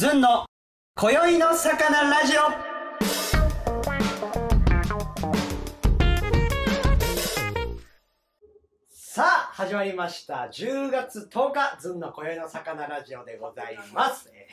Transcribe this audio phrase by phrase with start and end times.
[0.00, 0.46] ずんの
[0.98, 2.40] 今宵の魚ラジオ。
[8.88, 10.48] さあ始まりました。
[10.50, 14.48] 10月10日ずんの今宵の魚ラジオでございます、え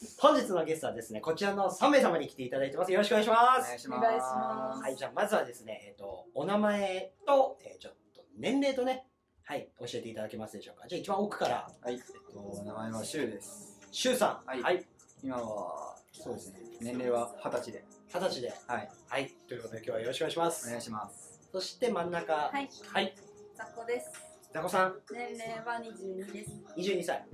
[0.00, 2.92] ー本日のゲストはですねこちらの3名様に来ていただいてます。
[2.92, 3.62] よろしくお願いします。
[3.62, 4.82] お願いします。
[4.82, 9.04] はいじゃあまずはですねえっ、とお名前と、えーちょっと年齢とね
[9.42, 10.86] はい教えていただけますでしょうか。
[10.86, 11.68] じゃあ一番奥から。
[11.82, 12.00] はい、えっ
[12.32, 13.75] と、名前はシュウです。
[13.90, 14.48] しゅうさん。
[14.48, 14.62] はい。
[14.62, 14.84] はい、
[15.22, 17.84] 今は、そうですね、年齢は二十歳で。
[18.08, 18.52] 二十歳で。
[18.66, 19.30] はい、はい。
[19.48, 20.66] ということで今日はよろしくお願いします。
[20.66, 21.40] お願いします。
[21.52, 22.34] そして真ん中。
[22.34, 22.68] はい。
[22.92, 23.14] はい。
[23.56, 24.12] 雑魚です。
[24.52, 24.96] ザコさん。
[25.12, 26.50] 年齢は22です。
[26.76, 27.24] 22歳、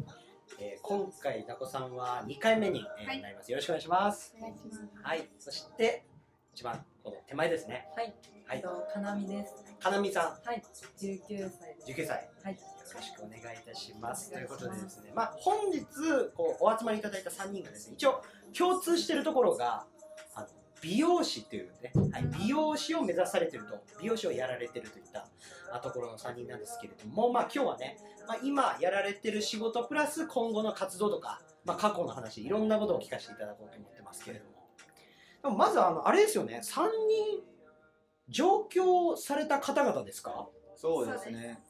[0.58, 3.20] えー今回ザコさんは2回目に、えーはい。
[3.22, 3.50] なります。
[3.50, 4.34] よろしくお願いします。
[4.38, 4.80] お願いします。
[5.02, 5.28] はい。
[5.38, 6.05] そして
[6.55, 7.88] 一番この手前ですね。
[7.96, 8.14] はい。
[8.46, 8.58] はい。
[8.58, 9.71] えっと、かなみです。
[9.82, 10.62] かなみさはい。
[10.96, 11.91] 19歳です。
[11.91, 12.52] ん19歳はい。
[12.52, 12.60] よ
[12.95, 15.82] ろしくお願いいたしますということでですねまあ本日
[16.36, 18.22] こうお集まりいただいた3人がですね一応
[18.56, 19.86] 共通しているところが
[20.34, 20.46] あの
[20.82, 25.27] 美容師っていうね、はい、美容師を目指されてると美容師をやられてるといった
[25.72, 27.97] あところの3人なんですけれどもまあ今日はね、
[28.28, 34.50] まあ、今やられてる仕事プラス今後の活動とか、まあ、過去の話いろんなことを聞かせていただこうと思ってますけれども
[35.42, 37.52] でもまずあのあれですよね3人
[38.33, 40.48] 上京された方々ですか？
[40.75, 41.62] そうですね。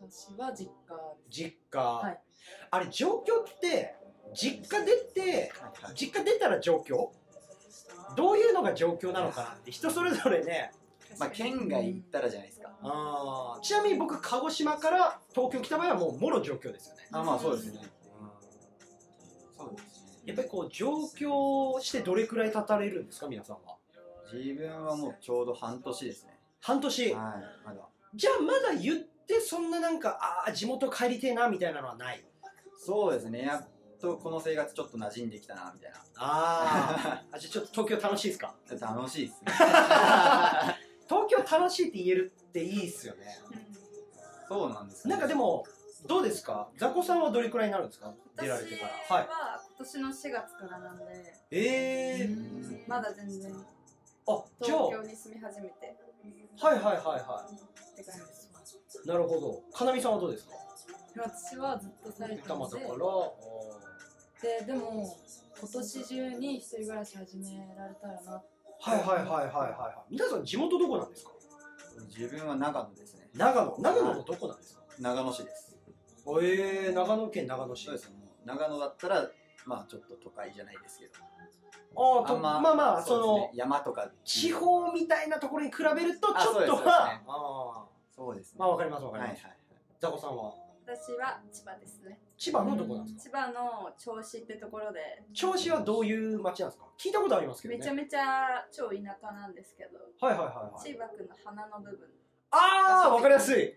[0.00, 0.94] 私は実家。
[1.30, 2.20] 実家、はい。
[2.70, 3.94] あれ上京って
[4.34, 5.94] 実家出てはいはい。
[5.94, 7.12] 実家出たら上京？
[8.16, 10.72] どういうのが上京なのかなって人それぞれね。
[11.18, 12.70] まあ、県外行ったらじゃないですか。
[12.82, 13.60] あー。
[13.60, 17.02] ちなみに僕鹿児島から東京来た場合はもうもろ上京ですよね。
[17.12, 17.80] あ、まあ、そうですね。
[19.56, 20.22] そうですね。
[20.26, 23.73] やっぱりこう上京してどれくらい経たれるんですか皆さんは？
[24.32, 26.38] 自分はもうちょうど半年ですね。
[26.60, 27.14] 半年？
[27.14, 27.88] はい、まだ。
[28.14, 32.24] じゃあまだ言ってそんななんかああ地元帰りてえなみたいなのはない？
[32.78, 33.68] そうですね、やっ
[34.00, 37.34] とこの生活ちょっと馴染んできたな、みたいあー。
[37.36, 38.54] あじゃあちょっと東京楽しいですか？
[38.80, 38.94] な。
[38.94, 39.52] 楽しいですね。
[41.08, 43.38] 東京楽しいって言えるっていいっすよね。
[44.48, 45.64] そうなんですなんかで、も
[46.06, 46.68] どうですか？
[46.76, 48.14] ザコさんはどれくらいになるんですか？
[48.36, 49.16] 出られ私てから。
[49.16, 49.26] はい。
[49.28, 51.04] は今年の4月からなんで、
[51.50, 52.84] ええうん。
[52.86, 53.66] まだ全然
[54.26, 55.96] あじゃあ東京に住み始めて
[56.60, 58.50] はいはいはいはって感じです。
[59.04, 60.54] いなるほどかなみさんはどうですか？
[61.16, 62.98] 私はずっとされてたままでだから
[64.42, 65.16] で、でも
[65.60, 68.42] 今年中に一人暮らし始められたらな。
[68.80, 71.30] はいはいはいはいはいはい皆さん地元どこなんですか？
[72.16, 73.28] 自分は長野ですね。
[73.34, 74.82] 長野長野のどこなんですか？
[74.98, 75.76] 長野市です。
[76.42, 78.16] ええ長野県長野市そうですね。
[78.16, 79.30] もう長野だったら、
[79.66, 81.12] まあちょっと都会じゃないですけど。
[81.96, 84.10] ああとあんままあまあその山とか。
[84.24, 87.84] 地方みたいなところに比べるとちょっとはあ
[88.14, 88.56] そうですね。
[88.58, 89.30] ーまあわかりますわかります。
[89.30, 89.58] はいはいはい。
[90.00, 90.52] ザコさんは？
[90.86, 92.18] 私は千葉ですね。
[92.36, 93.38] 千葉のどこなんですか？
[93.46, 95.00] 千葉の銚子ってところで。
[95.32, 96.86] 銚子はどういう町なんですか？
[96.98, 97.78] 聞いたことありますけどね。
[97.78, 100.82] めちゃめちゃ超田舎なんですけど、はいはいはいはい。
[100.82, 102.08] 千葉区の花の部分。
[102.56, 103.74] ああわかりやすい。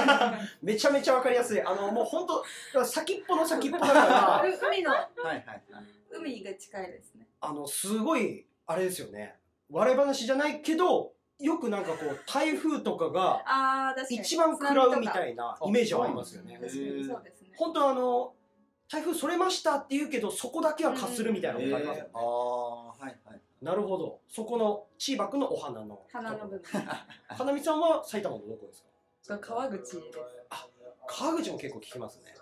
[0.62, 1.60] めちゃめちゃわかりやすい。
[1.60, 2.26] あのもう本
[2.72, 4.42] 当先っぽの先っぽだから。
[4.42, 5.62] う 海のはいはいはい。
[6.10, 7.26] 海が近いですね。
[7.48, 9.36] あのすごいあれですよね。
[9.70, 14.20] 笑い話じゃないけどよくなんかこう台風とかがああ確かに。
[14.20, 16.56] 一番食らうみたいいなイメージはありますよね。
[16.56, 17.50] あ確かにそうですね。
[17.56, 18.32] 本当あの
[18.88, 22.10] 台風それましたって言うけどそこだけはかするみたいなのがありますよね。
[22.14, 23.40] あ、あ、はいはい。
[23.62, 24.20] なるほど。
[24.28, 26.02] そこの千葉区のお花の。
[26.12, 26.62] 花の部分。
[27.28, 28.82] 花見さんは埼玉のどこです
[29.28, 29.38] か？
[29.38, 29.98] 川口です。
[31.06, 32.34] 川口も結構聞きますね。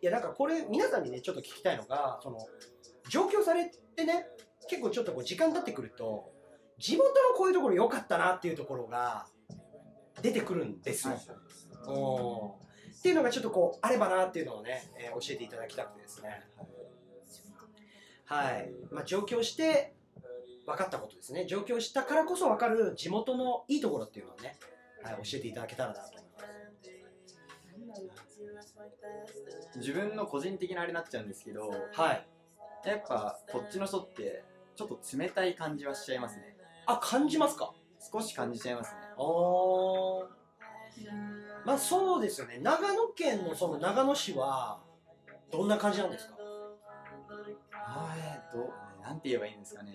[0.00, 2.38] いやなんかこれ皆さんにねちょっと聞きたいのがその
[3.08, 4.26] 上京されてね
[4.68, 6.30] 結構ちょっとこう時間経ってくると
[6.78, 9.26] 地元のこういうところ良かったなっていうところが
[10.22, 11.14] 出てくるんですよ、
[11.86, 12.68] うん。
[12.98, 16.42] っていうのがちょっとこうあればなっていうのをね、えー教えていただきたくてですね。
[18.26, 19.94] はい、まあ、上京して
[20.66, 21.46] 分かったことですね。
[21.46, 24.58] 上京したからこそ分かる地元のいいところっていうのをね、
[25.02, 26.22] はい、教えていただけたらなと思い
[28.04, 29.78] ます。
[29.78, 32.26] 自分の個人的なあれになっちゃうんですけど、はい
[32.84, 34.44] やっぱこっちの人って
[34.76, 36.56] ちょっと冷たい感じはしちゃいますね。
[36.86, 37.72] あ感じますか？
[38.12, 39.00] 少し感じちゃいますね。
[39.16, 40.26] あー
[41.64, 44.80] まあそうですよね長野県のその長野市は
[45.50, 46.34] どんな感じなんですか？
[47.72, 49.92] あえー、どうなんて言えばいいんですかね。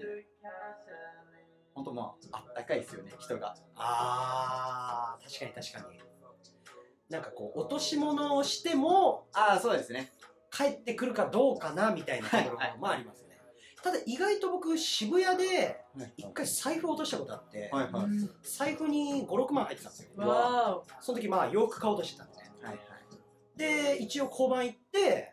[1.74, 3.56] 本当まああったかいですよね人が。
[3.75, 6.00] あー確かに確かに
[7.09, 10.12] なんかこう落とし物をしてもああそうですね。
[10.55, 12.75] 帰ってくるかどうかなみたいなところはいはい。
[12.75, 13.39] がまあありますね。
[13.81, 15.81] ただ意外と僕渋谷で
[16.15, 17.94] 一回財布落としたことあって、はいはい。
[17.94, 18.11] はい
[18.44, 20.27] 財布に56万入ってたんですよ。
[20.27, 22.38] わその時まあ洋服買おうとしてたんで。
[22.38, 22.79] ねはい。
[23.57, 25.31] で一応交番行って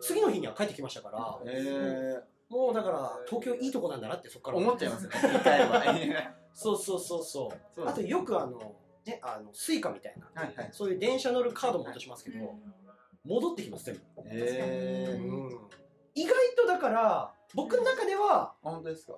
[0.00, 6.34] 次の日には帰ってきましたからえもうだから東京いいとこなんだなってそこから思っちゃいますよね一回は。
[6.54, 7.88] そうそうそうそう。
[7.88, 8.74] あとよくあの
[9.04, 10.42] ねあのスイカみたいな。
[10.42, 10.68] はいはい。
[10.72, 12.54] そういう電車乗るカードも落としますけど
[13.24, 15.20] 戻ってきます全部、え
[16.14, 19.14] 意外とだから僕の中では本当ですか？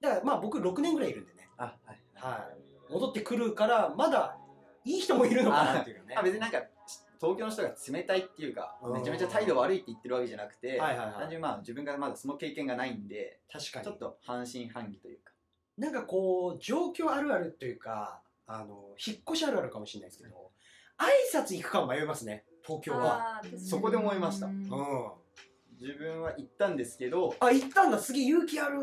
[0.00, 1.48] だからまあ僕6年ぐらいいるんでね。
[1.56, 2.00] あはい。
[2.14, 2.48] は
[2.88, 2.92] い。
[2.92, 4.36] 戻ってくるからまだ
[4.84, 6.14] いい人もいるのかなっていうね。
[6.16, 6.62] あ別になんか
[7.20, 8.92] 東京の人が冷たいっていうかうん。
[8.94, 11.14] めちゃめちゃ態度悪いって言ってるわけじゃなくて、はいはいはい。
[11.14, 13.84] 単純にまあ自分がまだその経験がないんで確かに。
[13.84, 15.32] ちょっと半信半疑というか。
[15.78, 20.50] なんかこう状況あるあるというかあの引っ越しあるあるかもしれないですけど
[20.98, 23.40] 挨拶行くかも迷いますね東京は。
[23.58, 24.46] そこで思いました。
[24.46, 24.52] うん。
[24.52, 25.10] うん。
[25.80, 27.34] 自分は行ったんですけど。
[27.40, 27.98] あ行ったんだ。
[27.98, 28.80] すげえ勇気ある。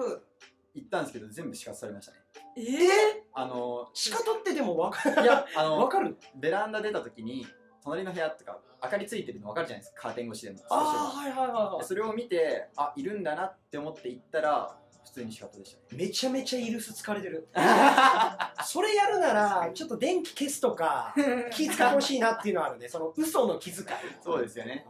[0.76, 2.18] 行ったんですけど全部死活されましたね。
[2.58, 5.24] ええあの仕方ってでも分かる。
[5.24, 6.16] いやあの 分かる？
[6.36, 7.46] ベランダ出た時に
[7.84, 10.02] 隣の部屋とか明かりついてるの分かるじゃないですか。
[10.04, 14.89] カーテン越しでもああははいはいはいそれを見てあいるんだなって思って行ったら普
[15.20, 16.04] 通に仕方でしたね。
[16.04, 17.48] いめちゃめちゃイルス疲れてる。
[18.66, 21.14] それやるならちょっと電気消すとか
[21.52, 22.88] 気使ってほしいなっていうのはあるね。
[22.88, 23.86] その嘘の気遣い。
[24.22, 24.86] そうですよね。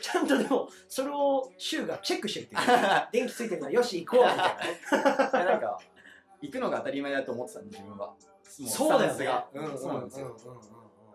[0.00, 2.54] ちゃんとでもそれを柊がチェックしてるって。
[2.54, 5.78] い う電気ついてるからよし行こうみたいななんか
[6.40, 8.06] 行くのが当たり前だと思ってたんで自分は。
[8.06, 8.16] も
[8.68, 9.28] そうだよね。
[9.54, 10.36] うんそうなんですよ。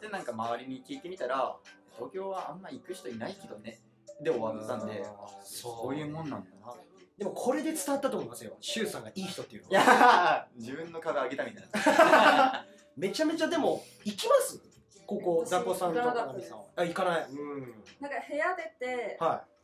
[0.01, 1.55] でなんか周りに聞いてみたら
[1.95, 3.79] 東京はあんま行く人いないけどね。
[4.21, 5.03] で終わったんで
[5.43, 6.73] そういうもんなんだな
[7.17, 8.57] でもこれで伝わったと思いますよ。
[8.59, 12.65] 柊さんがいい人っていうのいはやー自分の壁上げたみたいな。
[12.97, 14.59] めちゃめちゃでも行きます？
[15.05, 16.49] ここ私ザコさんと行かなかったです。
[16.49, 17.25] かなみさんはあ行かない。
[17.29, 17.61] うん。
[18.01, 19.55] なんか部屋出てはい。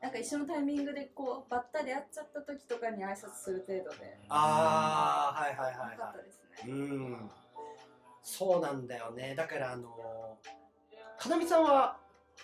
[0.00, 4.18] なんか一緒のタイミングでこうばったり会っちゃった時とかに挨拶する程度で。
[4.28, 6.72] ああはいはいはいかったですいね。
[6.72, 7.30] うん。
[8.22, 9.34] そうなんだよね。
[9.36, 10.38] だからあの
[11.18, 11.96] かなみさんは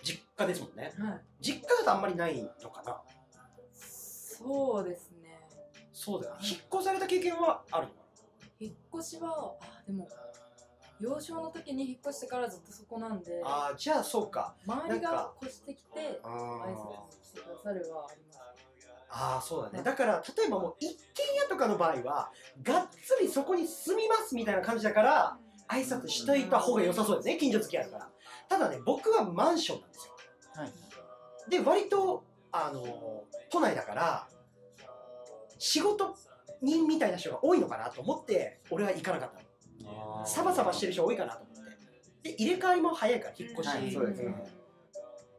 [0.03, 0.93] 実家ですもんね。
[0.99, 1.21] はい。
[1.41, 3.01] 実家だとあんまりないのかな？
[4.45, 5.41] そうですね。
[5.93, 6.41] そうだよね。
[6.43, 7.89] 引っ越された経験はある？
[8.61, 10.09] 引っ越しはあでも
[11.01, 13.41] 幼少の時に引っ越してからずっとそこなんで。
[13.41, 14.55] なああじゃあそうか。
[14.67, 18.41] 周りが越してきてあ挨拶してくださるはあります。
[19.17, 19.83] あーそうだね。
[19.85, 20.97] だから例えばもう一軒
[21.37, 22.31] 家とかの場合は
[22.63, 25.39] がっつりそこに住みますみたいな感じだから
[25.69, 28.09] 挨拶しといた方が良さそうですね近所付き合いから。
[28.49, 30.13] ただね僕はマンションなんですよ。
[30.55, 31.51] はい。
[31.51, 34.29] で割とあの都内だから
[35.65, 36.15] 仕事
[36.61, 39.31] 人みたいな人が多いのかなと思って俺は行かなかっ
[39.81, 40.27] たの。
[40.27, 41.65] サバサバしてる人多いかなと思っ
[42.23, 42.31] て。
[42.31, 44.29] で入れ替わりも早いから引っ越し、はいそうですね。
[44.29, 44.35] ん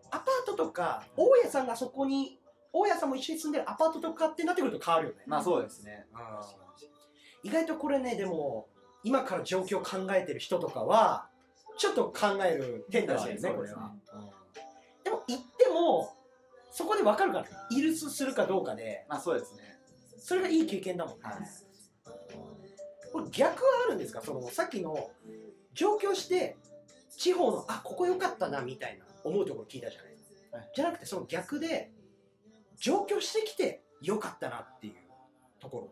[0.09, 2.39] アパートとか大家さんがそこに
[2.73, 6.07] 大家さんも一緒に住んでるアパートとかってなってくると変わるよね、まあそうですね。
[7.43, 8.67] 意外とこれねでも
[9.03, 11.27] 今から状況を考えてる人とかは
[11.77, 14.29] ちょっと考える点だしねこれは、うん。
[15.03, 16.11] でも行っても
[16.71, 19.05] そこで分かるからイルスするかどうかで。
[19.07, 19.74] まあそうですね
[20.25, 21.35] それがいい経験だもんね、はい。
[23.13, 24.21] これ逆はあるんですか？
[24.21, 25.11] そのさっきの
[25.75, 26.57] 上京して
[27.15, 30.11] 地方のあここ良かったなみたいな思うところ聞いたじゃない。
[30.13, 30.71] ですか、はい。
[30.75, 31.91] じゃなくてその逆で
[32.79, 34.93] 上京してきて良かったなっていう
[35.59, 35.91] ところ。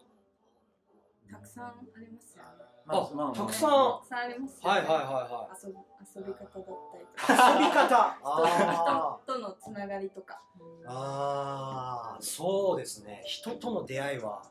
[1.31, 2.49] たくさんありますよね。
[2.57, 3.69] まあまたくさん。
[3.69, 4.81] たくさんありますよね。
[4.87, 5.75] は遊び
[6.15, 7.53] 遊び方だったりとか。
[7.53, 8.17] 遊び方。
[8.23, 10.41] あ人とのつながりとか。
[10.59, 13.23] ーあーそうですね。
[13.25, 14.43] 人との出会いは、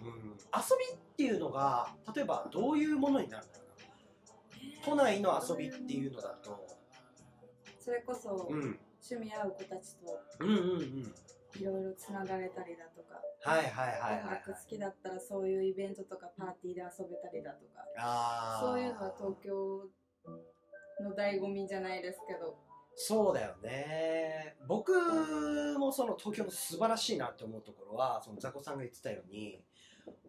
[0.00, 4.84] うん、遊びっていうのが例えばどういうものになるんだろうな。
[4.84, 6.64] 都内の遊びっていうのだと、
[7.80, 10.20] それこそうん、趣味合う子たちと。
[10.40, 11.14] うんうんうん
[11.56, 19.86] いろいろつながれたりだとかはいはいはいはい、音楽好きだったらそういうイベントとかパーティーで遊べたりだとかそういうのは東京
[21.02, 22.56] の醍醐味じゃないですけど。
[22.96, 24.56] そうだよね。
[24.68, 24.92] 僕
[25.78, 29.60] もその東京の素晴らしいなって思うところはそのザコさんが言ってたように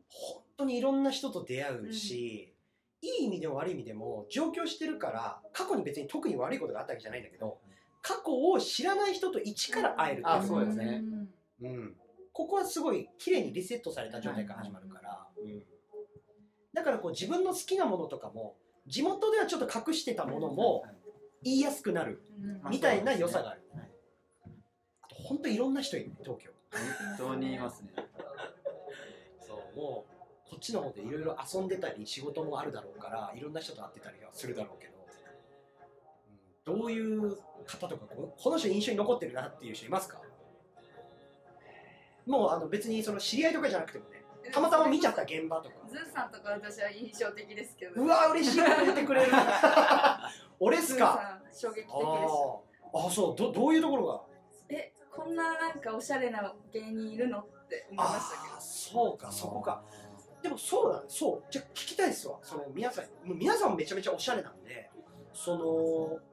[0.10, 2.54] 本当にいろんな人と出会うし、
[3.02, 7.60] いい意味でも悪い意味でも上京してるから過去に別に特に悪いことがあったわけじゃないんだけど
[8.06, 10.36] 過去を知らない人と一から会えるっていう。
[10.36, 11.00] あそうですね。
[11.00, 11.28] ん。
[11.62, 11.96] うん、
[12.32, 15.64] ここはすごい綺麗にリセットされた状態から始まるから、うん、
[16.72, 20.84] だからこう自分の好きなものとかも地元ではちょっと隠してたものも
[21.42, 22.22] 言いやすくなる
[22.70, 23.90] みたいな良さがある、はい
[25.02, 26.52] あと本当いろんな人いるね東京。
[27.18, 27.90] 本当にいますね。
[29.40, 34.95] そうもうこっちの方でいろいろ遊んでたり仕事もあるだろうからいろんな人と会ってたりはするだろうけど、うん、
[36.66, 40.20] どういう方とかここの人印象に残ってるなっていう人いますか？
[42.26, 45.76] もうあの別にその知り合いとかじゃなくてもねたまたま見ちゃった現場とか。
[45.90, 48.02] ズーさんとか私は印象的ですけど。
[48.04, 49.32] うわ嬉しいこと言ってくれる。
[50.60, 51.40] 俺っすか？
[51.54, 54.22] 衝撃的でしたあそうどどういうところが？
[54.70, 57.40] えこんななんかおしゃれな芸人いるの？
[57.40, 59.84] って思いましたけあーそうかそこか。
[60.42, 61.06] でもそうだね。
[61.10, 61.44] そう。
[61.52, 62.38] じゃあ聞きたいですわ。
[62.42, 64.90] その皆さんもう皆さんもめちゃめちゃおしゃれなんで
[65.36, 65.66] その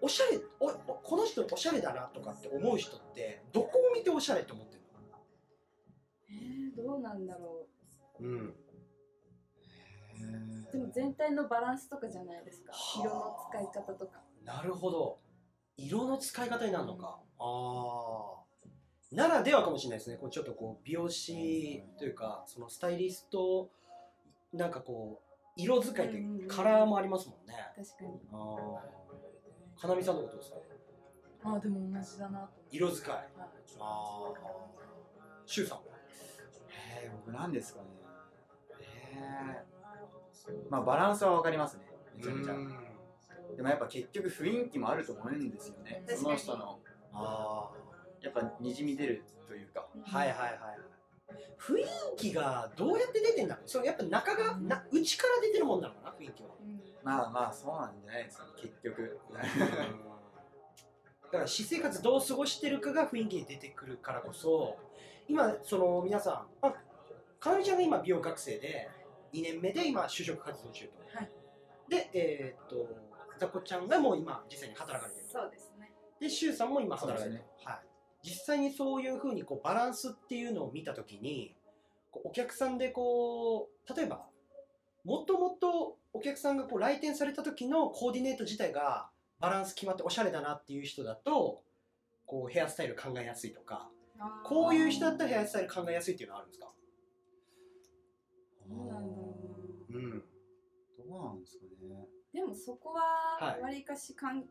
[0.01, 0.71] おしゃれおお
[1.03, 5.19] この人おしゃれだなとかって思う人ってどこを見ておしゃれって思ってるど
[6.31, 7.67] えー、どうなんだろ
[8.21, 8.39] のうん。
[8.49, 8.55] う
[10.73, 12.73] でも全体のバランスとかじゃないですか。
[12.73, 13.01] はあ。
[13.01, 14.21] 色の使い方とか。
[14.45, 15.19] なるほど。
[15.77, 18.43] 色の使い方になるのか、ああ
[19.11, 20.17] ならではかもしれないですね。
[20.17, 23.71] こうちょっとこう美容師というかそのスタイリスト
[24.53, 25.22] なんかこう
[25.57, 28.21] 色使いってカラーもありますもんね、確かに。
[28.33, 28.79] あ
[29.77, 30.57] あかなみさんのことですか？
[31.45, 33.15] あでも同じだな色使い。
[33.15, 33.27] はい。
[33.37, 34.33] ああ
[35.45, 35.85] シュウさんは？
[37.03, 37.87] えー、僕なんですかね。
[38.81, 41.85] えー、まあバランスは分かりますね。
[42.17, 42.55] めちゃめちゃ。
[43.57, 46.03] でもやっぱ結局雰囲気もあると思うんですよね。
[46.17, 46.79] その人の。
[47.13, 47.71] あ
[48.23, 49.87] やっぱにじみ出るというか。
[50.07, 50.59] あはいはいはい
[51.59, 51.85] 雰囲
[52.17, 53.55] 気がどうやって出てんだ？
[53.57, 56.15] ろうそれやっぱ中がな内から出てるもんなのかな？
[56.19, 56.49] 雰囲気は。
[56.61, 56.83] うん。
[57.03, 59.19] まあまあそうなんじゃないですか結局。
[61.23, 64.77] だから私生活どう過ごしてるかが雰囲気に出てくるからこそ
[65.29, 66.75] 今その皆さんあ
[67.41, 68.91] かなみちゃんが今美容学生で
[69.33, 71.31] 2年目で今就職活動中と、はい。
[71.89, 72.87] でえーっと
[73.39, 75.93] ザコちゃんがもう今実際に働かれてるそうですね。
[76.21, 77.81] でシュウさんも今働かれてる、そうですはい、
[78.25, 81.55] 実際にそういうふうにこうバランスっていうのを見たときに
[82.11, 84.27] こうお客さんでこう例えば
[85.05, 89.09] もともとお客さんがこう来店された時のコーディネート自体が
[89.41, 91.63] バランス決まっておしゃれだなっていう人だと
[92.27, 93.89] こうヘアスタイル考えやすいとか
[94.45, 96.69] こういう人だったらヘアスタイル考えやすいっていうのはあるんですか？
[98.69, 98.95] どうなんだ。
[99.01, 99.35] ろ
[99.91, 100.11] ううん。
[100.21, 100.25] ど
[101.09, 102.07] うなんですかね。
[102.33, 103.61] でもそこははい。
[103.61, 104.45] わりかし関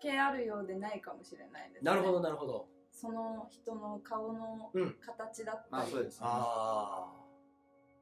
[0.00, 2.66] 係あるようでないかもしれないです、ね、なるほどなるほど
[2.98, 6.18] その人の顔のうん形だったり、まあそうですね。
[6.22, 7.12] あ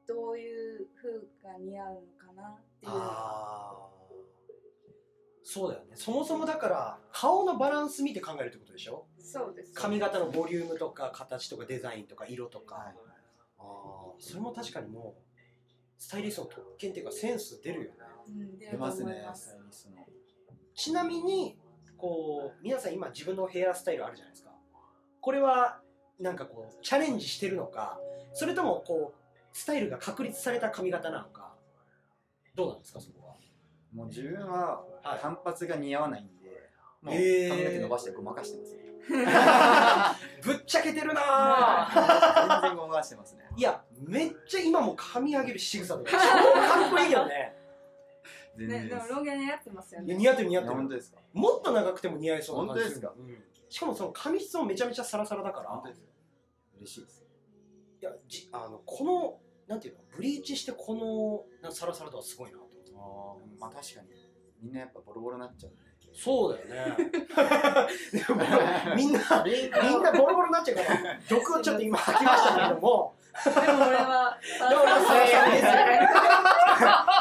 [0.07, 2.95] どういう風が似合うのかなってーいう。
[5.43, 5.91] そうだよね。
[5.95, 9.05] そもそもだから顔のバランス見て考えるってことでしょ？
[9.19, 9.73] そうです。
[9.73, 12.95] 髪型のボリュームとか形とかデザインとか色とか、はい
[13.57, 15.21] ああそれも確かにもう
[15.97, 17.97] スタイリストの特権っていうかセンス出るよね。
[18.27, 20.05] うん、出ますねスタイリストの
[20.73, 21.57] ちなみに
[21.97, 24.44] こう皆さん今自分のヘアスタイルあるじゃないですか
[25.25, 25.79] これは
[26.19, 27.99] なんかこうチャレンジしてるのか
[28.33, 31.55] それともこうスタイルが確立された髪型なのか
[32.53, 33.33] どうなんですかそこは？
[33.91, 35.19] もう自分ははい。
[35.19, 36.69] 単発が似合わないんで
[37.01, 38.81] もう髪の毛伸ばしてごまかしてますね。
[40.43, 42.61] ぶっちゃけてるなぁ。
[42.61, 43.45] 全然ごまかしてますね。
[43.57, 47.55] いやめっちゃ今も髪上げる仕草とか 超かっこいいよね。
[48.57, 50.75] ね、全然でもロン毛似合ってますよいやね似合ってる似合ってる。
[50.75, 51.19] 本当ですか？
[51.33, 53.13] もっと長くても似合いそうな感じ本当ですか？
[53.17, 53.43] うん
[53.75, 55.83] しかもその髪質もめちゃめちゃサラサラだから。
[56.77, 57.25] 嬉しいです。
[58.01, 59.99] いやじあのこのなんていうの？
[60.15, 62.93] ブリーチしてこのなサラサラ度はすごいなと思って。
[62.95, 64.07] あーまあ確かに。
[64.63, 65.73] みんなやっぱボロボロになっちゃう
[66.15, 66.95] そうだよね。
[68.13, 68.41] でも
[68.95, 73.13] みんなみんなボロボロになっちゃうから毒をちょっと今吐きましたけれども。
[73.43, 73.57] でも
[73.87, 74.37] 俺は
[74.69, 74.99] でも俺は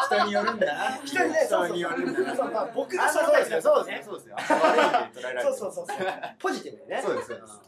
[0.07, 0.67] 人によるんだ。
[0.67, 0.99] な。
[1.05, 2.35] 人によるんだ。
[2.35, 5.97] な僕があそうですよそうですよそうそうそうそう。
[6.39, 7.03] ポジティブにね。
[7.05, 7.61] そうですそうです。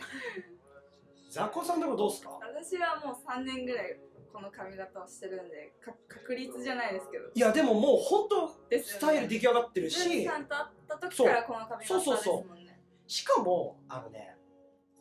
[1.30, 2.30] ザコさんとこどうですか？
[2.40, 3.96] 私はもう3年ぐらい
[4.36, 7.24] この髪型をしてるんでか確率じゃないですけど。
[7.34, 10.26] いやでももう本当スタイル出来上がってるし。
[10.26, 12.48] さんと会った時からこの髪型ですそうそう。
[12.48, 12.78] もんね。
[13.06, 14.36] しかもあのね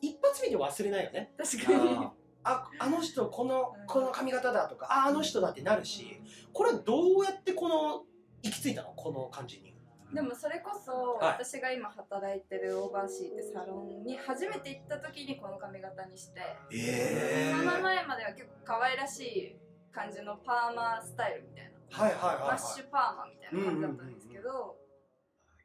[0.00, 1.34] 一発見て忘れないよね。
[1.36, 1.98] 確かに。
[1.98, 2.12] あ
[2.44, 3.86] ああの人このうん。
[3.86, 6.18] この髪型だとかああの人だってなるし。
[6.54, 8.04] これどうやってこの
[8.42, 8.94] 行き着いたの？
[8.96, 9.75] この感じに
[10.14, 11.44] でもそれこそはい。
[11.44, 16.40] 私が今働いてるオーバーシーってサロンに初めて行った時にこの髪型にして
[16.72, 19.56] えその前までは結構可愛らしい
[19.92, 21.76] 感じのパーマスタイルみたいな。
[21.88, 24.76] はいはいはい、マッシュパーマみたいな感じだったんですけど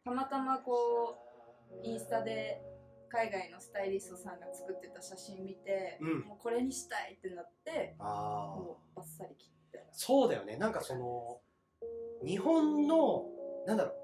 [0.05, 1.17] たまたまこ
[1.83, 2.62] うインスタで
[3.10, 6.19] 海外のスタイリストさんが作ってた写真見て、うん。
[6.21, 10.57] もうこれにしたいってなってああもうバッサリ切ってそうだよね。
[10.57, 11.41] なんかその
[12.25, 13.25] 日本の
[13.67, 14.00] なんだろう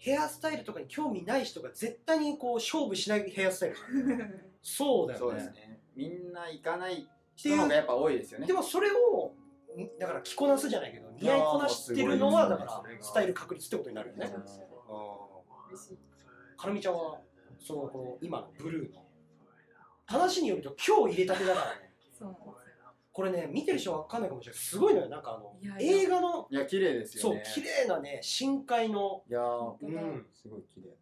[0.00, 3.76] ヘアスタイルとかに興味ない人が絶対にこう勝負しないヘアスタイル。
[4.62, 5.18] そうだよね。
[5.18, 5.80] そうですね。
[5.94, 8.46] みんな行かない人の方がやっぱ多いですよね。
[8.46, 9.34] でもそれを
[9.78, 14.32] んだから着こなすじゃないけど似合いこなしてるのはだからスタイル確立ってことになるよね。
[16.56, 17.20] かなみちゃんは
[17.58, 18.94] そのこの今のブルー。
[18.94, 19.04] の
[20.06, 22.36] 話によると今日入れたてだからねそう
[23.20, 24.62] ここれね見てる人は分かんないかもしれない。
[24.62, 25.08] すごいのよ。
[25.08, 26.02] なんかあのいやいや。
[26.04, 29.22] 映画のいや綺麗ですそう綺麗なね深海の。
[29.28, 30.26] いやーうん。
[30.34, 30.96] すごい綺麗。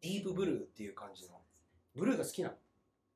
[0.00, 1.40] ディープブルーっていう感じの。
[1.94, 2.54] ブルーが好きなの。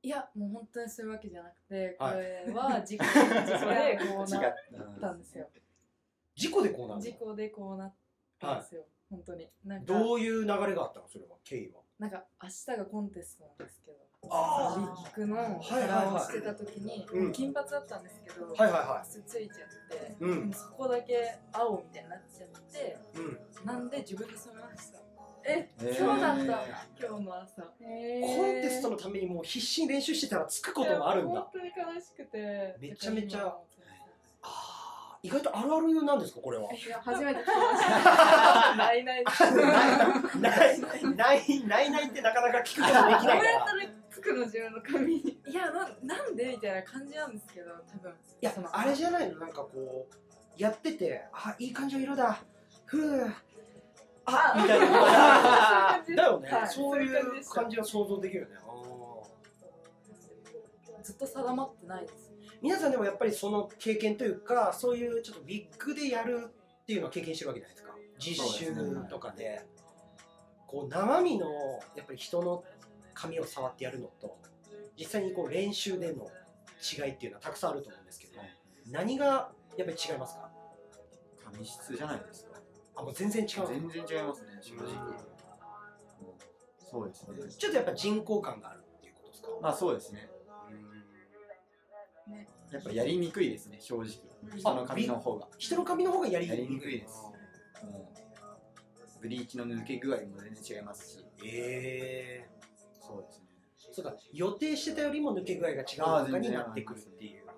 [0.03, 2.21] いやもう本当にそういうわけじゃなくてこはい。
[2.21, 5.49] れは事故事故でこう違なっったんですよ。
[6.37, 7.95] 事故でこうなる事故でこうなっ
[8.39, 9.49] たんですよ、 本当に。
[9.65, 9.95] なんか。
[9.95, 11.09] どういう流れがあったの？
[11.09, 11.37] それは。
[11.45, 11.81] 経緯は。
[11.99, 13.99] なんか明日がコンテストなんですけど
[14.31, 17.33] あウィッグの柄をしてた時に、うん。
[17.33, 20.53] 金髪だったんですけど、はいはいはつついちゃって、うん。
[20.53, 23.67] そこだけ青みたいになっちゃってうん。
[23.67, 24.99] なんで自分で染めました
[25.47, 26.43] え、そうだった。
[26.43, 27.63] 今日の朝。
[27.63, 31.41] コンテストのためにもう必死に練習してたらつくこともあるんだ。
[31.41, 32.77] 本当に悲しくて。
[32.81, 33.55] めちゃめちゃ。
[35.23, 36.69] 意外とあるあるなんですかこれは。
[36.71, 38.77] 今いや初めて聞きました。
[38.77, 40.81] ないないない
[41.17, 43.39] ないないないってなかなか聞くことできないから。
[43.39, 45.21] どうやったらつくの自分の髪に。
[45.47, 48.11] いやななんでみたいな感じなんですけど多分。
[48.11, 49.39] いやそのあれじゃないの？
[49.39, 50.15] なんかこう
[50.57, 52.43] やっててあいい感じの色だ。
[52.87, 53.27] ふう。
[54.25, 54.87] ああみたいな。
[56.17, 56.69] だよね、はい。
[56.69, 57.09] そうい
[57.43, 58.55] そう感じは想像できるよね
[61.03, 62.33] ずっと定まってないです。
[62.63, 66.49] 皆さんでもやっぱりその経験というかそういうちょっとビッグでやる
[66.83, 67.95] っていうのを経験してるわけじゃないですか。
[68.19, 69.67] 実習とかで。
[70.67, 71.47] こう生身の
[71.95, 72.65] やっぱり人の
[73.15, 74.39] 髪を触ってやるのと
[74.99, 76.27] 実際にこう練習での
[76.81, 78.41] 違いっていうのはたくさんあると思うんですけど
[78.91, 80.51] 何がやっぱり違いますか？
[81.45, 82.51] 髪質じゃないですか。
[82.97, 83.49] あもう全然違う。
[83.67, 84.85] 全然違いますね正直。
[84.85, 85.17] うん。
[86.79, 87.29] そうですね。
[87.59, 89.49] ちょっとやっぱ人工感があるっていうことですか？
[89.61, 90.29] まあそうですね。
[92.29, 94.05] ねやっぱやりにくいですね正直
[94.53, 94.59] うん。
[94.59, 95.49] 人の髪の方が。
[95.59, 97.23] 人の髪の方がやりやりにくいです。
[97.85, 101.25] もうブリーチの抜け具合も全然違いますし。
[101.43, 102.54] ええ
[103.07, 103.45] そうですね。
[103.93, 107.47] そうか予定してたよりも抜け具合が違うとかになってくるっていう。
[107.47, 107.53] は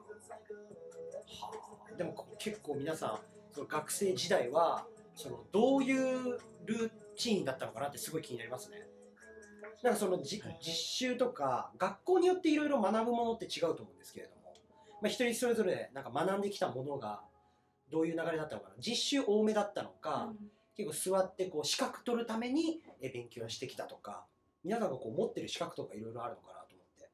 [1.93, 1.97] あ。
[1.97, 3.19] でもこ結構皆さん
[3.55, 8.87] その学生時代はそのどういうルーチンだったのかなってすごい気になりますね。
[9.83, 10.59] なんかそのじはい。
[10.61, 14.43] 実習とか学校によっていろいろ学ぶものって違うと思うんですけれども、
[15.00, 17.23] まあ、一人それぞれなんか学んできたものが
[17.90, 18.75] どういう流れだったのかな。
[18.79, 20.33] 実習多めだったのか、
[20.77, 24.27] 結構座ってこう資格取るためにえ勉強してきたとか
[24.66, 27.09] 皆さんがこう持ってる資格とかいろいろあるのかなと思って。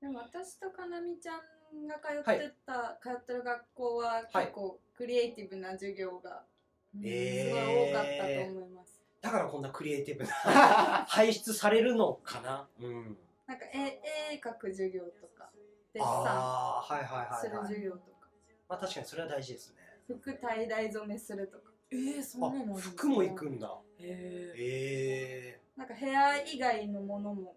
[0.00, 6.44] でも私とかなみちゃんが通ってた、通ってる学校は結構クリエイティブな授業が
[6.90, 10.30] すごいえー多かったと思います、だからこんなクリエイティブな
[11.06, 14.00] 排出されるのかな、うん、なんか絵
[14.32, 15.50] 絵描く授業とか
[15.92, 18.30] デッサああはいはいンするはい、はい、授業とか。
[18.70, 19.76] まあ確かにそれは大事ですね。
[20.06, 21.72] 服 tie dye 染めするとか。
[21.90, 23.78] えー、そあ服も行くんだ。
[23.98, 27.54] へえなんかヘア以外のものも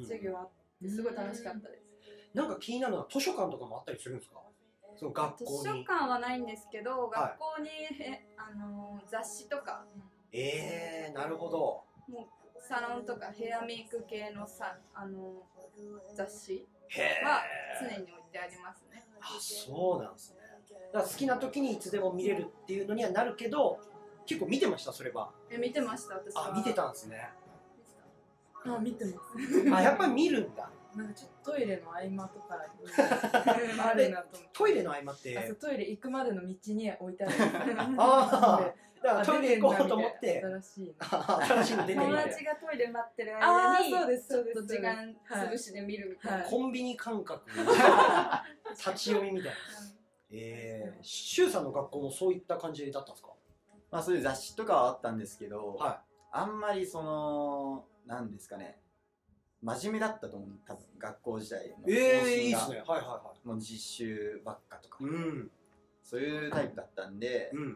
[0.00, 1.82] 授業あってすごい楽しかったです。
[2.32, 4.36] なんか気になるのは図書館とかもあったりするんですか？
[4.96, 5.58] その学図校に。
[5.64, 7.10] 書館はないんですけど、はい。
[7.10, 7.68] 学校に
[8.00, 9.84] えあの雑誌とか。
[10.30, 11.82] ええなるほど。
[12.60, 15.42] サロンとかヘアメイク系のさあの
[16.14, 16.68] 雑誌
[17.24, 17.42] は
[17.80, 19.04] 常に置いてありますね。
[19.20, 20.38] あそうなんですね。
[20.92, 23.80] だから好きな時にいつでも見れるっていうのにはなるけど
[24.26, 24.92] 結構見てました？
[24.92, 25.32] それは。
[25.50, 26.52] え見てました私は。
[26.54, 27.30] あ見てたんですね
[28.64, 29.74] あ見てます。
[29.74, 30.70] あやっぱり見るんだ。
[30.96, 32.90] なんかちょっとトイレの合間とかに。
[33.80, 34.48] あるなと思って。
[34.52, 35.34] トイレの合間って？
[35.34, 37.34] うトイレ行くまでの道に置いてある。
[37.98, 40.42] あで だからトイレ行こうと思って。
[40.44, 41.06] 新しいな。
[41.46, 42.16] 新しいの出て友る。
[42.22, 44.60] 達がトイレ待ってる間にそうですそょっです。
[44.66, 46.50] と時間潰しで見るみたいな、はい。
[46.50, 47.48] コンビニ感覚
[48.70, 49.56] 立ち読みみたいな。
[50.30, 53.32] ええー、シュウさんの学校もそういった感じだったんですか？
[53.90, 58.80] まあそういう雑誌とかはあったんですけど、はあんまりそのなんですかね。
[59.62, 60.48] 真面目だったと思う。
[60.66, 61.92] 多分学校時代のえ
[62.24, 62.78] えいいっすね。
[62.78, 65.50] はいはいはもう実習ばっかとか、いうん。
[66.02, 67.74] そういうタイプだったんで、うん。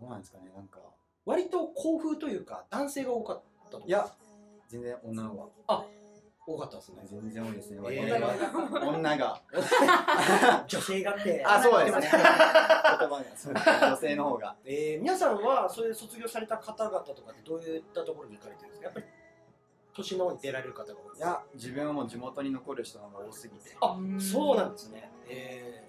[0.00, 0.50] どうなんですかね。
[0.54, 0.78] なんか。
[1.26, 4.10] 割と校風というか男性が多かったといや
[4.68, 5.84] 全然女の方が
[6.54, 7.02] 多かったですね。
[7.04, 8.88] 全然多いですね、えー。
[8.88, 9.40] 女が。
[10.66, 11.44] 女性がって。
[11.44, 12.08] あそうですね。
[12.10, 14.56] 言葉が女性の方が。
[14.64, 18.86] えー、皆さんはそういう卒業された方々とかってどういったところに行かれてるんですか？
[18.86, 19.06] やっぱり
[19.94, 23.76] 都心の方に出られる方が多いですいや自分はもう地元に残る人の方が多すぎて。
[23.80, 25.10] あそうなんですね。
[25.28, 25.88] え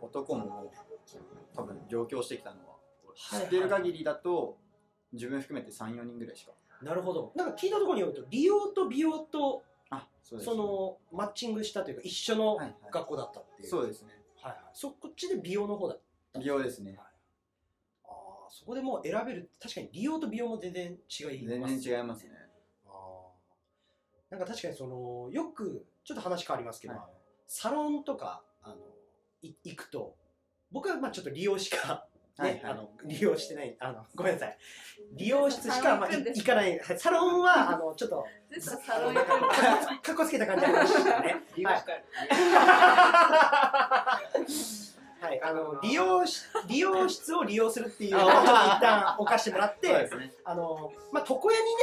[0.00, 0.70] 男ももう
[1.54, 2.76] 多分上京してきたのは。
[3.14, 4.56] ー、知ってる限りだと
[5.12, 6.52] 自分含めて34人ぐらいしか。
[6.82, 7.32] なるほど。
[7.34, 12.76] なんか聞いたところによると利用と美容とあそうですそのマッチングしたというか一緒のはいはい。
[12.92, 14.08] 学校だったっていう、そうですね。
[14.40, 16.00] はいはい、そこっちで美容の方だっ
[16.32, 16.38] た。
[16.38, 16.92] 美容ですね。
[16.92, 16.98] はい。
[18.04, 18.10] あー
[18.50, 22.30] そこでもう選べる確かに利用と美容も全然違います全然違いますね。
[22.86, 24.36] あー。
[24.36, 27.02] なんか確かにそのよくちょっと話変わりますけど、はい。
[27.46, 28.76] サロンとかあの
[29.42, 30.14] い行くと
[30.70, 32.06] 僕はまあちょっと利用しか
[32.38, 32.60] ね、はいはい。
[32.64, 34.56] あの利用してないあの ごめんなさい。
[35.12, 36.98] 利用室しか、まあ、行かないはい。
[36.98, 38.24] サロンはあのちょっと
[38.58, 41.36] ずっとサロンかっこつけた感じありましたね。
[41.56, 42.04] 利用したい。
[45.20, 50.32] はい、あの利用し利用室を利用するっていう のを一旦置かしてもらってね。
[50.44, 51.82] あのまあ床屋にね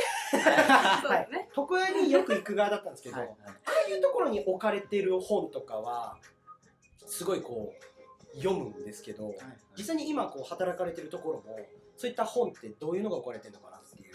[1.03, 1.49] そうですね。
[1.55, 3.51] 床屋によく行く側だったんですけど、はいあ
[3.85, 6.17] あいうところに置かれてる本とかは
[7.05, 7.96] すごいこう
[8.37, 9.33] 読むんですけど
[9.77, 11.59] 実際に今こう働かれてるところも
[11.95, 14.13] そういった本ってどういうのが置かれてるのかなっていう、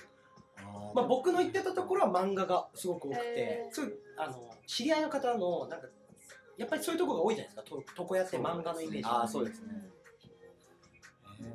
[0.94, 3.70] まあ、僕の言ってたところは漫画がすごく多くて
[4.16, 5.88] あの知り合いの方のなんか
[6.56, 7.76] やっぱりそういうところが多いじゃないですか。
[7.76, 9.04] と床屋って漫画のイメージ。
[9.04, 9.90] あーそうですね。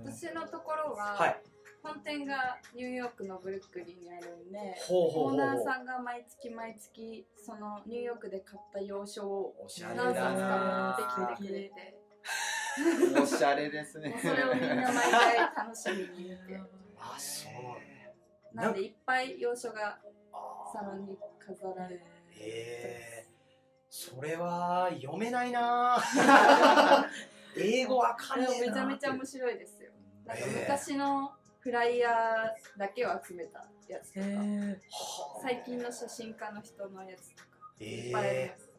[0.04, 1.42] 私のところは、はい。
[1.84, 5.34] 本店がニューヨークのブルックリンにあるんでほうほうほうほう。
[5.34, 11.72] オーナーさんが毎月毎月そのニューヨークで買った洋書をおしゃれ何冊だか持ってきてくれて。
[11.72, 12.57] な
[13.22, 14.18] おしゃれですね。
[14.22, 16.62] それをみんな毎回楽しみに見て。
[17.00, 18.56] あそう。
[18.56, 20.00] なんでいっぱい洋書が
[20.34, 23.28] あサロンに飾られてへえ
[23.90, 25.98] それは読めないな。
[27.58, 28.68] 英語わかんねえな。
[28.68, 29.92] めちゃめちゃ面白いですよ。
[30.26, 34.26] なんか昔のフライヤーだけを集めたやつとか。
[34.28, 34.34] は
[35.38, 37.44] あ最近の写真家の人のやつとか。
[37.80, 38.72] いえっぱいありえます。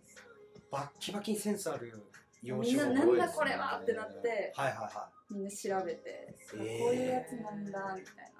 [0.70, 1.88] バッキバキにセンスある。
[1.88, 1.96] 洋
[2.42, 6.78] みんな書なんだこれはってなってはいはいはみんな調べて、えー。
[6.78, 8.32] こういうやつなんだみたい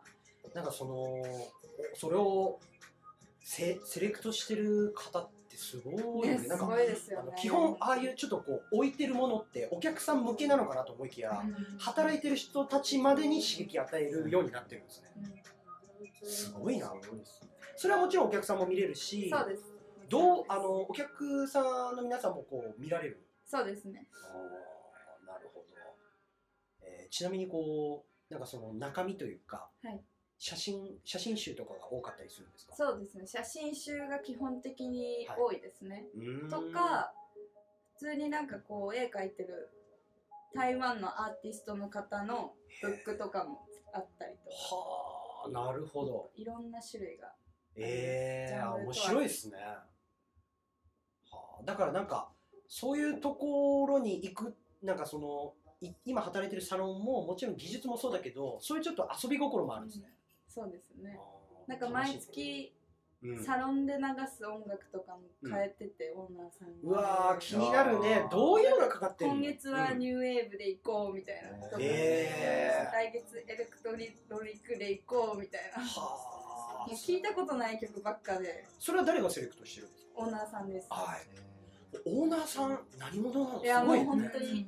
[0.52, 1.22] いなんかその
[1.94, 2.58] それを
[3.42, 6.48] セセレクトしてる方ってすごいな、よね。
[6.48, 7.28] なんかねすごいですよね。
[7.28, 11.78] あの基本ああいうちょっとこう置いてるものってお客さん向けなのかなと思いきやうん。
[11.78, 15.08] 働いてる人たちまでに刺激与えるようになってるんですね。
[16.22, 16.28] うん。
[16.28, 16.92] すごいな
[17.76, 18.28] それはもちろん。
[18.28, 18.58] お客さん。
[18.58, 19.62] も見れるしそうです
[20.08, 21.60] どうあのお客さ
[21.92, 21.96] ん。
[21.96, 22.32] の皆さん。
[22.32, 24.06] もこう見られるそうですね。
[25.26, 25.66] なるほど、
[26.82, 30.00] えーちなみにこうなんかその中身というか、はい。
[30.38, 32.76] 写真写真集とかが多かったりするんですか？
[32.76, 33.26] そうですね。
[33.26, 36.48] 写真集が基本的に多いですね、うーん。
[36.48, 37.12] とか
[37.94, 39.70] 普通になんかこう絵描いてる
[40.54, 44.76] 台湾のアーティストの方のブックとかもあったりとか。
[44.76, 46.30] はあなるほど。
[46.36, 47.32] いろんな種類が
[47.74, 49.84] ええー、面白いですね、は
[51.60, 52.30] あ、だからなんか
[52.68, 60.12] そういうところに行くなんかそのい今働いてるサロンももちろん技術もそうだけどそういうちょっと遊び心もあるんですね、
[60.48, 61.18] そうですね。
[61.66, 62.72] なんか毎月
[63.20, 63.44] うん。
[63.44, 68.24] サロンで流す音楽とかも変えてて、オーナーさんうがわー気になるね。
[68.30, 69.36] どういうのがかかってるの？
[69.38, 72.92] 今月はニューウェーブで行こうみたいなとか、へー。
[72.92, 74.12] 来月エレクトリッ
[74.64, 75.82] クで行こうみたいな。
[75.82, 76.88] はあ。
[76.88, 78.64] もう聞いたことない曲ばっかで。
[78.78, 80.10] それは誰がセレクトしてるんですか？
[80.18, 80.86] オーナーさんです。
[80.88, 81.47] はい
[82.04, 83.64] オーナーさん何者なの？
[83.64, 84.24] いやもうすごいね。
[84.24, 84.66] 本当に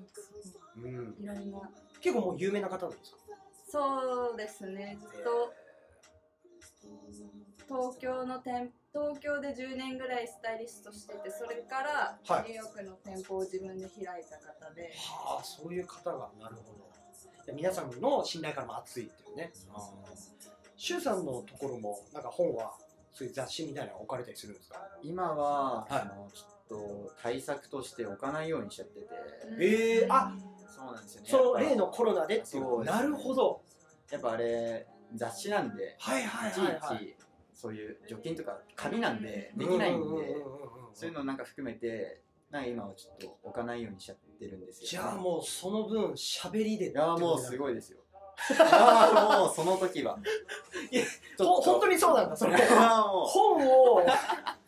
[0.76, 1.70] うん、いろんな。
[2.00, 3.18] 結構もう有名な方なんですか？
[3.70, 4.98] そうですね。
[5.00, 5.52] ずっと
[7.68, 12.50] 東京の店東京で10年ぐらいスタイリストしててそれからはい。
[12.50, 16.90] ニューヨークの店舗を自分で開いた方で、はあそういう方がなるほど。
[17.46, 19.52] いや皆さんの信頼感も厚いっていうね。
[20.76, 22.72] シュウさんのところもなんか本は
[23.12, 24.80] そういう雑誌みたいなの置かれたりするんですか？
[25.02, 26.00] 今は、はい。
[26.00, 26.60] そのちょっと
[27.22, 29.09] 対策として置かないようにしちゃってて、
[29.59, 30.35] えーあ
[30.68, 31.28] そうなんですよね。
[31.28, 32.78] その例のコロナでっていう。
[32.80, 32.85] ね。
[32.87, 33.61] なるほど。
[34.11, 36.78] やっぱあれ雑誌なんではいはいいちいはい。
[36.80, 37.16] はいち
[37.61, 40.37] そういう除菌とか紙なんでできないんで
[40.94, 47.98] そういうのなんか含めてなんか今はちょっと置かないようにしちゃってるんですよ、じゃあもうその分喋りでいやもうすいごいですよ。
[48.50, 50.18] いやもうその時は。
[50.90, 51.61] いやちょっと。
[51.61, 52.56] 本当にそうなんだそれ。
[52.56, 54.02] 本を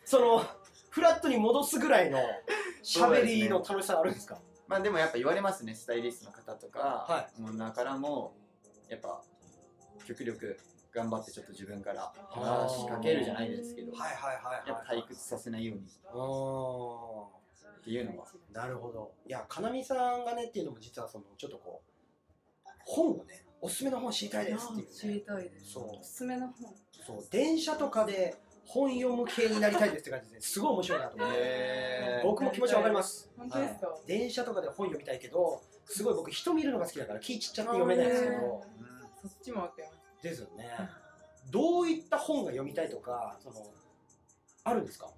[0.05, 0.45] その
[0.93, 2.19] フラットに戻すぐらいの
[2.85, 4.39] 喋りの楽しさがあるんですか？
[4.67, 8.35] まあでもやっぱ言われますねスタイリストの方とか、はオーナーからも
[8.87, 9.23] やっぱ
[10.05, 10.59] 極力
[10.91, 13.91] 頑張ってちょっと自分から話しかけるじゃないですけど。
[13.93, 15.89] はいはいはいやっぱ退屈させないように。
[16.05, 16.09] あ
[17.79, 19.15] っていうのはーなるほど。
[19.25, 21.81] いやかなみさんがねっていうのも実はそのちょっとこ
[22.67, 25.71] う本をねおすすめの本知りたいですっていう、ね、知りたいです。
[25.71, 25.89] そう。
[25.99, 26.75] おすすめの本。
[27.03, 27.27] そう。
[27.31, 32.21] 電車とかで本読む系になりたいですって感じですごい面白いなと思って。
[32.23, 33.29] 僕も気持ちわかります。
[33.37, 34.07] 本当ですか、はい。
[34.07, 38.63] 電車とかで本読みたいけどすごい僕人見るのが好きだから気ちっちゃって読めないんですけど。
[39.21, 40.23] そっちもあってます。
[40.23, 40.69] ですよね。
[41.51, 43.65] どういった本が読みたいとかその
[44.63, 45.09] あるんですか？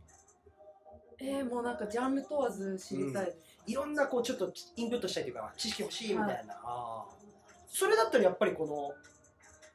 [1.20, 7.14] えー、もうなんかジャンル問わず知りたいです、いろんなこうちょっとインプットしたいというか知識欲しいみたいな、あー。
[7.68, 8.92] それだったらやっぱりこの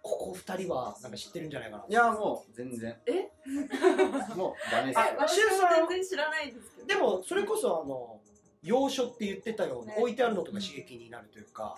[0.03, 1.85] ここ二人はなんか知ってるんじゃないかな。
[1.89, 2.97] いやもう全然。
[3.07, 3.31] え？
[4.35, 4.99] もうダメです。
[4.99, 6.87] あシュウさんも全然知らないですけど。
[6.87, 8.21] でもそれこそあの
[8.63, 11.77] 要所って言ってたように、ね置いてあるのとか刺激になるというか、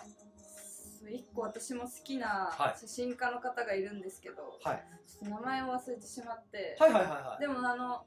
[0.99, 2.79] そう一個私も好きなはい。
[2.79, 7.41] 写真家の方がいるんですけど、はい、ちょっと名前を忘れてしまって、はいはいはいはい。
[7.41, 8.05] でもあの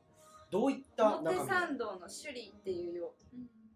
[0.50, 3.14] どういった表参道の首里っていうよ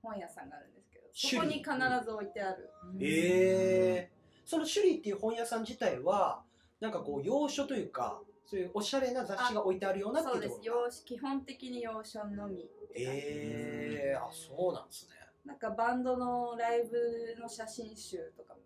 [0.02, 1.70] 本屋さんがあるんですけどそこに必
[2.04, 4.19] ず置いてある、えー、
[4.50, 6.42] その首里っていう本屋さん自体は
[6.80, 12.68] なんかこう洋書というかそういうおしゃれな雑誌が置いてあるようなってそいううところです洋基本的に洋書のみ。
[12.96, 15.14] えー、あそうなんですね。
[15.46, 18.60] なんかバンドのライブの写真集とかも。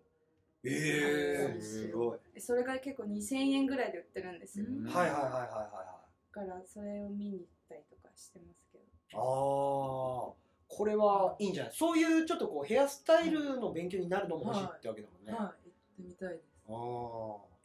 [0.64, 2.18] えすごい。
[2.32, 4.86] でそれが結構2000円ぐらいで売ってるんですよ、うん。
[4.86, 6.34] ー、はいはいはいはいはいはい。
[6.34, 9.20] だからそれを見に行ったりとかしてますけど。
[9.20, 11.72] ああこれはいいんじゃない？
[11.74, 15.63] そういうちょっとこうヘアスタイルの勉強になるのも欲しいってわけだもんね、はい、行
[15.94, 16.40] ってみたいです。
[16.68, 16.74] ああ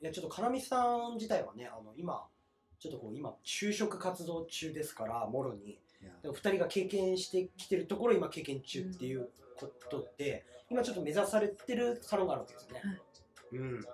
[0.02, 2.26] いやちょっとかなみさん自体はねあの今
[2.80, 5.80] ちょっとこう今就職活動中ですからもろに。
[6.02, 6.12] いや。
[6.22, 12.82] でも2人が経験してきてるところを今経験中っていうことで、今ちょっと目指されてるサロンがあるわけですよね、
[13.54, 13.86] うん、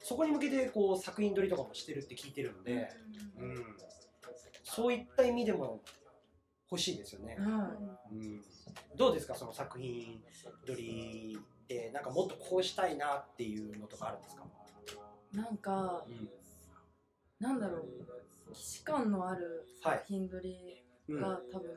[0.00, 2.88] そこに向けてこう作品撮りとかもしてるって聞いてるので、
[3.38, 3.76] うん、
[4.62, 5.80] そういった意味でも
[6.70, 7.76] 欲しいですよね、は
[8.10, 8.40] うん、
[8.96, 10.20] どうですかその作品
[10.66, 14.42] 撮りでなんかもっとこうしたいなっていうのとかあるんですか、
[15.32, 15.36] い。
[15.36, 16.28] なんか、うん。
[17.40, 18.54] なんだろう。
[18.54, 19.98] 既視感のあるはい。
[19.98, 21.70] 作品撮りうん、が多分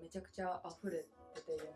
[0.00, 0.98] めちゃくちゃ溢れ
[1.34, 1.72] てて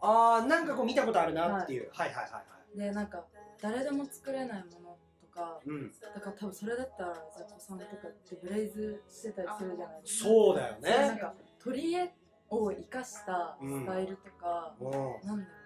[0.00, 2.40] ああなんかこう見たことあるなっていう、はい、はいはいはいは
[2.74, 2.78] い。
[2.78, 3.24] でなんか
[3.60, 5.92] 誰でも作れないものとかうん。
[6.14, 10.28] だから多分それだったらザコさんとかってブレイズしてたりするじゃないですか。
[10.30, 10.90] そうだよね。
[10.90, 12.08] なんか取り柄
[12.48, 14.90] を生かしたスタイルとか、うん。
[14.90, 15.44] なんだろう。
[15.44, 15.65] え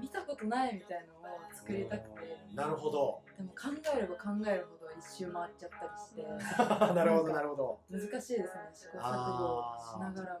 [0.00, 2.38] 見たことないみたいのを作りたくて。
[2.54, 3.20] なるほど。
[3.36, 3.56] でも考
[3.96, 6.94] えれば考えるほど一周回っちゃったりして。
[6.94, 7.80] なるほどなるほど。
[7.90, 10.34] 難しいですね試行錯誤しながら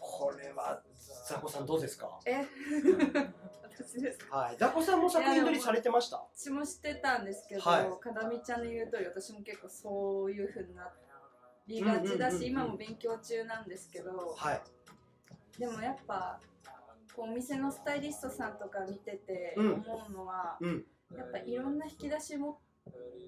[0.00, 0.82] これは
[1.26, 2.18] ザコさんどうですか？
[2.24, 2.44] え？
[3.78, 4.36] 私ですか？
[4.36, 4.56] はい。
[4.56, 6.22] ザコさんも作品撮りされてました？
[6.34, 8.00] 私も知ってたんですけど、はい。
[8.00, 10.90] かなみちゃんの言う通り私も結構そういうふうにな
[11.66, 14.62] りがちだし、今も勉強中なんですけどはい。
[15.58, 16.38] でもやっぱ
[17.16, 19.72] こうお店のスタイリストさんとか見ててうん。
[19.74, 20.84] 思うのは、うん。
[21.16, 22.56] やっぱいろんな引き出し持っ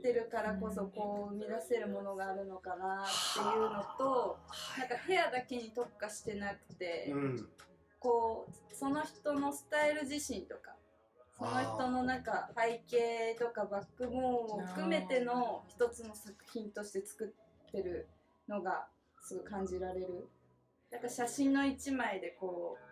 [0.02, 4.38] てるからこそこう生み出せるものがあるのかなっていうのと
[4.76, 7.48] なんかヘアだけに特化してなくて、うん。
[7.98, 10.76] こうその人のスタイル自身とか
[11.36, 17.32] その人のなんか背景とかバックボーンを含めての一つの作品として作
[17.68, 18.08] ってる
[18.48, 18.86] のが
[19.20, 20.28] すごい感じられる。
[20.90, 22.87] なんか写真の一枚でこう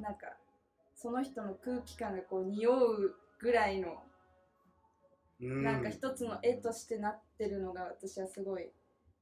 [0.00, 0.36] なんか
[0.94, 4.02] その人の空気感がこう匂うぐらいの
[5.40, 5.62] うん。
[5.62, 8.70] なんか一つの絵としてなってるのが私はすごい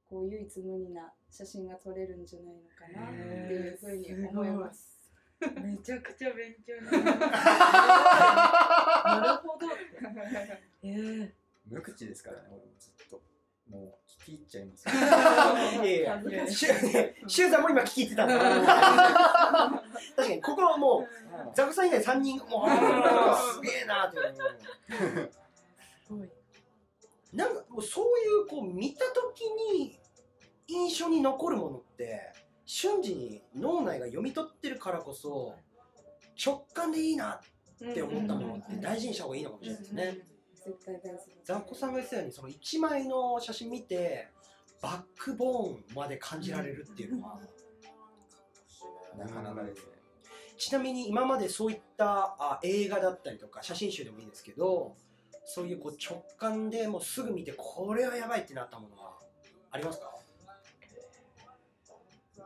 [0.09, 3.11] こう唯一無二な写真が撮れるんじゃないのかなっ
[3.47, 4.97] ていうふうに思います。
[5.39, 7.19] めちゃくちゃ勉強になります。
[9.05, 9.67] なるほど。
[9.67, 9.77] って。
[10.83, 11.31] えー。
[11.69, 12.96] 無口ですからね俺もずっと
[13.69, 14.87] もう聞き入っちゃいます。
[15.83, 16.47] いやいや。
[16.47, 16.55] しい。
[16.55, 18.37] シュシュウさんも今聞いてたんだ。
[20.15, 21.07] 確かにここはもう
[21.55, 22.69] ザコさん以外3人もう
[23.53, 24.17] すげえなって
[26.05, 26.29] すごい
[27.33, 28.09] なんかもうそうい
[28.43, 29.41] うこう見た時
[29.75, 29.99] に
[30.67, 32.33] 印象に残るものって
[32.65, 35.55] 瞬時に脳内が読み取ってるからこそ
[36.43, 37.39] 直感でいいな
[37.83, 40.17] って思ったものって大事にした方がいいのかもしれないですね。
[40.67, 44.27] 絶対大事ザコさんが言ってたようにその1枚の写真見て
[44.81, 47.39] バックボーンまで感じられるっていうのは
[49.17, 49.93] なかなかですね。
[50.57, 54.95] ちなみに今までそういったあ映画だったりとか写真集でもいいですけど
[55.45, 59.17] そういうこう直感でもうすぐ見てこれはやばいってなったものは
[59.71, 60.11] ありますか？
[62.35, 62.45] 直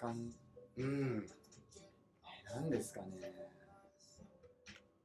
[0.00, 0.32] 感。
[0.76, 1.26] うん。
[2.24, 3.51] え何ですかね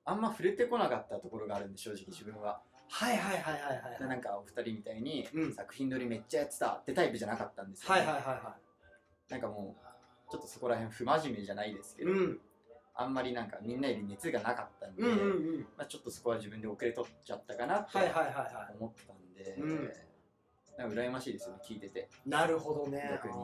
[0.08, 2.62] あんま触れてこなかったところがあるんで正直自分は。
[2.90, 5.54] はいはいはいはいはいでなんかお二人みたいにうん。
[5.54, 8.56] 作品撮りめっちゃやってたってタイプじゃなかったんですよ、はいはいはいは
[9.30, 12.40] なんかもうちょっとそこら辺不真面目じゃないですけど、いうん。
[12.96, 15.24] あんまりなんかみんなより熱がなかったんで、うんうんう
[15.60, 15.68] ん。
[15.78, 19.92] まあ、ちょっとそこは自分で遅れとっちゃったかなってはいはいはいは思ったんで、うん。
[20.78, 22.10] なんか羨ましいですよね聞いてて。
[22.26, 23.08] いなるほどね。
[23.12, 23.34] 逆に。
[23.34, 23.40] あー。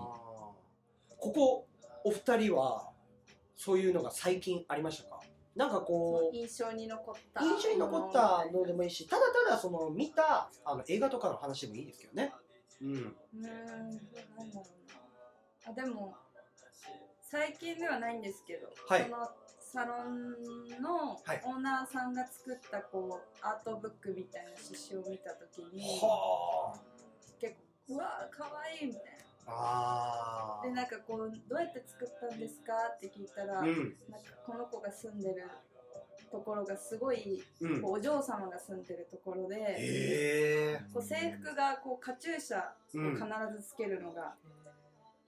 [1.17, 1.67] ここ
[2.05, 2.89] お二人は
[3.55, 5.19] そういうのが最近ありましたか？
[5.55, 7.43] なんかこう印象に残った。
[7.43, 12.33] 印象に残ったのでもいいし、ただただその見たあの映画とかの話でもいいですけどね。
[12.81, 12.93] うん。
[12.93, 14.01] うーん。
[15.65, 16.15] あでも
[17.21, 19.03] 最近ではないんですけど、はい。
[19.03, 21.41] そのサロンのはい。
[21.45, 26.75] オーナーさんが作ったこうアートブックみたいな刺繍を見た時には
[27.39, 27.55] 結
[27.87, 29.12] 構うわーかわいいみたいな
[29.47, 30.59] あ。
[30.61, 33.95] あでなんかこうどうやって作ったんですかって聞いたら、うん。
[34.09, 35.43] なんかこの子が住んでる
[36.31, 37.85] ところがすごい、うん。
[37.85, 42.61] お嬢様が住んでるところで、こう制服がこうカチューシャを
[42.93, 43.25] うん必
[43.57, 44.35] ずつけるのがは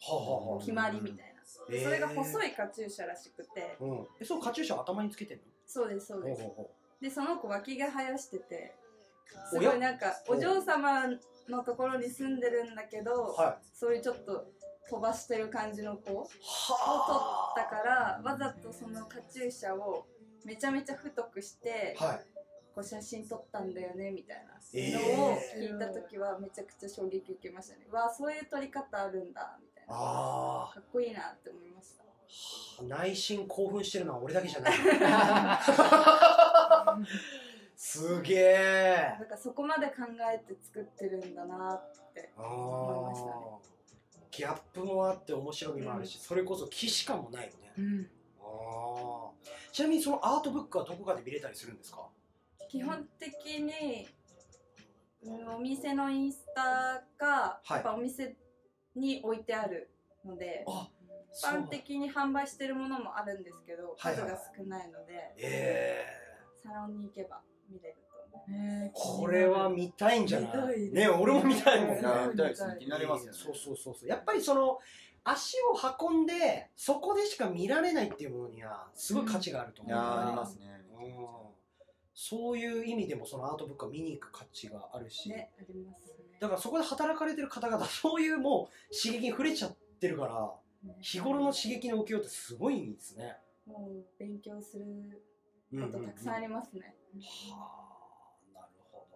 [0.10, 0.60] あはあはあ。
[0.60, 3.78] 決まりみたいな、それが細いカチューシャらしくて。
[3.80, 4.08] うん。
[4.20, 5.44] えそうカチューシャ頭につけてんの？
[5.68, 6.42] そうですそうです。
[7.02, 8.74] でその子脇が生やしてて
[9.50, 11.08] すごいなんかお嬢様
[11.50, 13.66] のところに住んでるんだけど、うはい。
[13.74, 14.52] そういうちょっと
[14.90, 20.06] 飛ばしてる感じの子を取はったからわざとそのカチューシャを
[20.44, 22.26] めちゃめちゃ太くして、あはい。
[22.76, 25.40] こう写真撮ったんだよねみたいなえのをー。
[25.72, 27.88] 聞いた時はめちゃくちゃ衝撃受けましたね。
[27.92, 29.96] わあそういう撮り方あるんだみたいな。
[29.96, 32.04] あかっこいいなって思いました。
[32.04, 32.84] あ。
[32.84, 34.74] 内心興奮してるのは俺だけじゃない
[37.76, 39.16] すげえ。
[39.20, 42.32] なんかそこまで考えて作ってるんだなって。
[42.38, 43.34] あ思いましたね。
[44.32, 48.10] ギャップもあって面白みもあるし、それこそ既視感もないよね、うん。
[48.42, 49.74] あー。
[49.74, 52.08] ちなみにそのアートブックはどこかで見れたりするんですか？
[52.70, 54.08] 基本的に、
[55.24, 57.74] うんお店のインスタか、はい。
[57.74, 58.36] やっぱお店
[58.96, 59.90] に置いてある
[60.24, 60.88] ので、あ
[61.34, 66.06] 一般的に販売してるものもあるんですけど、はいはい数が少ないので、え
[66.64, 68.92] サロンに行けば見れると思う。
[68.94, 70.90] これは見たいんじゃない？
[70.92, 71.08] ね。
[71.08, 72.50] 俺も見たいもんねいや見たい。
[72.50, 73.38] ですね気になりますよね。
[73.38, 74.10] そうそうそうそう。
[74.10, 74.80] やっぱりその
[75.24, 75.76] 足を
[76.08, 79.94] 運んでそこでしか見られないっていうものにはすごい価値があると思う。
[79.94, 80.82] から、ーありますね。
[81.00, 81.26] うん。
[82.14, 86.38] そういう意味でもそのアートブックは見に行く価値があるし、ね、ありますね。
[86.40, 90.52] だからそこで働かれてる方々そういうもう刺激に触れちゃってるから
[90.84, 90.96] ね。
[91.02, 93.36] 日頃の刺激の受けようってすごいんですね。
[93.66, 94.86] もう勉強する
[95.76, 96.96] うんことたくさんありますね。
[97.52, 97.84] は
[98.54, 99.08] あなるほ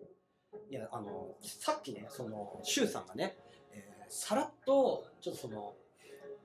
[0.00, 0.58] ど。
[0.70, 3.36] いやあのさっきねその周さんがね、
[3.72, 5.74] えーさらっとちょっとその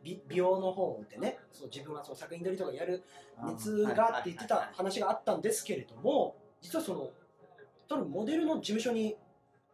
[0.02, 3.04] 美美容の方でねその自分はその作品撮りとかやる
[3.44, 7.10] 熱がって言ってた話があったんですけれども実はその
[7.90, 9.18] 多分モデルの事務所に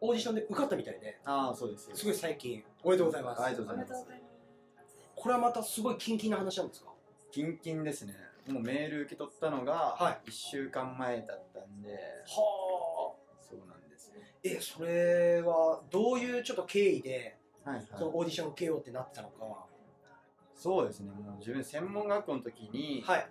[0.00, 1.88] オーディションで受かったみたいでああそうです。
[1.94, 2.64] すごい最近。
[2.82, 3.42] おめでとうございます。
[3.42, 4.34] ありがとうございますおめでとうございます。
[5.14, 6.90] これはまたすごいキンキンな話なんですか？
[7.30, 8.14] キンキンですね
[8.48, 13.14] もうメール受け取ったのがは1週間前だったんで、はあ。
[13.40, 14.12] そうなんです。
[14.12, 17.86] ねえそれはどういうちょっと経緯ではいはい。
[17.98, 19.66] そのオーディション受けようってなってたのか
[20.54, 21.10] そうですね。
[21.10, 23.28] もう自分専門学校の時に、はい。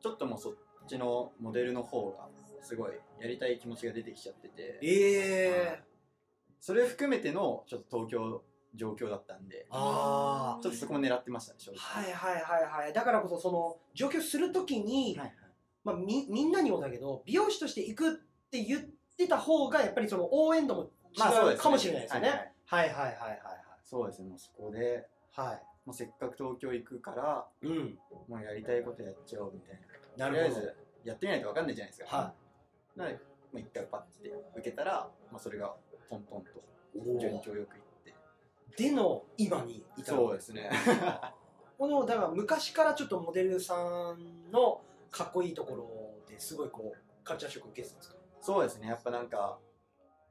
[0.00, 0.54] ちょっともうそっ
[0.88, 2.28] ちのモデルの方が
[2.62, 4.78] すごいやりたい気持ちが出てきちゃってて。
[4.82, 5.82] ええ
[6.60, 8.42] それ含めてのちょっと東京
[8.76, 9.66] 状況だったんで。
[9.70, 11.78] ああちょっとそこも狙ってましたね正直。
[11.78, 12.92] はいはいはいはい。
[12.92, 15.34] だからこそその上京するときに、はい
[15.84, 18.12] まあ、みみんなにもだけど美容師として行くっ
[18.50, 18.80] て言っ
[19.16, 21.52] てた方がやっぱりその応援度もまあそうですね。
[21.52, 22.88] 違うかもしれないですよね、はいはい。
[22.88, 23.40] はい、はいはいはい
[23.84, 24.28] そうですね。
[24.28, 25.46] もうそこではい。
[25.48, 27.96] はいもうせっかく東京行くからうん。
[28.28, 29.80] もうやりたいことやっちゃおうみたい
[30.18, 30.26] な。
[30.26, 30.54] なるほど。
[30.56, 32.16] とりあえずやってみないと分かんないじゃないですか。
[32.16, 32.34] は
[32.96, 33.18] なので、
[33.52, 35.76] まあ、一回パッて受けたら、まあ、それが
[36.10, 37.85] トントンとい順調よくいって
[38.76, 40.70] での今にいたそうですね。
[41.78, 48.16] このだから昔からちょっとモデルさんのかっこいいところですごいこうカルチャーショック受けてたんですか？
[48.40, 48.88] そうですね。
[48.88, 49.58] やっぱなんか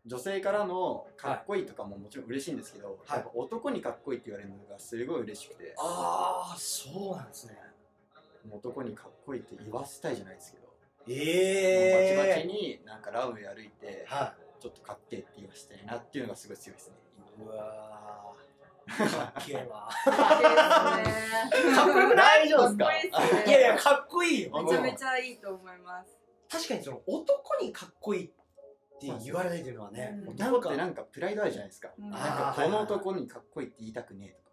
[0.06, 3.20] 女性からのかっこいいとかももちろん嬉しいんですけど、はい。
[3.20, 7.60] やっぱ男にかっこいいって言われるのがすごい嬉しくて、ああそうなんですね。
[8.52, 10.66] 男にかっこいいって言わせたいじゃないですけど、
[11.08, 16.96] ええバチバチになんかランウェイ歩いてはちょっとかっけえって言わせたいなっていうのがすごい強いですね
[17.40, 18.05] いうわー
[18.86, 19.90] かっけえわ。
[20.06, 22.48] かっこよくない？
[22.48, 22.86] 大丈夫ですか？
[22.86, 24.64] かっこいやいやかっこいいよ。
[24.64, 26.18] めちゃめちゃいいと思います。
[26.50, 28.28] 確かにその男にかっこいいっ
[29.02, 30.34] て言われないっていうのはねうん。
[30.36, 32.10] 男ってなんかプライドあるじゃないですか、うん。
[32.10, 34.46] なんかこの男にかっこいいって言いたくねえとか。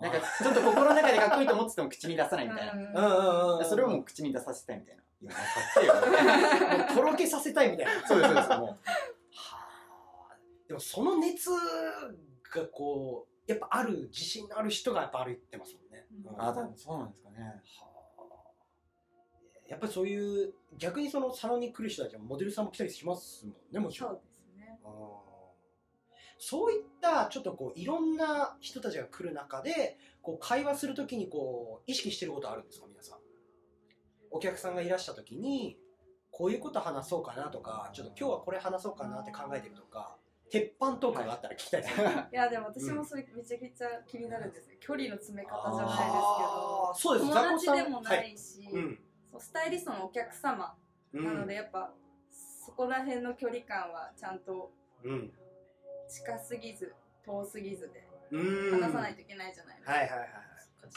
[0.00, 2.88] なんかちょっと心の中でかっこいいと思ってても口に出さないみたいな、うんうんう
[3.56, 3.64] んうん。
[3.64, 5.02] それをもう口に出させたいみたいな。
[5.22, 5.42] いや、かっ
[5.74, 5.94] けえよ。
[6.78, 7.92] もうとろけさせたいみたいな。
[8.08, 8.48] そうです、そうです。
[8.48, 8.76] もは
[10.30, 10.36] あ。
[10.66, 11.56] でもその熱が
[12.72, 16.34] こうやっぱある自信のある人がやっぱ歩いてますもんね、うんう。
[16.38, 17.42] あ、多分そうなんですかね。
[17.44, 17.90] はあ
[19.68, 24.22] やっぱりそういう逆にそのサロンに来る人たちはモデルさんも来たりしますもんねもちろんそうで
[24.52, 24.78] すね。
[24.84, 25.20] うん
[26.42, 33.18] そういったちょっとこういろんな人たちが来る中でこう会話するときにこう意識してることあるんですか皆さん
[34.30, 35.76] お客さんがいらしたときに
[36.30, 40.16] こういうこと話そうかなとかちょっと今日はこれ話そうかなって考えてるとか
[40.50, 42.28] 鉄板トークがあったら聞きたいですね。
[42.32, 42.34] い。
[42.36, 44.76] やでも私もそれめちゃくちゃ気になるんですよ。
[44.80, 47.30] 距離の詰め方じゃないですけあどー、そうです。
[47.30, 48.36] 友達でもなはい。
[48.38, 48.98] し、うん。
[49.30, 50.74] そうスタイリストのお客様。
[51.12, 51.24] うん。
[51.24, 51.92] なのでやっぱ
[52.66, 54.72] そこら辺の距離感はちゃんと
[55.04, 55.32] うん。
[56.08, 56.92] 近すぎず
[57.24, 58.80] 遠すぎずでうん。
[58.80, 60.28] 話さないといけないじゃないですはいはいはい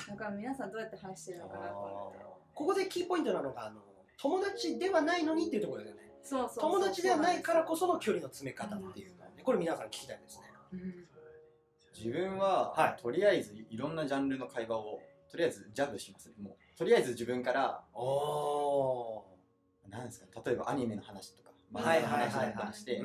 [0.09, 2.25] だから皆さんどうやって話してるのかなと思って。
[2.55, 3.81] ここでキーポイントなのがあの
[4.17, 6.01] 友達ではないのにっていうところだよね。
[6.23, 9.17] そうそう友達ではないからこその距離の詰め方っていうの。
[9.17, 10.43] ねこれ皆さん聞きたいですね。
[10.73, 11.07] うん
[11.95, 13.01] 自分は、はい。
[13.01, 16.33] とりあえずいろんなジャンルの会話をとりあえずジャブしますね。
[16.41, 19.25] もうとりあえず自分からおお
[19.89, 20.31] なんですかね。
[20.43, 22.55] 例えばアニメの話とか漫はい画の話はいはいはい。
[22.55, 23.03] だったりして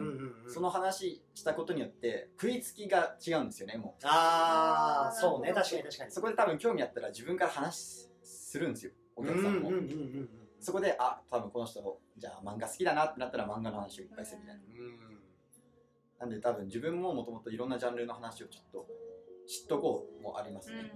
[0.49, 4.07] その話したことによって食いつきが違うんですよねもう。
[4.07, 5.53] ああそうね。
[5.53, 6.11] 確かに確かに。
[6.11, 8.93] そこで多分興味あったら自分から話するんですよ。
[9.17, 9.71] お客さんも、
[10.61, 14.63] そこであ多分この人じゃあ漫画好きだなってなったら漫画の話をいっぱいするみたいな。
[14.63, 14.65] う
[15.05, 15.08] ん
[16.19, 18.87] なんで多分自分ももともといろんなジャンルの話をちょっと
[19.47, 20.93] 知っとこうもありますね、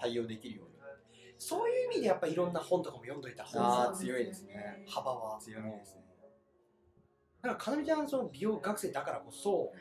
[0.00, 0.74] 対応できるように。
[1.38, 4.84] そういう意味でやっぱいろんな本とかも読んどいた方が強いですね。
[4.88, 5.38] 幅は。
[5.40, 6.04] 強みですね。
[7.42, 9.72] だからかなみちゃんその美容学生だからこそ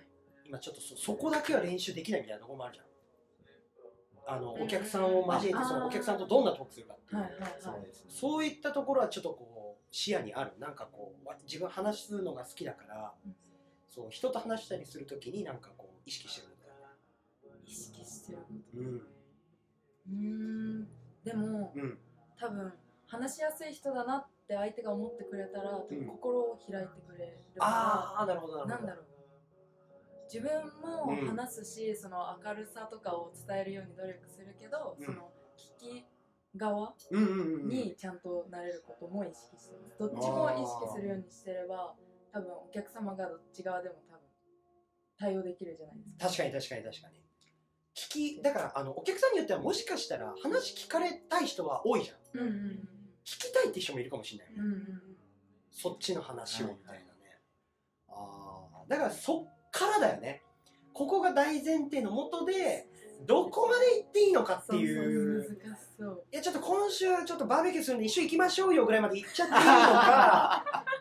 [0.45, 2.85] 今ちょっとそそこだけは練習できないみたいなところもあるじゃん。
[4.25, 7.51] あのお客さんを交えてあそのお客さんとどんなトークするかっていう、はいはいはい。
[7.59, 8.09] そうですね。
[8.09, 10.51] そういったところはちょっとこう視野にある。
[10.59, 13.35] なんかこうわ自分話すのが好きだから、うん
[13.93, 16.79] そう人と話したりするときになんかこう意識してるんだよね
[17.63, 18.39] 意識してる
[18.75, 18.95] うん。
[18.95, 20.15] うー
[20.81, 20.87] ん。
[21.23, 21.99] でもうん。
[22.39, 22.73] 多分
[23.07, 28.73] 話しやすい人だなって相手が思ってくれたら多分心を開いてくれるかああなるほどなるほど。
[28.73, 29.05] らなんだろう。
[30.25, 30.49] 自分
[30.81, 35.05] も話すし、その明るさとかを伝えるように努力するけど、うん。
[35.05, 35.29] その
[35.79, 36.05] 聞き
[36.57, 37.67] 側うんうんうんうん。
[37.69, 39.99] にちゃんとなれることも意識してます。
[39.99, 41.93] どっちも意識するようにしてれば
[42.33, 44.19] 多分お客様がどっち側でも多分
[45.19, 46.25] 対応できるじゃないですか。
[46.25, 47.23] 確かに確かに確かに。
[47.95, 52.41] 聞きだからあのお客さんによってはもしかしたら話聞かれたい人は多いじゃん。
[52.41, 52.89] うんうん
[53.23, 55.01] 聞きたいって人もいるかもしれないよね、うんうんうん。
[55.71, 57.39] そっちの話をみたいなね、
[58.09, 60.43] ああだからそっからだよね。
[60.93, 62.85] ここが大前提のもとで
[63.25, 65.41] どこまで行っていいのかっていう。
[65.41, 66.23] そうそう難しそう。
[66.31, 70.85] いやちょっと今週ちょっとバーベキューするんで一緒に行きましょうよぐらいまで行っちゃっていいのか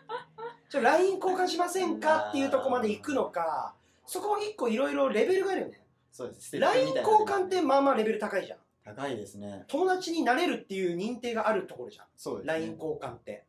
[0.73, 2.29] ちょ LINE 交換しませんか？
[2.29, 3.75] っていうとこまで行くのか。
[4.07, 5.79] そこも一個いろいろレベルがあるよね。
[6.11, 6.57] そうです。
[6.57, 8.57] LINE 交換ってまあまあレベル高いじゃん。
[8.83, 9.65] 高いですね。
[9.67, 12.05] 友達になれるっていう認定があるところじゃん。
[12.17, 12.53] そうですね。
[12.53, 13.43] LINE 交換って。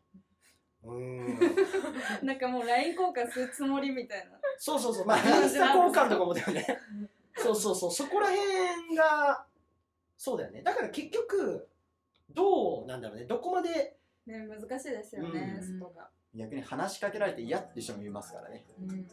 [0.84, 2.26] うーん。
[2.26, 4.32] なんかもう LINE 交換するつもりみたいな。
[4.58, 5.06] そうそうそう。
[5.06, 6.78] まあインスタ交換とかもだよね。
[7.38, 7.90] そうそうそう。
[7.90, 9.46] そこら辺が
[10.18, 10.60] そうだよね。
[10.60, 11.68] だから結局
[12.34, 13.24] どうなんだろうね。
[13.24, 13.96] どこまで
[14.26, 15.78] ね難しいですよね、うん。
[15.80, 18.64] そこが逆に話しかけられて嫌って人もいますからね。
[18.80, 19.06] うん。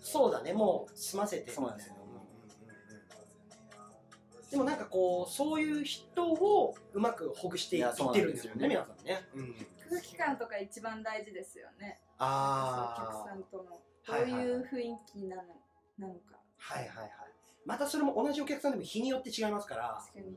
[0.00, 0.52] そうだね。
[0.52, 1.50] もう済ませて。
[1.50, 1.94] そうなんですよ。
[4.50, 9.54] でもなんかこうそういう人をうまくほぐしていってるんですよねそう皆さんね、うん、
[9.88, 12.00] 空気感とか一番大事ですよね。
[12.18, 13.80] おああ客さんとの。
[14.06, 15.42] どはいうはいう雰囲気なの
[15.98, 16.36] なのか。
[16.58, 17.10] はいはいはい
[17.64, 20.00] またそれも同じお客さんでも日によって違いますから。
[20.00, 20.36] 確かに。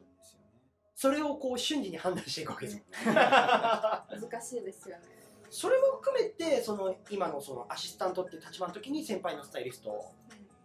[0.95, 3.13] それをこう瞬時に判断していくわけですよね。
[4.21, 5.22] 難しいですよね
[5.53, 10.11] それも含めてその今のそのアシスタントっていう立場の時に先輩のスタイリスト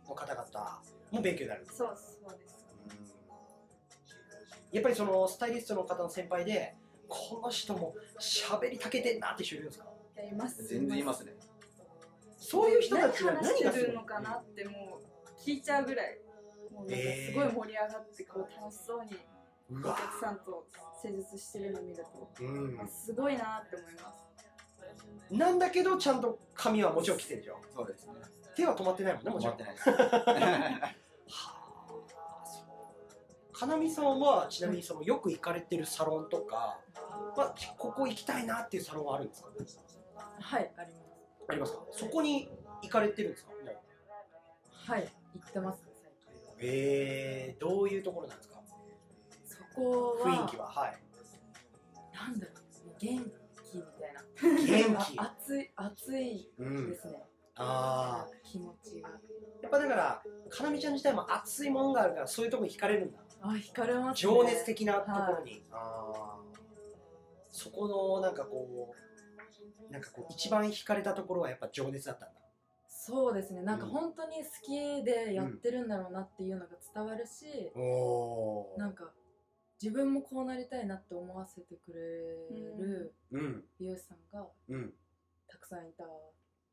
[0.08, 0.80] の方々
[1.10, 1.66] も勉強になる。
[1.70, 2.56] そうそうです
[4.72, 6.74] やっぱりそのスタイリストの方の先輩で
[7.06, 9.84] この人も喋りかけてんなって人いるんですか
[10.16, 11.34] やります全然いますね
[12.38, 16.18] そういう人た何ちは何がするのかなってもう聞いちゃうぐらい
[16.72, 19.10] もうなんかすごい盛り上がってこう楽しそうに
[19.70, 20.66] お客さんと
[21.02, 24.27] 施術してるの見るとうんすごいなって思います
[25.30, 28.12] なんだけどちゃんと髪はもちろん切ってるでしょそうですね。
[28.56, 29.54] 手は止まってないもんねもちろん。
[29.54, 29.90] 思ってないです。
[29.90, 29.96] は
[31.30, 32.44] あ。
[32.44, 32.60] そ
[33.50, 33.52] う。
[33.52, 36.78] かなみさんはちなみにそのよく行かれてるサロンとか、
[37.36, 39.50] まあ、ここ行きたいなっていうサロンはあるんですか？
[40.40, 41.02] はいあります。
[41.48, 41.82] ありますか？
[41.92, 42.48] そこに
[42.82, 43.50] 行かれてるんですか？
[44.92, 45.02] はい
[45.34, 45.82] 行ってます
[46.60, 48.56] えー、どういうところなんですか？
[49.44, 50.98] そこは雰囲気ははい。
[52.14, 52.56] なんだろう
[52.98, 53.32] 元気
[54.42, 55.18] 元気。
[55.18, 59.10] あ熱い熱いうんですね、ああ気持ちが。
[59.62, 63.18] やっぱだからかなみちゃん自体も熱いもんがあるからそういうところに惹かれるんだ。
[63.40, 64.32] あ惹かれますね。
[64.32, 66.58] 情熱的なところに、あー。
[67.50, 68.94] そこのなんかこ
[69.88, 72.40] うなんかこう一番惹かれたところはやっぱ情熱だったんだ。
[72.88, 73.62] そうですね。
[73.62, 73.90] なんかうん。
[73.90, 79.12] 本当に好きでやってるんだろうなっていうのが伝わるし、おなんか
[79.80, 84.92] 自分もこうなりたいなって思わせてくれるうん美容師さんがうん。
[85.46, 86.10] たくさんいたの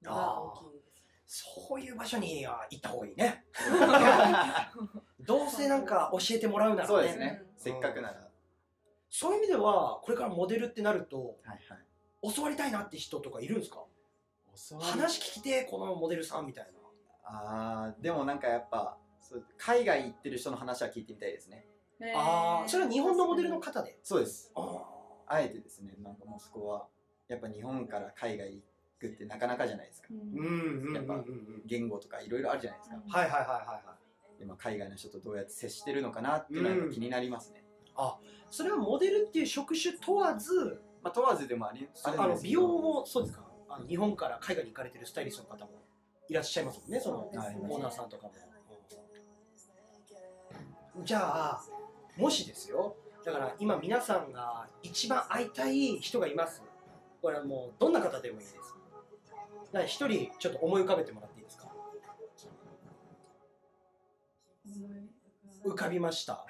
[0.03, 0.80] が大きいで
[1.28, 1.45] す。
[1.68, 3.45] そういう場所には行った方がいいね。
[5.22, 6.88] どうせなんか教えてもらうならね。
[6.88, 7.43] そうですね。
[7.58, 8.30] せっかくなら。
[9.10, 12.34] そういう意味ではこれからモデルってなるとはいはい。
[12.36, 13.84] 教わりたいなって人とかいるんですか？
[14.80, 16.80] 話聞きてこのモデルさんみたいな。
[17.28, 18.97] あーでもなんかやっぱ
[19.58, 21.68] 海外行ってる人の話は聞いてみたいですね
[22.15, 23.97] ああそれは日本のモデルの方で？
[24.03, 24.51] そうです。
[24.55, 24.83] あ
[25.27, 25.95] あえてですね。
[26.03, 26.87] なんかもうそこは
[27.27, 28.61] やっぱ日本から海外行
[28.99, 30.09] くってなかなかじゃないですか。
[30.11, 30.19] うん。
[30.19, 30.93] ーうんうんうん。
[30.95, 31.23] やっぱ
[31.65, 33.95] 言語とかいろいろあるじゃないですか、はいはいはいはいは
[34.37, 34.39] い。
[34.39, 37.63] でまあ海外の人とどうやって接してるのかなっていうのは気になりますね、
[38.51, 43.45] それはモデルっていう職種問わずまあ問わずでもありあるあんですけどの美容もそうですか？
[43.69, 45.71] あの日本から海外に行かれてるスタイリストの方も
[46.27, 48.33] いらっしゃいますもんねそのオーナーさんとかも、
[51.05, 51.63] じゃあ
[52.18, 52.95] もしですよ
[53.26, 56.61] だから今皆さんが一番会いたい人がいます。
[57.22, 58.55] これはもうどんな方でもいいです。
[59.72, 61.68] だから一人ちょっと思い浮かべてもらっていいですか？
[65.66, 66.45] 浮かびました。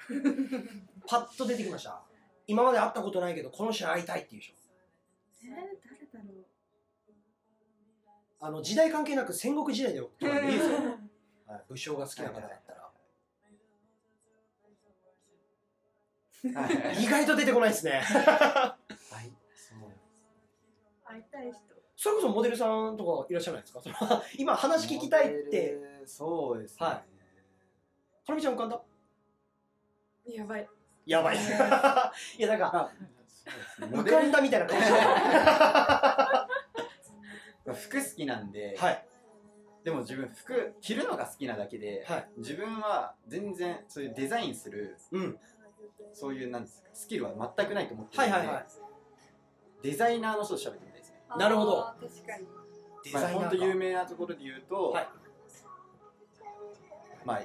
[1.08, 2.02] パッと出てきました。
[2.46, 4.54] 今まで会ったことないけどこの人に会いたいっていう人。
[5.44, 5.50] えー、
[6.12, 6.44] 誰だろう。
[8.38, 10.10] あの時代関係なく戦国時代ではい、
[11.70, 12.75] 武将が好きな方だったら、
[16.44, 18.00] 意外と出てこないですね。
[18.02, 18.76] は
[19.22, 19.78] いそう
[21.04, 21.60] 会いたい人。
[21.96, 23.80] それこそモデルさんとかいらっしゃらないですか？
[23.82, 23.94] その
[24.38, 25.78] 今話聞きたいって。
[26.04, 26.96] そうですね、はい。
[26.96, 27.02] か
[28.28, 28.80] なみちゃん浮かんだ？
[30.26, 30.68] やばい。
[31.06, 31.36] やばい。
[32.38, 32.90] いやなんか
[33.80, 34.92] 浮かんだみたいな顔して
[37.70, 37.74] る。
[37.74, 39.06] 服好きなんで、はい。
[39.84, 42.28] でも自分服着るのが好きなだけで、はい。
[42.38, 45.38] 自分は全然そういうデザインするうん
[46.12, 48.66] そういうなんですかスキルは全くないと思ってるので、はいはいはい。
[49.82, 51.20] デザイナーの人と喋ってみたいですね。
[51.38, 51.80] なるほど。
[51.86, 52.44] あー確かに。
[52.44, 52.62] まあ、
[53.04, 55.08] デザイナ本当有ーか名なところで言うと、はい。
[57.24, 57.40] まあ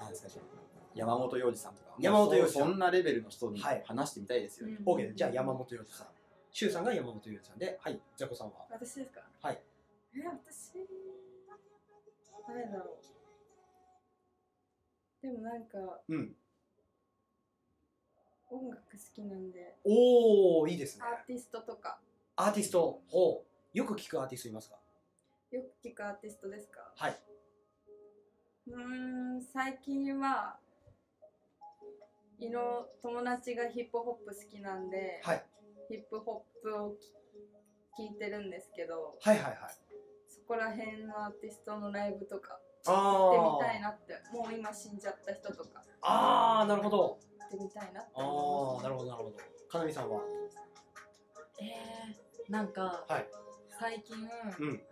[0.00, 0.34] なんですかね。
[0.94, 1.94] 山本洋次さんとか。
[1.98, 2.62] 山本洋次さん。
[2.64, 3.82] そそんなレベルの人にはい。
[3.86, 4.84] 話してみたいですよね、うん。
[4.84, 6.06] OK じゃあ山本洋次さん。
[6.50, 8.00] 周さんが山本洋次さんではい。
[8.16, 8.66] ザコさんは。
[8.70, 9.20] 私ですか？
[9.40, 9.62] はい。
[10.16, 10.72] え私
[12.48, 12.96] 誰だろ
[15.22, 15.22] う。
[15.22, 16.32] でもなんかうん
[18.50, 19.76] 音楽好きなんで。
[19.84, 21.04] おおいいですね。
[21.04, 21.98] アーティストとか。
[22.36, 23.02] アーティスト？
[23.08, 23.44] ほ
[23.74, 23.76] う。
[23.76, 24.76] よく聞くアーティストいますか？
[25.50, 26.80] よく聞くアーティストですか？
[26.96, 27.16] はい。
[28.68, 30.56] うーん最近は
[32.38, 35.44] いの友達がヒップホップ好きなんで、はい。
[35.88, 36.96] ヒップホップを
[37.96, 39.56] き聞いてるんですけどはいはいはい。
[40.28, 45.82] そこら辺のアーティストのライブとかあ行ってみーたいなってもう今死んじゃった人とか。
[46.02, 47.18] あーなるほど。
[47.37, 49.36] 行ってみたいなってあ思いまあなるほどなるほど。
[49.68, 50.20] かなみさんは？
[51.60, 53.26] えー、なんか、はい。
[53.80, 54.16] 最近、
[54.60, 54.82] うん。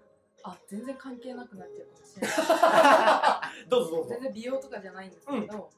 [0.43, 3.69] あ全然関係なくなっちゃうかもしれない。
[3.69, 4.09] どうぞどうぞ。
[4.11, 5.71] 全然美容とかじゃないんですけど、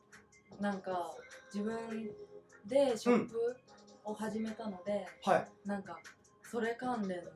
[0.61, 1.15] なんか
[1.53, 2.15] 自分
[2.67, 3.57] でショップ
[4.05, 5.49] を始めたので、はい。
[5.65, 5.99] なんか
[6.43, 7.31] それ関連の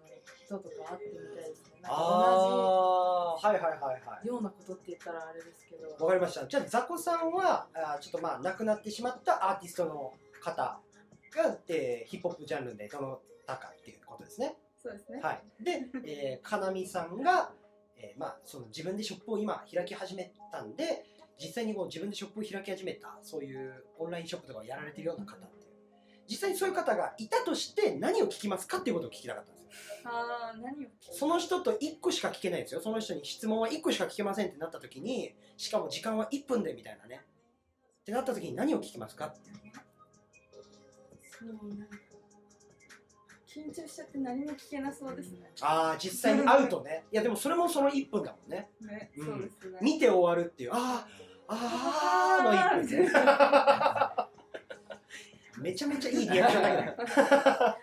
[0.44, 4.00] 人とか会ってみたいですねなんかああーはいはいはいはい。
[4.18, 6.04] 同じようなことって言ったらあれですけど。
[6.04, 6.46] わかりました。
[6.46, 10.80] じゃあザコさんはあーちょっとまあ亡くなってしまったアーティストの方
[11.34, 14.56] が、えーヒップホップジャンルでどのたかっていうことですね。
[14.76, 15.42] すそうですね、はい。
[15.62, 17.50] で、えー、かなみさんが、
[17.96, 21.04] えーまあ、その自分でショップを今開き始めたんで
[21.38, 25.72] 実際にこう自分でショップを開き始めたそういうオンラインショップとかをやられてるような方っていう。
[26.28, 29.61] 実際にそういう方がいたとして何を聞きますかっていうことを聞きたかったんですよ
[30.04, 32.80] ああ何をその人と1個しか聞けないんですよ。
[32.80, 37.22] その人に質問は1個しか聞けませんってなった時にしかも時間は1分でみたいなね。
[38.02, 39.50] ってなった時に何を聞きますかって。
[39.50, 39.56] いう
[41.22, 41.96] そうなんか
[43.46, 47.04] 緊張しちゃって何も聞けなそうですね、ああ実際に会うとね。
[47.12, 48.70] いやでもそれもその1分だもんね。
[48.80, 49.26] ね、うん。
[49.26, 49.78] そうですね。
[49.82, 52.52] 見て終わるっていうあーあーの
[52.82, 54.26] 1
[55.56, 55.62] 分。
[55.62, 57.78] めちゃめちゃいいリアクションだけどまあ、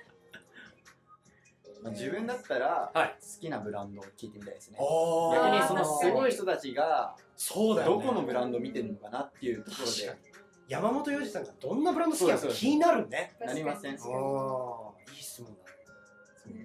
[1.85, 3.15] 自分だったらはい。
[3.21, 10.39] 好きなブランドを聞いてみたいですね、お逆にそのすごい人たちがそうだどこのブランドを見てるのかなっていうところで。
[10.67, 13.35] 山本洋次さんがどんなブランド好きなのか気になるね。
[13.39, 13.97] なりません。
[13.97, 14.15] 確かに。
[14.23, 15.11] おー。
[15.15, 16.63] いい質問だね。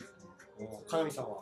[0.86, 1.38] かなみさんは？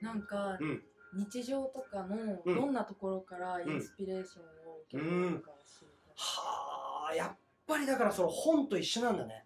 [0.00, 0.82] なんか、うん。
[1.14, 2.56] 日常とかのうん。
[2.56, 6.14] どんなところからインスピレーションを受けるのか知りたい。
[6.16, 7.38] はあやっ
[7.68, 9.44] ぱりだからその本と一緒なんだね。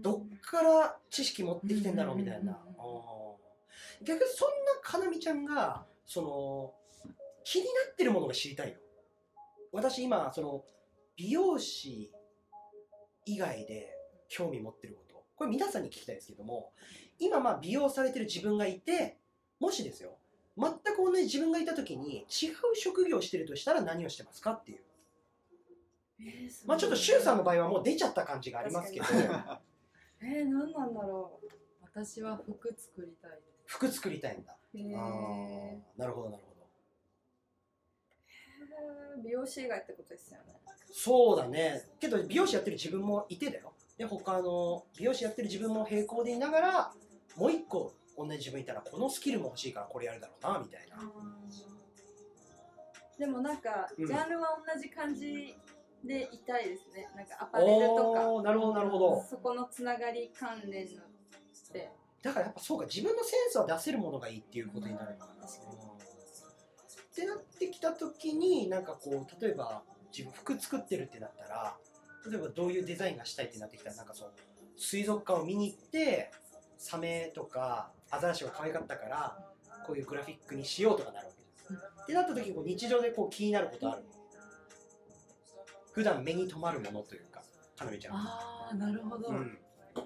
[0.00, 2.58] どっから知識持ってきてんだろうみたいな。
[4.02, 6.74] 逆にそんなかなみちゃんがその
[7.44, 8.76] 気になってるものが知りたいよ
[9.72, 10.64] 私今その
[11.16, 12.10] 美容師
[13.26, 13.94] 以外で
[14.28, 15.22] 興味持ってること。
[15.36, 16.72] これ皆さんに聞きたいですけども
[17.18, 19.18] 今まあ美容されてる自分がいて
[19.58, 20.16] もしですよ
[20.58, 22.26] 全く同じ自分がいた時に違う
[22.74, 24.78] 職業をしてるとしたら何をしてますかっていう。
[26.20, 29.06] えーまあちょっと周さんの場合はもう出ちゃった感じがありますけど。
[29.06, 29.69] 確
[30.22, 31.40] えー、何なんだろ
[31.82, 33.30] 私は服作りたい。
[33.66, 34.56] 服作りたいんだ。
[34.74, 35.98] うへー。
[35.98, 36.66] なるほどなるほど。
[39.18, 39.22] ー。
[39.22, 40.60] 美容師以外ってことですよね。
[40.92, 41.82] そうだね。
[41.98, 43.72] けど美容師やってる自分もいてだよ。
[43.96, 46.92] で他の美容師やってる自分も並行でいながら
[47.36, 50.96] もう一個同じ自分いたらこのスキルも欲しいからこれやるだろうなみたいな。
[53.18, 54.06] でもなんかうん。
[54.06, 55.54] ジャンルは同じ感じ
[56.04, 57.08] でいたいですね。
[57.16, 58.42] なんかアパレルとか。
[58.42, 59.24] なるほどなるほど。
[59.28, 61.06] そこのつながり関連のっ
[61.72, 61.90] て。
[62.22, 65.46] だからやっぱそうか自分のセンスは出せるものがいいっていうことになるのかな。
[65.46, 65.76] 確かに。
[65.76, 69.82] ってなってきた時になんかこう例えば
[70.16, 71.76] 自分服作ってるってなったら
[72.26, 74.32] 例えばどういうデザインがしたいってなってきたらなんかそう
[74.78, 76.30] 水族館を見に行って
[76.78, 79.38] サメとかアザラシが可愛かったから
[79.86, 84.08] こういうグラフィックにしようとかなるわけです、ってなった時にこう日常でこう気になることあるの？
[85.92, 87.42] 普段目に留まるものというか
[87.76, 89.58] かなめちゃんああなるほど、うん。
[89.96, 90.02] え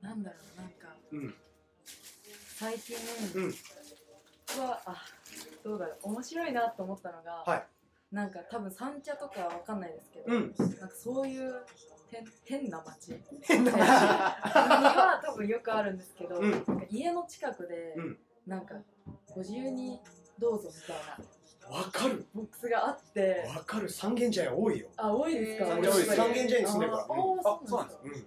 [0.00, 0.96] ー、なんだろうなんか。
[1.12, 1.34] うん。
[2.56, 2.96] 最近
[3.34, 3.50] うん。
[4.60, 5.04] はあ
[5.64, 6.08] どうだろう。
[6.08, 7.66] 面白いなと思ったのが、はい。
[8.12, 10.54] なんか多分三茶とかわかんないですけど、うん。
[10.56, 11.64] なんかそういう
[12.10, 12.24] 変
[12.60, 13.08] 変な街。
[13.12, 16.64] に変な話は多分よくあるんですけど、うん。
[16.90, 18.18] 家の近くで、うん。
[18.46, 18.74] なんか
[19.34, 20.00] ご自由に
[20.38, 21.39] どうぞみたいな
[21.70, 22.26] わかる。
[22.34, 23.44] ボックスがあって。
[23.56, 23.88] わかる。
[23.88, 24.88] 三軒茶屋多いよ。
[24.96, 25.66] あ多いですか、
[26.16, 27.04] 三軒茶屋に住んでるから。
[27.04, 27.06] あ
[27.66, 27.96] そうなんです。
[27.96, 28.26] かうん。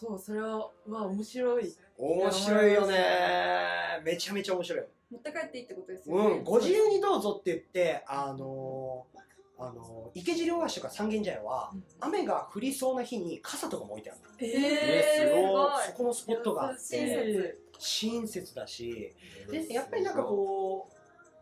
[0.00, 1.76] そうそれはは面白い。
[1.98, 4.00] 面白いよね。
[4.04, 4.84] めちゃめちゃ面白い。
[5.10, 9.20] 持って帰っていいってことですよね、うん、ご自由にどうぞって言って、あのー
[9.58, 14.26] あのー池尻大橋とか三軒茶屋は、雨が降りそうな日に傘とかも置いてあるの。
[14.38, 15.86] ええーすごい。
[15.86, 17.58] そこのスポットがあっ親て切。
[17.78, 19.14] 親切だし。
[19.50, 20.94] でやっぱりなんかこう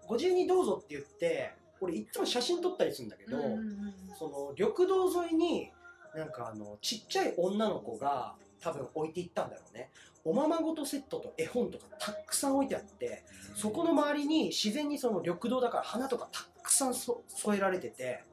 [0.08, 5.70] ご自由にどうぞって言って俺いつも写真撮ったりするんだけど、うんうんうんその緑道沿いに
[6.12, 9.90] なんかあのちっちゃい女の子が多分置いていったんだろうね。
[10.24, 13.22] おままごとセットと絵本とかたくさん置いてあって
[13.54, 18.24] そこの周りに自然にその緑道だから花とかたくさんそ添えられてて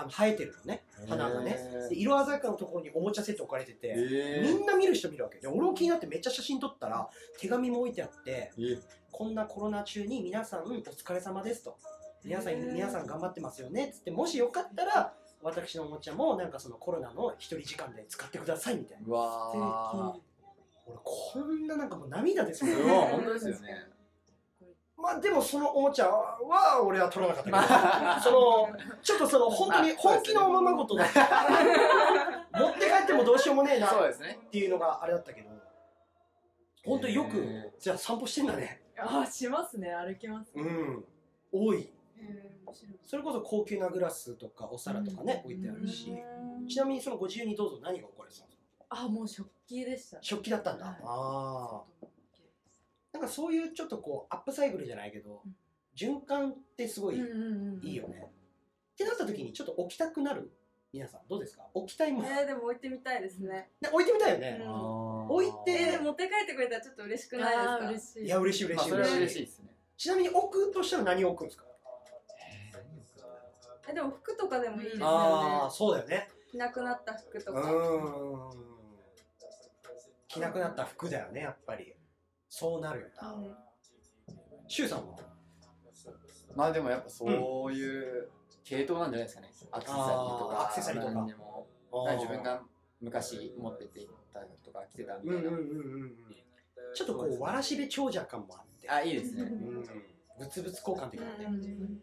[0.00, 1.58] あの生えてるのね花がね。
[1.88, 8.78] で色鮮やかなところにおもちゃセット置かれてて、えみんな見る人見るわけで俺も気になってめっちゃ写真撮ったら手紙も置いてあってえ。
[9.10, 11.76] こんなコロナ中に皆さんお疲れ様ですと。
[12.24, 13.88] 皆さん皆さん頑張ってますよね。
[13.88, 20.14] っつってもしよかったら私のおもちゃもなんかそのコロナの一人時間で使ってくださいみたいな。
[20.86, 22.76] 俺こんななんかもう涙ですよ。
[23.10, 23.86] 本当ですよね
[25.02, 28.68] まあでもそのおもちゃは俺は取らなかったけどその
[29.02, 31.04] ちょっとその本当に本気のおままごとだ
[32.52, 34.38] 持って帰ってもどうしようもねえなっそうですね。
[34.50, 35.50] ていうのがあれだったけど
[36.84, 38.82] 本当によくじゃあ散歩してんだね。
[38.98, 39.92] あしますね。
[39.94, 41.04] 歩きますうん。
[41.52, 41.90] 多い。
[43.04, 45.52] それこそ高級なグラスとかお皿とかね、うん。
[45.52, 46.66] 置いてあるし、うん。
[46.68, 47.78] ちなみにそのご自由にどうぞ。
[47.82, 48.86] 何が置かれてたんですか？
[48.90, 50.18] あもう食器でした。
[50.22, 50.94] 食器だったんだ、はい。
[51.02, 52.06] ああ
[53.12, 55.56] なんかそういうちょっとこうアップサイクルじゃないけど、うん。
[55.96, 60.50] 循環ってすごいうんうんうんいいよね、ってなった時にちょっと置きたくなる？
[60.92, 61.64] 皆さんどうですか？
[61.74, 65.28] 置きたいもの、えー、でも置いてみたいですね、ね置いてみたいよね、うん。
[65.28, 68.20] 置いてえー、持って帰ってくれたらちょっと嬉しくないあーですか？
[68.20, 68.90] 嬉しいいや嬉しい嬉しい。
[68.90, 69.70] まあ嬉しい嬉しいですね。
[69.96, 71.64] ちなみに置くとしたら何を置くんですか？
[73.88, 76.28] えでも服とかでもいいですよああねそうだよね。
[76.50, 77.62] 着なくなった服とうか
[80.28, 81.92] 着なくなった服だよねやっぱり
[82.50, 83.32] そうなるよな。
[83.32, 83.56] うん
[84.68, 85.16] シュウさんは？
[86.54, 87.26] まあでもやっぱそ
[87.66, 88.28] ういう
[88.62, 89.48] 系統なんじゃないですかね。
[89.72, 90.62] アクセサリーとか。
[90.62, 91.14] アクセサリーとか。
[91.14, 91.66] 何でも。
[92.16, 92.62] 自分が
[93.00, 96.12] 昔持っててたとか着てたみたいな、うんうんうんうんうん。
[96.94, 98.88] ちょっとこうわらしべ長者感もあって。
[98.88, 99.42] あいいですね。
[99.42, 99.84] うん。
[100.38, 102.00] 物々交換的なね、うん。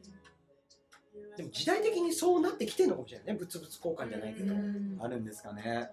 [1.38, 3.40] でも時代的にそうなってきてるのかもしれないね。
[3.40, 4.54] 物々交換じゃないけど、
[5.04, 5.90] あるんですかね。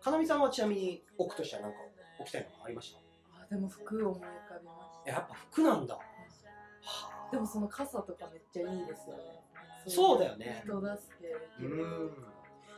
[0.00, 1.78] かなみさんはちなみに置くとしたら何か
[2.20, 2.98] 置きたいのがありました？
[3.42, 4.72] あでも服を思い浮かびま
[5.04, 5.98] しやっぱ服なんだ、
[7.32, 9.22] でもその傘とかめっちゃいいですよね。
[9.88, 10.62] そうだよね。
[10.64, 11.68] 人助けう。
[11.68, 12.10] ん。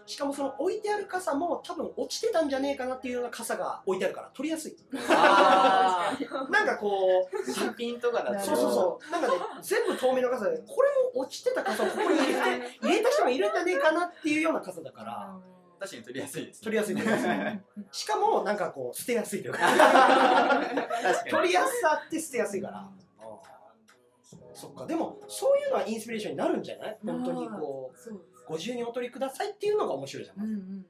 [0.04, 4.76] しかもその置いてある傘も多分落ちてたんじゃねえかなっていうような傘が置いてあるから取りやすい。
[5.08, 6.16] あ
[6.50, 8.46] なんかこうー新品とかだと。
[8.46, 9.10] そうそうそう。
[9.12, 12.40] なんかね全部透明の傘でこれも落ちてた傘をここに入れて
[12.82, 15.36] 入れた人がいるんじゃねえかなっていうような傘だから
[15.82, 17.26] 確かに取りやすいです、取りやすい取りやす。
[17.26, 17.28] い
[17.90, 19.58] しかもなんかこう捨てやすいというか。
[19.58, 21.30] 確かに。
[21.30, 22.88] 取りやすさって捨てやすいから。
[24.54, 24.86] そっか。
[24.86, 26.98] でもそういうのはインスピレーションになるんじゃない？
[27.04, 28.10] 本当にこう
[28.46, 30.86] ご自由にお取りくださいっていうのが面白いじゃん、うんうんうん。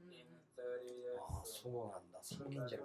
[1.18, 2.20] ああそうなんだ。
[2.22, 2.82] 三軒茶屋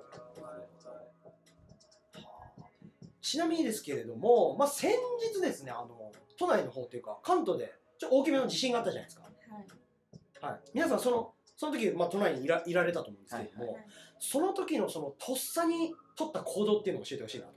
[3.22, 4.94] ちなみにですけれども、まあ、先
[5.34, 9.28] 日ですねあの都内の方というか関東でちょっと大きめの地震があったじゃないですか、
[10.42, 10.54] はい。
[10.54, 13.86] はい、皆さんそのその時、まあ、都内にいらいられたと思うんですけれども、はいはい。
[14.20, 17.54] その時のそのとっさに取った行動っていうのを教えてほしいなと。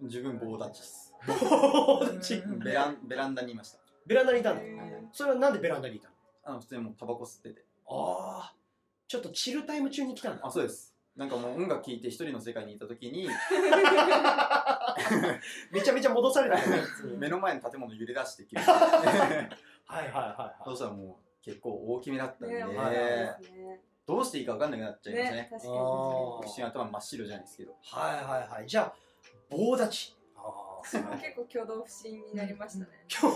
[0.00, 1.12] 自分棒立ちです。
[1.26, 2.34] 棒立ち。
[2.36, 2.60] うん。
[2.60, 3.78] ベランベランダにいました。
[4.06, 4.60] ベランダにいたの？
[4.60, 4.64] へ
[5.12, 6.14] それはなんでベランダにいたの？
[6.44, 7.64] あの普通にもうタバコ吸ってて。
[7.88, 8.54] ああ
[9.08, 10.94] ちょっとチルタイム中に来たんだあそうです。
[11.16, 13.26] なんかもう音楽聴いて一人の世界にいた時に
[15.72, 16.82] めちゃめちゃ戻されたよね。
[17.18, 18.62] 目の前の建物揺れ出して急に。
[18.62, 20.62] はいはいはいはい。
[20.64, 23.80] そしたらもう結構大きめだったんで、ねね。
[24.06, 25.36] どうしていいか分かんなくなっちゃいますね。
[25.36, 26.50] ね確かに。
[26.50, 27.76] 一瞬頭真っ白じゃないですけど。
[27.82, 28.66] はいはいはい。
[28.66, 28.94] じゃあ
[29.48, 30.14] 棒立ち。
[30.82, 31.02] 結
[31.36, 32.86] 構挙動不審になりましたね。
[33.08, 33.30] ーちょ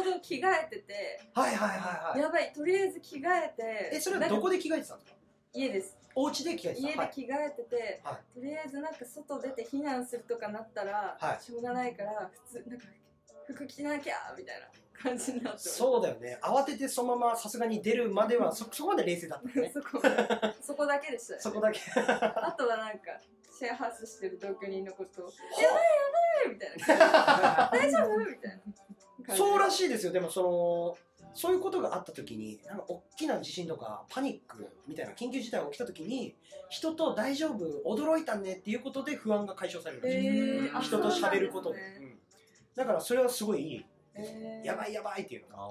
[0.00, 1.20] うど着替えてて。
[1.34, 2.20] はいはいはいはい。
[2.20, 3.90] やばいとりあえず着替えて。
[3.94, 5.18] えそれはどこでで着替えてたんですか
[5.54, 5.96] 家です。
[6.16, 7.10] お家で着替えてた家ではい。
[7.10, 11.42] 着替えてて、はとりあえずなんか外出て避難するとかなったら、はい。
[11.42, 12.86] しょうがないから普通なんか
[13.46, 14.66] 服着なきゃみたいな
[15.02, 16.38] 感じになってそうだよね。
[16.42, 19.72] 慌ててそのままさすがに出るまではそそこまで冷静だったよね。
[19.74, 20.00] そこ。
[20.60, 21.80] そこだけでしたよ、ね、そこだけ。
[21.96, 23.20] あとはなんか
[23.58, 27.70] シェアハウスしてる同居人のことを「やばいやばい!」みたいな。
[27.72, 28.62] 大丈夫みたいな
[29.26, 29.36] 感じ。
[29.36, 30.12] そうらしいですよ。
[30.12, 30.98] でもその
[31.34, 36.36] そういうことがあった時になんか大きな地震とかパニックみたいな緊急事態が起きた時に
[36.68, 41.72] 人と大丈夫驚いたねっていうことで不安が解消されるらしい、えー、あ人と喋ること。
[41.72, 41.98] でね。
[42.00, 42.18] うん。
[42.74, 43.91] だからそれはすごいいい、えー
[44.64, 45.64] やばいやばいっていうのが。
[45.64, 45.68] あ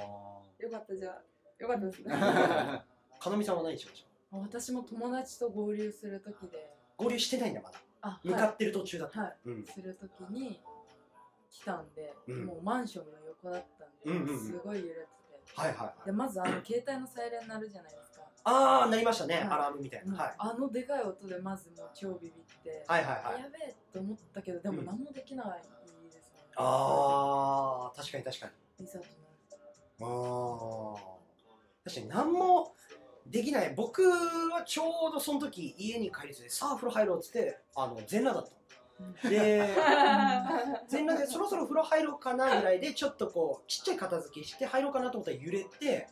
[0.59, 1.21] よかったじゃあ。
[1.61, 2.13] よかったですね。
[2.13, 2.83] あ
[3.19, 6.73] かのみさんは何しました私も友達と合流する時で。
[6.97, 7.79] 合流してないんだまだ。
[8.01, 9.37] あ向かってる途中だった、はい。
[9.45, 9.65] うん。
[9.65, 10.61] する時に
[11.49, 12.45] 来たんで、うん。
[12.45, 14.39] もうマンションの横だったんで、うんうんうん。
[14.39, 15.11] すごい揺れてて。
[15.55, 16.05] はいはいはい。
[16.05, 19.43] でまずあの携帯のサイレン鳴るじゃないですか、ああなりましたね、はい。
[19.43, 23.41] アラームみたいな、はい、あのでかい音でまずもう超ビビって、はいはいはい。
[23.41, 24.85] やべえと思ったけどでもうん。
[24.85, 25.61] 何もできない。
[25.61, 25.75] ですね、
[26.63, 28.85] ああ確かに確かに。
[28.85, 29.09] いざとなる
[29.99, 31.11] とああ
[31.85, 32.73] 確かに何も
[33.27, 33.73] できない。
[33.75, 38.55] 僕はちょうどその時家に帰りついてさあ風呂入ろうっつってあの全裸だった。
[39.25, 39.75] ので
[40.87, 46.07] 全裸でそろそろ風呂入ろうかなぐらいでちょっとこうちっちゃい片付けして入ろうかなと思ったら揺れて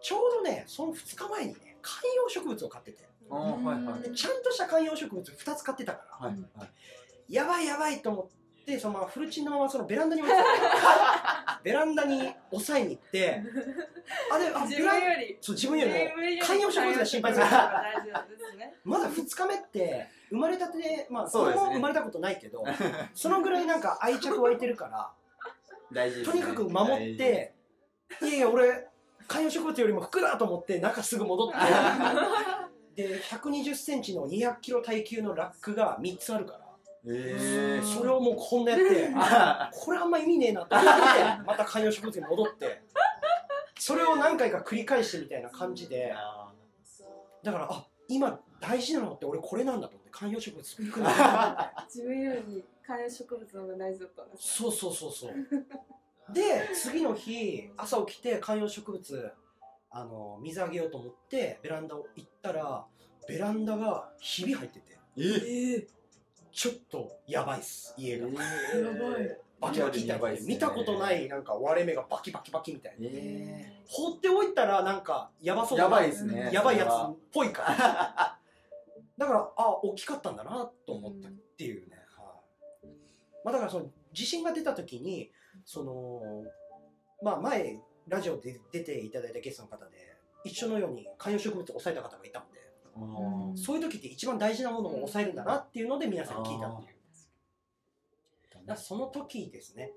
[0.00, 3.06] ちょうどねその2日前にね観葉植物を買ってて。
[3.28, 4.02] はいはい。
[4.02, 6.28] でちゃんとした観葉植物2つ買ってたから。
[6.28, 6.72] はいはい。
[7.28, 8.34] やばいやばいと思って
[8.78, 10.22] そのままフルチンのままそのベランダに
[11.62, 13.42] ベランダに押さえに行って
[14.30, 15.98] あれあ自分よりそう自分よりも
[16.44, 17.46] 観葉植物が心配する
[18.84, 22.64] まだ2日目って生まれたてでまあ子供生まれたことないけど
[23.14, 25.12] そのぐらいなんか愛着湧いてるから
[25.92, 26.24] 大事ね。
[26.24, 27.54] とにかく守って
[28.20, 28.88] いやいや俺
[29.28, 31.58] 観葉植物よりも服だと思って中すぐ戻って。
[32.96, 36.65] で1 2 0センチの2 0 0キロ耐久のラックが3つあるから
[37.08, 41.00] えそれをもうこんなやってー、これあんま意味ねえなと思って
[41.46, 42.82] また観葉植物に戻って
[43.78, 46.12] それを何回か繰り返してみたいな感じで
[47.42, 55.32] だからあ今大事なのって俺これなんだと思って観葉植物服なんだ自分より観葉植物の方が大事だったんですそうそうそうそう。
[56.32, 59.32] で次の日朝起きて観葉植物
[59.90, 62.84] あの水あげようと思ってベランダを行ったら
[63.28, 64.96] ベランダがひび入ってて。
[65.18, 65.86] え
[66.56, 68.40] ちょっとやばいっす家が、やば
[69.20, 69.38] い。
[69.60, 73.08] バキバキ痛いって見たことないなんか割れ目がバキバキバキみたいな。
[73.10, 73.82] え。
[73.86, 78.38] 放っておいたらなんかやばそうやばいですねやばいやつっぽいから。
[79.18, 82.40] だからあ大きかったんだなと思ったっていうね、は
[82.82, 82.86] い。
[83.44, 85.30] まあ、だからその地震が出た時に
[85.66, 86.42] その
[87.22, 87.78] まあ前
[88.08, 92.46] ラジオで出ていただいたゲストの方で一緒のように観葉植物を抑えた方がいたの
[93.56, 96.96] そういう時って一番大事なものを抑えるんだなっていうので皆さんに聞いたっていう。
[98.66, 99.92] だその時ですね。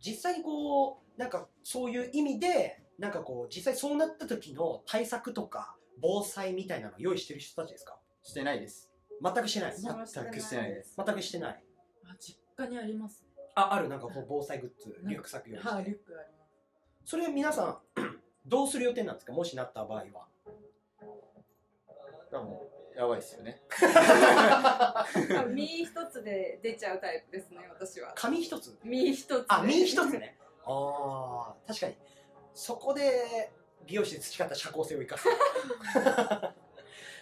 [0.00, 7.98] 実際にこうなんかそういう意味でなんかこう実際そうなった時の対策とか防災みたいなの用意してる人たちですか？
[8.22, 8.92] してないです。
[9.20, 9.92] 全くしてない全
[10.30, 10.94] くしてないです。
[10.96, 11.64] 全くしてない
[12.04, 13.28] あ実家にありますね。
[13.56, 13.88] あある？
[13.88, 15.68] なんかこう防災グッズリュックサック用意して。
[15.74, 16.44] はいリュックありま
[17.04, 17.10] す。
[17.10, 17.78] それ皆さん
[18.46, 19.32] どうする予定なんですか？
[19.32, 20.26] もしなった場合は
[22.32, 22.58] 多分
[22.96, 23.60] やばいですよね。
[23.70, 25.06] あ
[25.48, 28.12] 身一つで出ちゃうタイプですね私は。
[28.14, 28.74] 紙一つ？
[28.82, 29.44] 身一つで。
[29.48, 30.36] あ身一つね。
[30.64, 31.96] ああ確かに。
[32.54, 33.50] そこで
[33.86, 35.24] 美容師で培った社交性を生かす。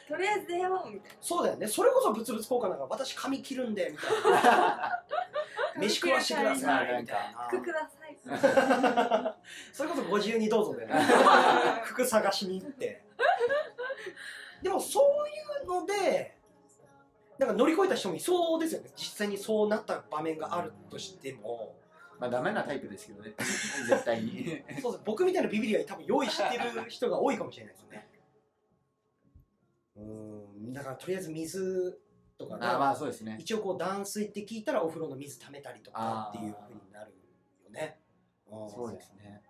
[0.09, 1.67] とりあえず出ようみたいそうだよね。
[1.67, 5.05] それこそ物々交換だから私髪切るんでみたいな。
[5.79, 7.47] 飯食わしてくださいみたいな。
[7.49, 8.19] 服ください。
[8.27, 9.37] な
[9.73, 10.93] それこそご自由にどうぞでね。
[11.85, 13.03] 服探しに行って
[14.63, 16.41] でもそういうので
[17.41, 18.91] なんか乗り越えた人もいそうですよね。
[18.95, 21.75] 実際にそうなった場面があるとしても。
[22.19, 23.33] まあダメなタイプですけどね。
[23.89, 24.63] 絶対に。
[24.83, 25.05] そうです。
[25.07, 28.09] 僕みたいなビビリは多分用意してる人が多いかもしれないですよね。
[29.97, 30.73] うん。
[30.75, 31.99] だからとりあえず水
[32.37, 33.39] とかあーまあそうですね。
[33.41, 37.15] 一応こう断水って聞いたらお風呂の水溜めたりとかっていうふうになる
[37.65, 37.99] よね。
[38.51, 38.71] うん。
[38.71, 39.43] そうですね。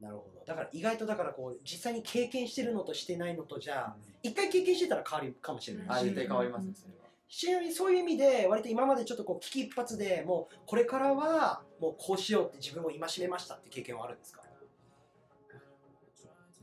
[0.00, 0.42] なるほど。
[0.46, 5.86] だから意外とだからこう実際に経験してるのとしてないのとじゃあ一回経験してたら変わるかもしれない。
[5.86, 5.90] し。
[5.90, 7.04] あ絶対変わりますねそれは。
[7.28, 14.42] ちなみにそういう意味で割と今までちょっとこう危機一髪でもうこれからはもうこうしようって自分を戒めましたって経験はあるんですか？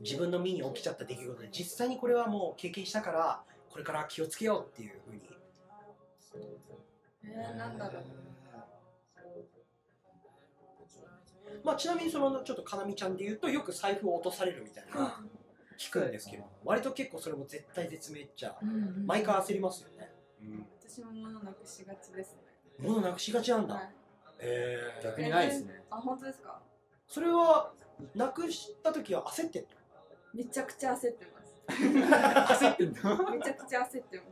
[0.00, 5.22] 自分の身に起きちゃった出来事で実際にこれはもう経験したからこれから気をつけようっていうふうに。
[7.24, 8.02] えー、なんだろう。
[11.64, 15.22] まあちなみにそのちょっとかなみちゃんで言うとよく財布を落とされるみたいな
[15.78, 18.56] 聞くんですけど割と結構それも絶対絶命っちゃ
[19.04, 20.10] 毎回焦りますよね、
[20.80, 22.42] 私も物なくしがちですね。
[22.78, 23.90] 物なくしがちなんだ、はい。
[24.40, 25.04] えー。
[25.04, 25.82] 逆にないですね。
[25.90, 26.60] あ本当ですか？
[27.06, 27.72] それは
[28.14, 29.68] なくした時は焦ってんの？
[30.34, 32.64] めちゃくちゃ焦ってます。
[32.64, 33.30] 焦ってんの？
[33.30, 34.24] めちゃくちゃ焦ってま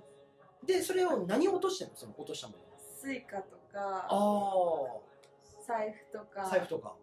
[0.63, 0.67] す。
[0.67, 1.95] でそれを何を落としてんの？
[1.97, 2.59] その落としたもの。
[2.79, 5.01] スイカとかあ
[5.67, 6.45] 財布とか。
[6.45, 6.95] あ財布とか。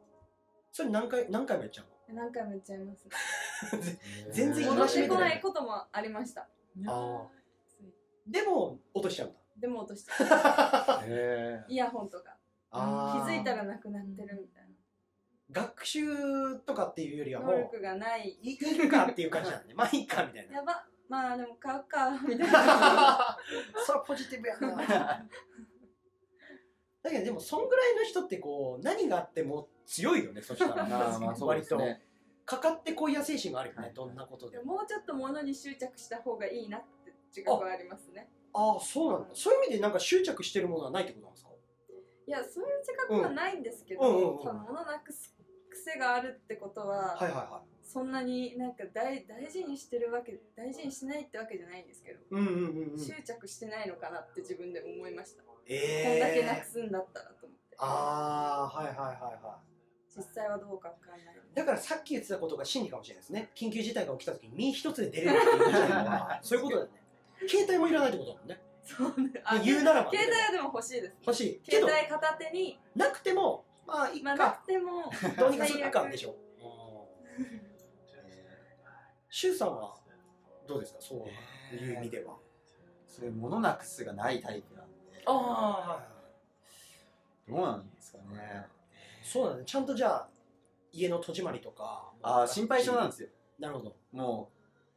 [0.73, 3.05] それ何回何回もやっちゃう何回もやっちゃいます。
[3.05, 6.47] の 全然戻ってこないいこともありました。
[6.87, 7.27] あ
[8.27, 9.39] でも落としちゃうんだ。
[9.57, 11.01] でも落とした。
[11.05, 12.37] へイヤホンとか。
[12.69, 14.67] 気づいたらなくなってるみたい
[15.51, 18.37] 学習とかっていうよりはなもう能力がない。
[18.41, 20.55] いいるかっていう感じなんで まあいいかみたいな。
[20.57, 20.85] やば。
[21.07, 23.37] まあでも買うかみたいな。
[23.85, 24.75] それはポジティブやな。
[27.01, 30.85] だけどでもそんぐらいの人ってこう何があっても強いよねそしたら。
[30.85, 32.03] まあそうですね。
[32.45, 33.93] かかってこいや精神があるよね、はい。
[33.93, 34.75] どんなことでも。
[34.75, 38.29] もうちょっと物に執着した方がいいなって自覚はありますね。
[38.53, 39.29] ああそうなんだ。
[39.33, 41.51] そういう意味でなんか執着してるものはないってことなんですか？
[42.27, 45.33] いやそういう自覚はないんですけど、多分物なくす
[45.69, 52.99] 癖があるってことは、はいはいはそんなになんか大大事にしてるわけ大事にしないってわけじゃないんですけど、いうんうんうんうん。
[52.99, 57.77] 執着してないのかなって自分で思いました、えこんだけなえくすんだったらと思って。
[57.79, 59.61] ああはいはいはいは
[60.17, 63.49] 実際はどうかわかんないいだからさっき言ってたことが真理かもしれないですね。
[63.55, 65.51] 緊急事態が起きた時に身一つで出れるってい
[65.85, 67.03] うのは そういうことだよね。
[67.47, 68.61] 携帯もいらないってことだもんね。
[68.83, 69.41] そうね。
[69.43, 70.17] あ言うならばね。
[70.17, 71.15] 携帯はでも欲しいです。
[71.21, 71.61] 欲しい。
[71.71, 72.79] 携帯片手に。
[72.95, 76.35] なくてもまあいいまあなかくても どうにかするかでしょ。
[79.29, 79.95] シュウさんは
[80.67, 80.99] どうですか？
[81.01, 81.27] そ
[81.71, 82.37] ういう意味では。
[83.07, 85.23] それ物なくすがないタイプなんで。
[85.25, 86.01] ああは
[87.47, 88.67] いどうなんですかね
[89.27, 89.63] そうだね。
[89.65, 90.29] ちゃんとじゃあ
[90.93, 92.11] 家の戸締まりとか。
[92.21, 93.29] あー心配性なんですよ。
[93.59, 93.95] なるほど。
[94.11, 94.51] も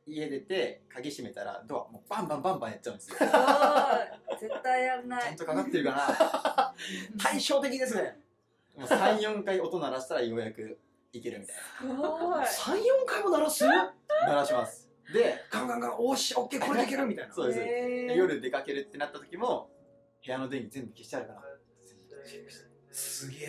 [0.07, 3.17] う家出て鍵閉めたらドアもうバンバンバンバンやっちゃうんですよ。
[3.17, 3.31] すごい
[4.41, 5.23] 絶対やんない。
[5.23, 6.75] ちゃんとかかってるかな。
[7.19, 8.21] 対照的ですね。
[8.77, 10.79] もう34回音鳴らしたらようやく
[11.13, 12.45] いけるみたいすごい。
[12.45, 13.67] 34回も鳴らす？
[13.67, 13.95] な
[14.27, 14.89] 鳴らします。
[15.13, 17.35] でガンガンガンおーしオッケーこれでいけるみたいな。
[17.35, 19.71] そうです、夜出かけるってなった時も
[20.25, 21.43] 部屋の電気全部消してあるから
[23.01, 23.49] すげえ。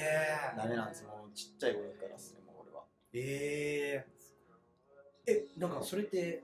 [0.58, 1.04] ダメなんです。
[1.04, 2.84] もうちっちゃい頃からですねもう俺は。
[3.14, 4.06] え
[5.28, 6.44] ええなんかそれって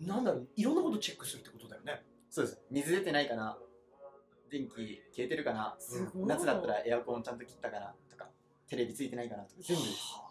[0.00, 2.02] なんだろういろんなことチェックするってことだよね。
[2.30, 2.60] そうです。
[2.70, 3.58] 水出てないかな。
[4.50, 5.76] 電気消えてるかな。
[5.78, 6.26] すごい。
[6.26, 7.94] 夏だったらエアコンちゃんと切ったかな。
[8.08, 8.28] とか
[8.68, 9.54] テレビついてないかなとか。
[9.62, 10.26] 全部です。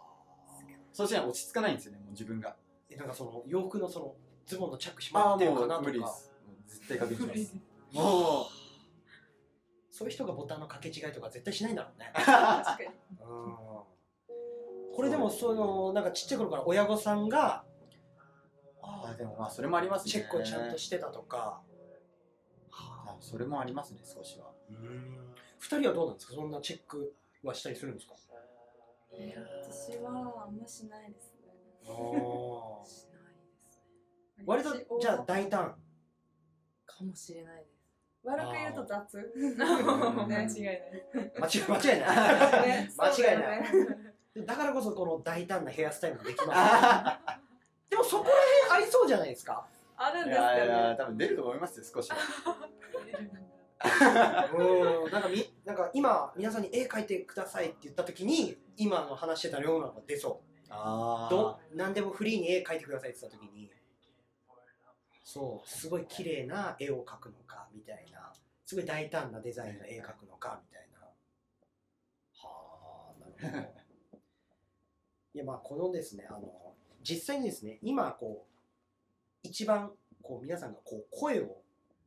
[0.93, 2.55] そうしたら落ち着かないんですよねもう自分が。
[2.89, 6.31] えなんかその洋服のそのズボンのチャック閉まってるかなと無理でかす
[6.67, 7.55] 絶対確認します。
[7.91, 8.47] も
[9.97, 12.11] そういう人がボタンの掛け違いとか絶対しないんだろうね。
[12.15, 12.89] 確かに。
[14.93, 17.63] これでもそのなんかちっちゃい頃から親御さんが
[18.83, 20.11] うあでもまあそれもありますね。
[20.11, 21.63] チェックをちゃんとしてたとか、
[22.73, 24.51] あそれもありますね少しは。
[25.59, 26.33] 二人はどうなんですか？
[26.35, 28.15] そんなチェックはしたりするんですか？
[29.11, 31.53] 私はあんましないですね。
[31.83, 32.01] しない
[32.83, 33.07] です
[34.37, 34.43] ね。
[34.45, 35.79] 割とじゃあ大胆。
[36.85, 37.74] かもしれないです
[38.25, 39.17] 悪く言うと雑。
[39.17, 39.21] ん。
[39.57, 40.81] 間違いない。
[41.39, 42.67] 間違い間違いない。
[42.67, 43.63] ね 間違いない。
[44.45, 47.19] だからこそこの大胆なヘアスタイルもできます、ね、
[47.89, 48.29] でもそこら
[48.67, 49.65] 辺ありそうじゃないですか？
[49.95, 52.17] あるんいですかやいやね多分出ると思いますよ少しは。
[54.57, 55.11] うん。
[55.11, 60.55] なんかみなんか今皆さんに絵描いてくださいって言った時に今の話してたようなのが出そう。
[60.69, 63.71] あど何でもフリーに絵描いてくださいって言った時に
[65.25, 68.31] そうすごい綺麗な絵を描くのかみたいな
[68.63, 70.99] すごい大胆なデザインの絵描くのかみたいな。
[72.47, 73.73] はあなるほど。
[75.33, 81.61] いやまあこのですねあの実際にですね今こう一番こう皆さんがこう声を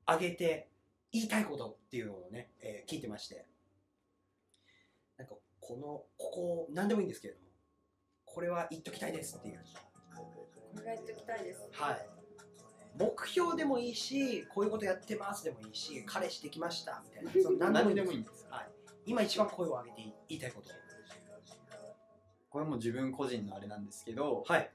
[0.06, 0.68] 上げて
[1.10, 3.46] 言いたいことっていうのをね、えー聞いてまして。
[5.16, 7.48] なんかこのここ何でもいいんですけれども
[8.24, 9.64] これは言っときたいですっていう。
[10.72, 11.68] お願いしときたいです。
[11.72, 12.17] はい
[12.98, 17.30] 目標でもいいしこういうことやってますでもいいし彼氏できましたみたいな。
[17.42, 18.68] その何何ででもいいんですすはい、
[19.06, 19.96] 今一番声を上げて
[20.28, 20.70] 言いたいこと。
[22.50, 24.70] これも自分個人のあれなんですけど、はい。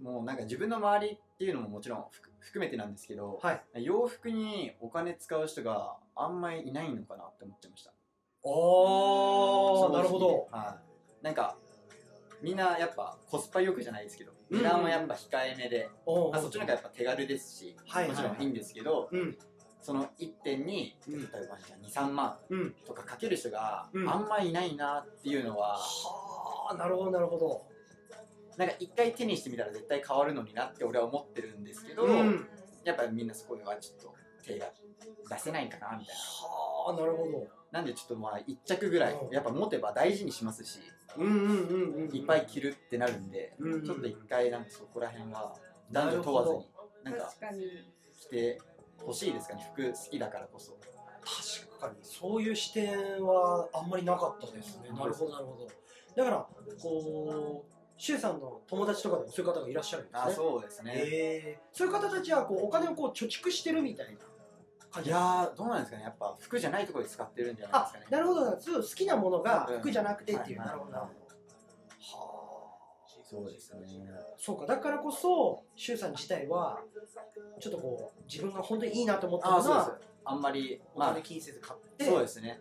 [0.00, 3.84] もうなんか自分の周りっていうのももちろんふ含めてなんですけど、はい。
[3.84, 7.92] 洋服にお金使う人があんまりいないのかなって思っちゃいました。
[8.42, 10.48] おー正直なるほど。
[10.50, 10.78] は
[11.22, 11.24] い。
[11.24, 11.56] なんか
[12.42, 19.36] みんなやっぱコスパよくじゃないですけどうん値段はやっぱ控えめで、おーまあ、そっちの方がやっぱ手軽ですし、はいもちろんいいんですけど、うん。
[19.80, 21.20] その1点にうん。
[21.20, 22.74] 例えばじゃあ23万うん。
[22.86, 24.08] とかかける人がうん。
[24.08, 27.66] あんまりいないなっていうのは、はあなるほどなるほど。
[28.56, 32.46] なんか一回手にしてみたら絶対変わるのになって俺は思ってるんですけど、うん。
[32.84, 34.66] やっぱりみんなそこはちょっと手が
[35.28, 37.46] 出せないかなみたいはあなるほど
[37.76, 39.34] ななんでちょっとまあ1着ぐらいうん。
[39.34, 40.80] やっぱ持てば大事にしますし
[41.16, 45.54] うんうんうんうんいっぱい着るってなるんで、うんうんちょっと一回なんかそこら辺は
[45.90, 46.70] 男女問わずに
[47.04, 47.32] なんか
[48.20, 48.58] 着て
[49.04, 49.70] ほしいですかね？
[49.74, 50.72] 服好きだからこそ。
[50.72, 54.90] 確かにそういう視点はあんまりなかったですね。
[54.96, 55.66] なるほどなるほど。
[56.16, 56.48] だから
[56.82, 60.20] こうシュウさんの友達とかでもそういう方がいらっしゃるんですね。
[60.24, 61.76] あそうですね、えー。
[61.76, 64.18] そういう方たちはこうお金をこう貯蓄してるみたいな
[65.04, 66.04] いやーどうなんですかね。
[66.04, 68.06] やっぱ服じゃないところで使ってるんじゃないであすかね。
[68.10, 68.60] なるほど。
[68.60, 69.80] そう好きなものがうん。
[69.80, 70.96] 服じゃなくてっていう、はいなるほど。
[70.96, 71.06] はあ
[73.28, 73.80] そうですね。
[74.38, 74.66] そうか。
[74.66, 76.80] だからこそシュウさん自体は
[77.60, 79.86] ちょっとこう自分が本当にいいなと思ったのあそうです。
[79.90, 82.60] があんまりおまあ金気にせず買って、そうですね。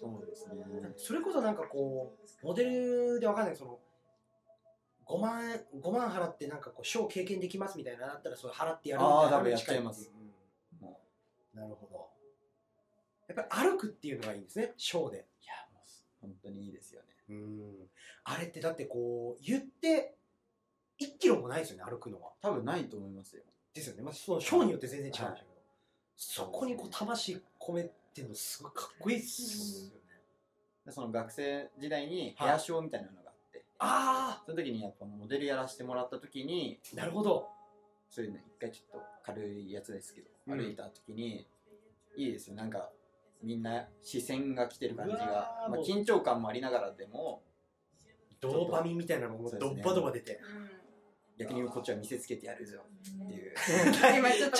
[0.00, 0.64] そうですね。
[0.96, 3.56] それこそなんかこうモデルでわかんない。
[3.56, 3.78] その
[5.08, 10.10] 5万円5万払ってなんかこうショー経験できますみたいなのだったらそれ払ってやるみたいなあー多分やっちゃいます。
[10.80, 10.86] うん。
[10.86, 11.00] も
[11.54, 12.08] なるほど。
[13.28, 15.26] やっぱり歩くっていうのがいいんですねショーで。
[15.42, 15.86] いやもう
[16.20, 17.06] 本当にいいですよね。
[17.30, 17.88] うん。
[18.24, 20.14] あれってだってこう言って
[21.00, 22.32] 1キロもないですよね歩くのは。
[22.42, 23.42] 多分ないと思いますよ。
[23.74, 25.44] ですよね、まあ、そのショーによって全然違うんでしょうけど、はい。
[26.16, 30.20] そこにこう魂込めてるのすごいかっこいいっすよね、
[30.84, 33.27] でその学生時代にヘアショーみたいなのが
[33.80, 37.48] ああその時にやっぱモデルやらせてもらった時にあなるほど。
[38.10, 40.58] そういうの一回ちょっと軽いやつですけど、うん。
[40.58, 41.46] 歩いた時に
[42.16, 42.56] いいですよ。
[42.56, 42.90] なんか
[43.42, 47.42] みんな視線が来てる感じがー、まあ、緊張感もありながらでも
[48.40, 50.40] ドーパミンみたいなのもドッバドバ出て、
[51.38, 52.78] 逆にこっちは見せつけてやるぞ。
[53.24, 53.52] っていう。
[54.16, 54.56] 今ちょっと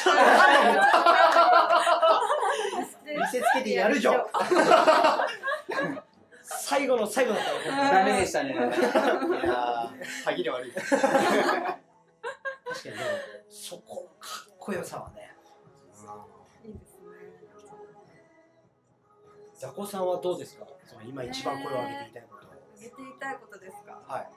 [3.07, 4.15] 見せつけてやるじゃん
[6.69, 8.53] 最後の最後だったダメでしたね。
[8.53, 8.75] いやー
[10.27, 10.73] 歯切れ悪い。
[10.73, 11.07] 確かに
[12.85, 12.97] でも
[13.49, 15.35] そこのかっこよさはね。
[16.63, 17.07] いいですね
[19.59, 20.67] ザコさんはどうですか？
[20.85, 22.47] その今一番声を上げていたいこと
[22.77, 24.03] 上げていたいことですか？
[24.07, 24.29] はい。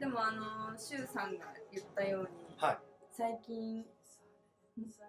[0.00, 2.78] でもあのシュウさんが言ったように、はい。
[3.12, 3.86] 最近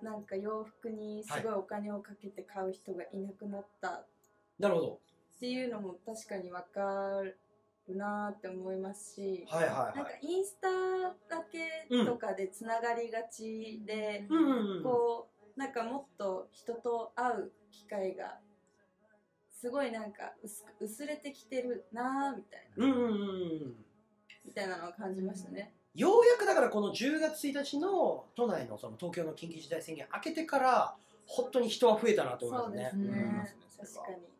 [0.03, 3.87] なんか洋服にすごいお金をかけて買う人がいなくなった。
[3.89, 4.05] っ
[4.59, 4.99] なるほど
[5.41, 7.35] ていうのも確かにわかる
[7.89, 10.67] なって思いますし、はいはいなんかはいインスタ
[11.35, 15.27] だけとかでつながりがちで、うんうんうんこ
[15.57, 18.37] うなんかもっと人と会う機会が
[19.49, 23.75] すごいなんか薄く薄れてきてるなみたいな、うんうんうんうん。
[24.45, 25.73] みたいなのを感じましたね。
[25.93, 30.95] ようやくだからこの10月1日の都内のその東京の緊急事態宣言明けてから
[31.27, 32.91] 本当に人は増えたなと思いますね。
[32.93, 33.11] そうですね。
[33.13, 34.31] 思いますね確かに。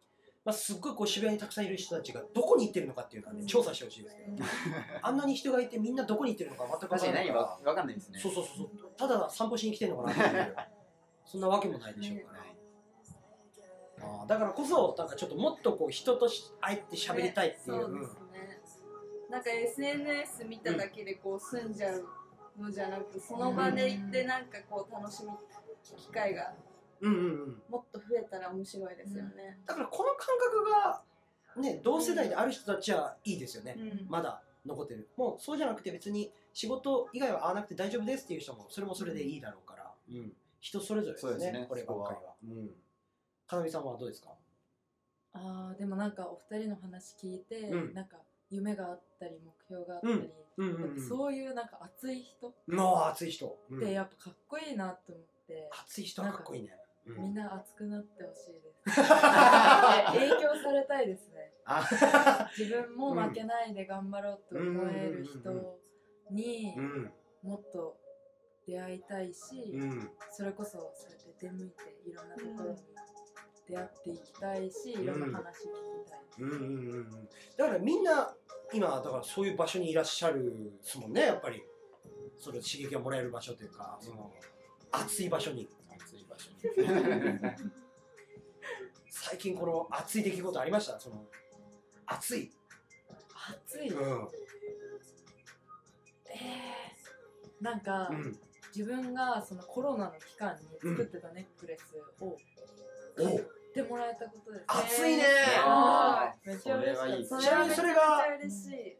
[0.43, 3.47] まあ、すっごいこう渋谷にたくさんいる人たちがどこに行ってるのかっていうのはね、うん。
[3.47, 4.25] 調査してほしいですね
[5.03, 7.27] あんなに人がいてみんなどこに行ってるのか全く分確かない。
[7.27, 8.19] からかんないですね。
[8.19, 8.91] そうそうそうそう。
[8.97, 10.35] ただ散歩しに来てるのかなって。
[10.37, 10.55] いう
[11.25, 12.43] そんなわけもないでしょうから。
[12.43, 12.57] ね
[14.03, 18.61] あーだからこそなんかちょっともっとこう人とし会って喋りたいっていう,、そうですね。
[19.29, 22.07] なんか SNS 見ただけでこう住んじゃう
[22.59, 25.31] のじゃなく、その場で行ってなんかこう楽しむ
[25.95, 26.53] 機会が
[27.01, 27.23] うん、うんうん。
[27.23, 29.59] うんもっと増えたら面白いですよね。
[29.65, 31.01] だからこの感覚が
[31.61, 34.05] ね同世代である人たちはいいですよね、うん。
[34.07, 35.09] まだ残ってる。
[35.17, 41.65] もうそうじゃなくて別に仕事以外は会わなくて大丈夫ですっていう人もそれもそれでいいだろうから、うん、人それぞれですねそうですね。
[41.67, 42.33] こればっかりは。
[42.43, 42.69] うん。
[43.47, 44.29] かなみさんはどうですか？
[45.33, 47.93] あーでもなんかお二人の話聞いて、うん。
[47.93, 48.17] なんか
[48.49, 51.07] 夢があったり目標があったり、うん。
[51.07, 53.79] そういうなんか熱い人っもう熱い人、うん。
[53.79, 56.75] てやっぱかっこいいなと思って、熱い人はかっこいいね、
[57.05, 57.23] うん。
[57.23, 58.95] みんな熱くなってほしいです。
[58.95, 61.53] 影響されたいですね。
[61.65, 61.87] あ。
[62.57, 65.79] 自分も負けないで頑張ろうと思える人
[66.29, 67.97] にうんもっと
[68.65, 70.11] 出会いたいし、うん。
[70.31, 72.77] それこそそうやって出向いていろんなところに
[73.67, 77.29] 出会っていきたいし、いろんな話聞きたい、うんうんうんうん。
[77.57, 78.35] だからみんな
[78.73, 81.63] 今だからそういう場所にいらっしゃるですもんねやっぱり。
[82.41, 84.31] それ刺激がもらえる場所というかその
[84.91, 85.69] 暑い場所に暑い場所に
[89.09, 90.99] 最近この熱い出来事ありました？
[90.99, 91.25] その
[92.05, 92.51] 暑い、
[93.67, 94.27] 暑い、うん。
[96.27, 98.37] えー、なんか、うん、
[98.75, 102.37] 自分がそのコロナの期間に作ってたネックレスを
[103.19, 103.41] お買っ
[103.73, 105.23] てもらえたことです、熱いね。
[105.59, 108.97] あめっちゃ嬉しいいちなみにそれがめちゃめちゃ嬉しい。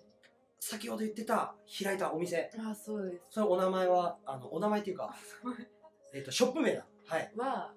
[0.60, 2.52] 先ほど言ってた開いたお店。
[2.58, 3.26] あそうです。
[3.32, 5.16] それお名前はあのお名前っていうか、
[6.14, 6.86] えっとショップ名だ。
[7.08, 7.32] はい。
[7.38, 7.74] は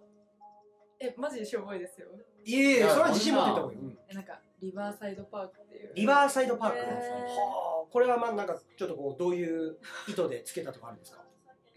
[1.00, 2.08] えマジでしょぼいですよ。
[2.44, 3.78] いえいえそれは自信持ってた方がいい。
[3.78, 3.98] うん。
[4.08, 5.92] えなんかリバーサイドパークっていう。
[5.94, 9.78] リバーサイドパーク、へーはあこれはまあなんかちょっとこうどういう
[10.08, 11.24] 意図でつけたとかあるんですか？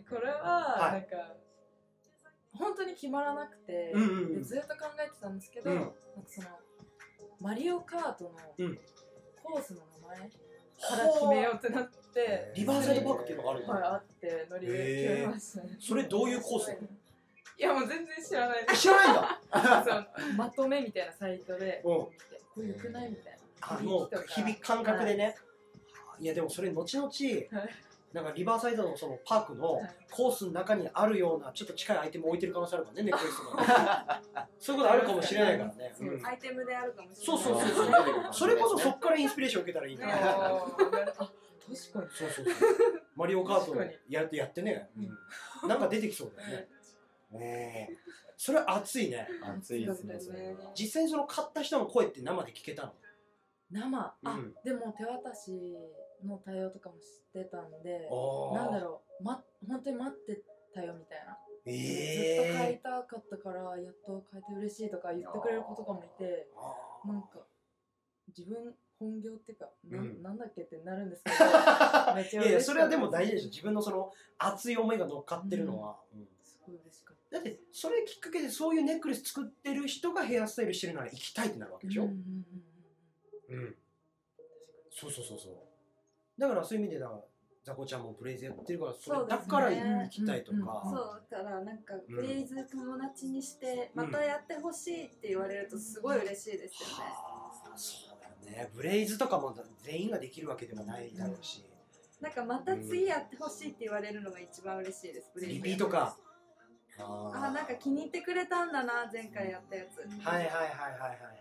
[0.09, 0.91] これははい。
[0.93, 1.35] なんか、
[2.53, 4.33] 本当に決まらなくて、うんうんうん。
[4.35, 5.75] でずっと考えてたんですけど、うん。
[5.77, 5.93] なんか
[6.27, 6.47] その
[7.41, 8.79] マリオカートのうん。
[9.43, 10.29] コースの名前
[10.81, 15.77] から決めようってなって、リバーサイドパークっていうのがあるんだ、はい、あって乗りで決めましたね。
[15.79, 16.79] それどういうコースなの？
[16.81, 18.65] いやもう全然知らない。
[18.65, 18.81] です。
[18.81, 19.83] 知らないんだ？
[19.85, 21.93] そうまとめみたいなサイトでうん。
[21.93, 22.11] こ
[22.57, 23.77] れ良くないみたいな。
[23.77, 25.35] あもう日々感覚でね、
[26.19, 27.09] い、やでもそれ後々
[28.13, 29.95] なんかリバーサイドのそのパークのはい。
[30.09, 34.21] コースの中にあるようなちょっと近いアイテム置いてる可能性あるからね ネックレスとか。
[34.59, 36.17] そういうことあるかもしれないからね、そうう。
[36.17, 36.25] ん。
[36.25, 37.43] アイテムであるかもしれない。
[37.43, 38.33] そうそうそうそう。
[38.33, 40.07] それこそそっからインスピレーション受けたらいいな。
[40.07, 41.79] 確かに。
[41.87, 42.45] そうそうそう。
[43.15, 43.75] マリオカート
[44.09, 44.89] やってやってね、
[45.63, 45.69] うん。
[45.69, 46.67] なんか出てきそうだよね、
[47.31, 47.97] ねえ。
[48.37, 49.27] それ熱いね。
[49.57, 50.71] 暑いですねそれは。
[50.75, 52.93] 実際にその買った人の声って生で聞けたの？
[53.69, 53.99] 生？
[53.99, 54.55] あ、うん。
[54.63, 55.51] でも手渡し
[56.25, 58.09] の対応とかも知ってたんで
[58.53, 60.41] なんだろう、ま、本当に待って
[60.73, 67.39] たよみたいな、えずっと買いえたかったからやっと買えて嬉しいとか言ってくれる子とかもいてあなんか
[68.35, 70.23] 自分本業っていうか、なうん。
[70.23, 71.35] なんだっけってなるんですけど
[72.15, 76.27] めっちゃいやいやそれはでも大事でしょ自分のその熱い思いが乗っかってるのは、うん。
[76.41, 82.45] すごい嬉しかっだってそれきっかけでそういうネックレス作ってる人がヘアスタイルしてるなら行きたいってなるわけでしょ、たうんうん
[83.49, 83.65] うん。
[83.65, 83.77] うん。
[84.89, 85.66] そうそうそうそう
[86.37, 87.21] だからそういう意味でだから
[87.63, 94.05] ザコちゃんもブレイズやってるからそれだから行きたいとか、そうだからなんかうんブレイズ友達にしてうん。
[94.05, 98.69] またやってほしいって言われるとすごい嬉しいですよね、はあそうだよね。
[98.73, 101.65] ブレイズとかも全員ができるわけでもないだろうし、
[102.21, 106.15] なんかまた次やってほしいって言われるのが一番嬉しいですリピートか。
[106.99, 111.36] あなんか気に入ってくれたんだな前回やったやつ、はいはいはいはいはいはい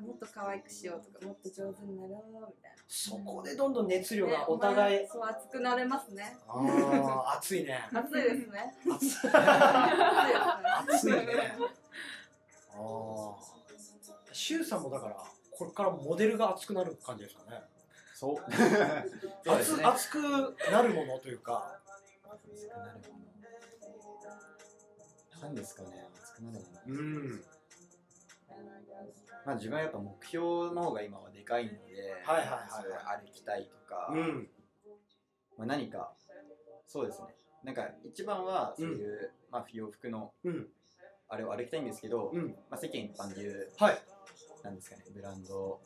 [0.00, 2.76] もっと可愛くしようとかもっと上手になろうみたいな。
[2.88, 6.36] そこでどんどん熱量ねがお互い、ねそう熱くなれますね。
[6.46, 6.58] あ
[7.26, 7.88] あ熱いね。
[7.92, 8.74] 熱いですね。
[10.88, 11.12] 熱い。
[11.12, 11.26] ね。
[11.26, 11.58] ね。
[12.72, 13.36] ああ
[14.32, 15.16] シュウさんもだから
[15.50, 17.62] これからモデルが熱くなる感じですかね。
[18.14, 18.36] そう。
[19.46, 21.80] 熱熱くなるものというか。
[22.24, 23.26] 熱くなるもの。
[25.42, 25.88] なんですかね
[26.22, 27.00] 熱くなるもの。
[27.00, 27.02] う
[27.36, 27.44] ん
[29.46, 31.76] まあ自分はやっぱ目標の方が今はでかいので、
[32.24, 33.24] はいはいはいはい。
[33.24, 34.48] 歩きたいとか、うん。
[35.56, 36.12] まあ、何か
[36.88, 37.28] そうですね。
[37.62, 40.66] なんか一番はそういう、まあ、不要服のうん。
[41.28, 42.56] あれを歩きたいんですけど、うん。
[42.70, 44.02] まあ、世間一般でいうはい。
[44.64, 45.80] なんですかねブランド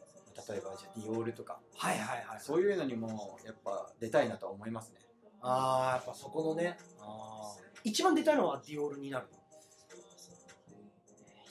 [0.48, 1.60] 例えばじゃあディオールとか。
[1.76, 5.00] はいはいはいそういうのにもやっぱ出たいなとは思いますね。
[5.42, 7.60] ああやっぱそこのねあー。
[7.84, 9.38] 一番出たいのはディオールになるの？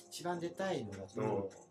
[0.09, 1.68] 一番出たいのだと、うん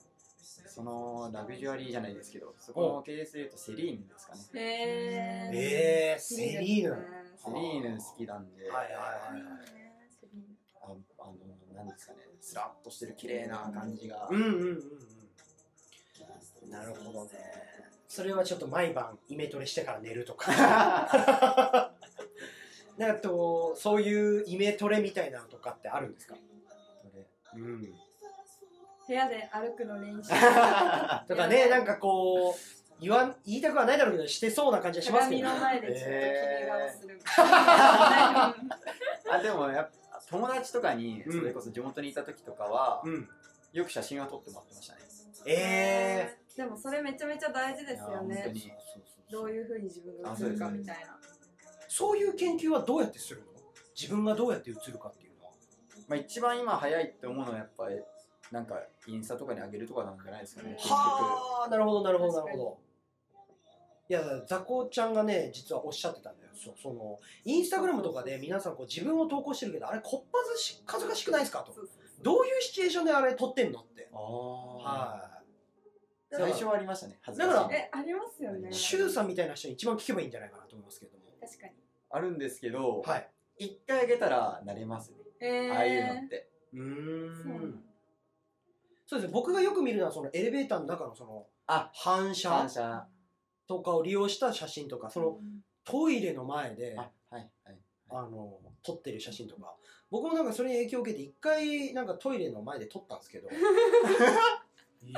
[0.78, 4.40] そのラグジュアリーじゃないですけどそこの系列でいうとセリーヌですかね。
[4.54, 5.56] へー。
[5.56, 6.96] えー、セリーヌ。
[7.36, 9.00] セリーヌ好きなんで、はいはいはい
[10.80, 11.34] ああの
[11.74, 12.18] なんですかね。
[12.40, 14.52] スラッとしてる綺麗な感じが、うんうんうん
[16.62, 16.70] うん。
[16.70, 17.30] なるほどね。
[18.06, 20.52] それはちょっと毎晩イメトレしてから寝るとか。
[22.98, 26.36] なんかとそういうイメトレみたいなのとかってあるんですか？
[27.56, 27.92] うん
[29.08, 30.28] 部屋で歩くの練習。
[31.26, 32.54] とかねなんかこう
[33.00, 35.42] 言わん言いたくはないだろうけどしてそうな感じはしますけど。
[35.48, 36.10] 鏡の前でちょっと切
[36.62, 37.14] り顔する。
[37.16, 37.30] みた
[39.34, 41.40] いあでもやっぱ友達とかにうん。
[41.40, 43.28] それこそ地元にいた時とかは、うん。
[43.72, 45.00] よく写真は撮ってもらってましたね。
[45.46, 48.52] ええでもそれめちゃめちゃ大事ですよね。
[49.30, 51.18] どういうふうに自分が映るかみたいな。
[51.88, 53.46] そういう研究はどうやってするの？
[53.94, 55.52] 自分がどうやって映るかっていうのは。
[56.08, 57.96] まあ、一番今早いって思うのはやっぱり
[58.50, 62.78] なんかインスタとかに上げるとかなんじゃないですかねはあなるほどなるほどなるほど。
[64.08, 66.50] いやザコちゃんがね実はおっしゃってたんだよ。
[66.54, 71.74] そうそのインスタグラムとかで皆さんこう自分を投稿してるけどあれこっぱずし恥ずかしくないですかと。
[72.22, 74.08] どういうシチュエーションであれ撮ってんのって。
[74.12, 75.42] ああは
[76.30, 78.70] そう最初はありましたね恥ずだかからしいえありますよね。
[78.70, 81.24] いシュウさんみたいな人に一番聞けばいいんじゃないかなと思いますけれども。
[81.40, 81.72] 確かに。
[82.10, 83.28] あるんですけど、はい。
[83.58, 86.48] 一回あげたら慣れますね、えー、ああいうのって。
[86.72, 87.87] うーそうなんん
[89.08, 89.32] そうですね。
[89.32, 93.06] 僕がよく見るのはそのエレベーターの中のそのあ反射反射。
[93.66, 95.38] とかを利用した写真とかその
[95.84, 97.78] トイレの前であはいはい。
[98.10, 99.74] あの撮ってる写真とか。
[100.10, 103.48] 僕もなんかそれに影響を受けて一回なんかトイレの前で撮ったんですけど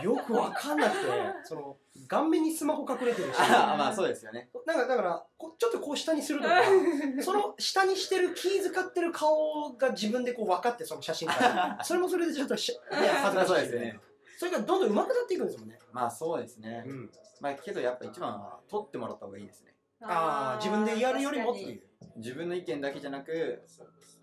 [0.03, 1.07] よくわかんなくて
[1.45, 1.77] その
[2.07, 3.37] 顔面にスマホ隠れてるし。
[3.39, 4.51] あまあそうですよね。
[4.67, 6.63] なんかだからこちょっとこう下にするとか
[7.23, 11.79] その下にしてる気遣ってる顔が自分でこう分かってその写真から。
[11.85, 14.01] それもそれでちょっとし、ね、恥ずかしいそうですね。
[14.39, 19.75] それがどんどん上手くなっていくんですもんね、まあそうですね、うん、まあけどやっぱ一番は撮ってもらった方がいいですね。
[20.03, 21.83] ああ自分でやるよりもっていう。
[22.17, 23.63] 自分の意見だけじゃなく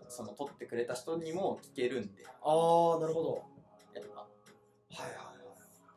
[0.08, 2.24] その撮ってくれた人にも聞けるんで。
[2.26, 3.42] ああなるほど。
[3.94, 4.20] やっぱ。
[4.20, 5.16] はいはい。
[5.16, 5.27] は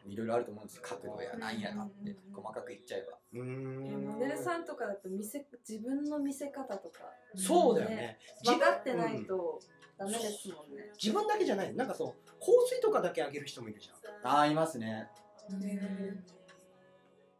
[0.05, 0.83] いいろいろあると思うんですよ。
[0.85, 2.15] 角度やなんやなって。
[2.33, 3.17] 細かく言っちゃえば。
[3.33, 6.99] うーんモデルさんとかだと見せ自分の見せ方とか。
[7.35, 8.19] そうだよね。
[8.43, 9.17] 分かってなうん。
[9.21, 9.59] いと
[9.97, 11.75] ダメですもんね、自分だけじゃない。
[11.75, 12.07] なんかそう
[12.39, 14.27] 香水とかだけあげる人もいるじゃん。
[14.27, 15.07] ああいますね。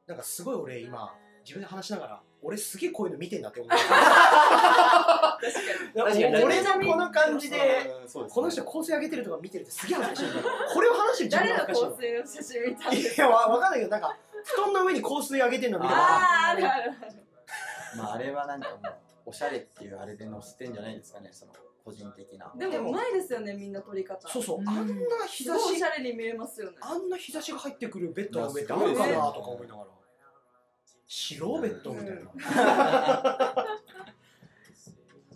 [0.06, 3.70] なんかすごい俺今自分で話しながら俺すげえこういうの見てんだって思う。
[3.70, 5.38] 確か
[5.94, 6.44] に。
[6.44, 7.92] 俺のこの感じでね。
[8.30, 10.44] この人香水あげてるとか見てるってすげえ恥ずかしい
[10.74, 16.92] これを話してるに自分誰のが恥ずかしい香水の写真見たんわですいやわわかんないけどなんか布団の上に香水あげてるの見たらあああるある。
[17.98, 18.80] まああれはなんかもう
[19.28, 21.54] おしゃれっていうあれで載せてんじゃないですかねその
[21.86, 22.52] 個人的な。
[22.58, 24.28] でもうまいですよねみんな撮り方。
[24.28, 24.70] そうそううん。
[24.70, 26.78] あんな日すごいお差ししゃれに見えますよね。
[26.82, 29.88] あんな日差しが入ってくるベッドの上ってあるかなとか思いながら
[31.14, 32.32] 白ベッドみたいな。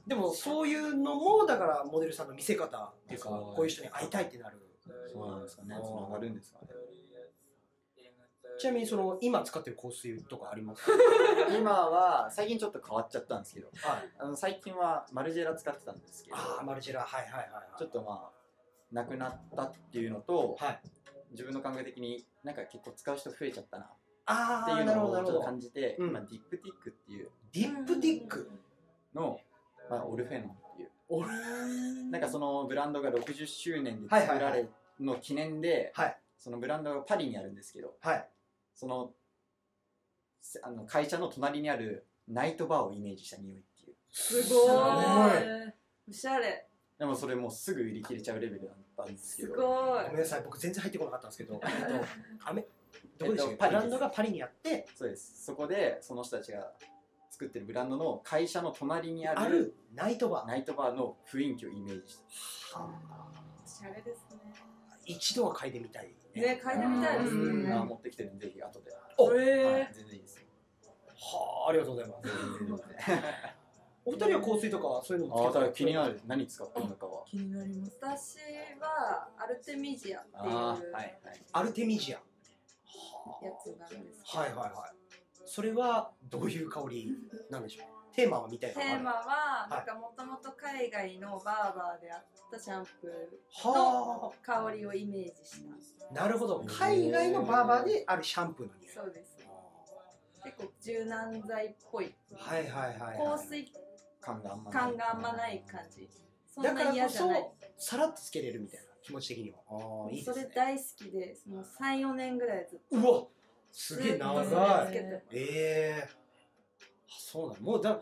[0.07, 4.57] でもそういうのもだからモデルさんの見せ方っていうかこういう人に会いたいってなる。
[5.11, 5.75] そうなんですかね。
[5.83, 6.67] つながるんですかね。
[8.57, 10.89] ちなみにその今使ってる香水とかあります？
[11.57, 14.09] 今は最近ちょっと変わっちゃったんですけどはい。
[14.17, 17.77] あの最近はマルジェラ使ってたんですけどああマルジェラはいはいはいはい。
[17.77, 18.35] ちょっとまあ
[18.93, 20.81] なくなったっていうのとはい。
[21.31, 23.85] 自分の感覚的になんか結構使う人増えちゃったな。
[23.85, 23.89] っ
[24.25, 25.33] てああいうなるほどなるほど。
[25.33, 26.09] のをちょっと感じてうん。
[26.09, 28.49] 今ディップティックっていうディップティック？
[29.13, 29.39] の、
[29.89, 30.89] まあ、オルフェノンっていう。
[31.07, 31.29] 俺
[32.09, 34.67] なんかそのブランドが60周年で作られ
[34.99, 36.17] の記念で、はい。
[36.39, 38.27] そのブランドがパリにあるんですけどはい。
[38.73, 39.11] その
[40.41, 43.95] せあの会社の隣にあるナイトバーをイメージした匂いっていう。
[44.11, 44.67] すすごい。
[44.67, 44.73] ごい。
[46.09, 46.67] おしゃれ。
[46.97, 49.53] でもそれもうすぐ売り切れちゃうレベルだったんですけど。
[49.53, 50.03] すごい。
[50.05, 50.41] ごめんなさい。
[50.43, 51.61] 僕全然入ってこなかったんですけど。
[51.63, 52.05] えっと
[52.49, 52.65] アメ
[53.17, 53.53] どこでしたっけ？
[53.53, 55.43] えっとブランドがパリにあってそうです。
[55.45, 56.71] そこでその人たちが
[57.29, 60.47] 作ってるブランドの会社の隣にあるあるナイトバー。
[60.47, 62.17] ナイトバーの雰囲気をイメージし
[62.73, 62.79] た。
[62.79, 62.87] お
[63.67, 64.39] しゃれですね
[65.05, 66.13] 一度は嗅いでみたい。
[66.33, 67.63] ね嗅いでみたいですうん。
[67.63, 69.25] ねあー持ってきてるんでぜひ後で、お。
[69.27, 69.37] はい。
[69.39, 70.45] え全然いいですよ。
[71.17, 72.29] はあありがとうございます。
[74.07, 76.13] お二人は香水とかはそういうのあ気になる。
[76.13, 77.23] る何使ってるのかは。
[77.25, 77.97] 気になります。
[77.99, 78.37] 私
[78.79, 81.15] はアルテミジアっていうああはいはい。
[81.53, 82.19] アルテミジア
[83.41, 84.39] やつなんですけど。
[84.39, 84.95] はいはいはい。
[85.45, 87.09] それはどういう香り
[87.49, 88.15] なんでしょう？
[88.15, 95.63] テーマはみたいなテーマははいなんかもともと海外のバーバーであったシャンプはー香りをイメージし
[95.99, 96.21] た。
[96.21, 96.63] あなるほど。
[96.65, 98.93] 海外のバーバーであるシャンプーの匂い。
[98.93, 99.37] そうです。
[100.43, 102.15] 結構柔軟剤っぽい。
[102.33, 103.73] はいはいはい、はい、香水。
[104.21, 106.09] 感があんま感があんまない感じ。
[106.47, 107.35] そんなだからこ嫌じゃな
[107.77, 109.57] さらっとつけれるみたいな気持ち的には。
[109.69, 110.33] ああいいですね。
[110.33, 113.27] それ大好きでもう34年ぐらいずっとうわ
[113.71, 114.45] すげえ長い。
[115.31, 116.09] ええ
[117.07, 118.01] あそうなのもうだ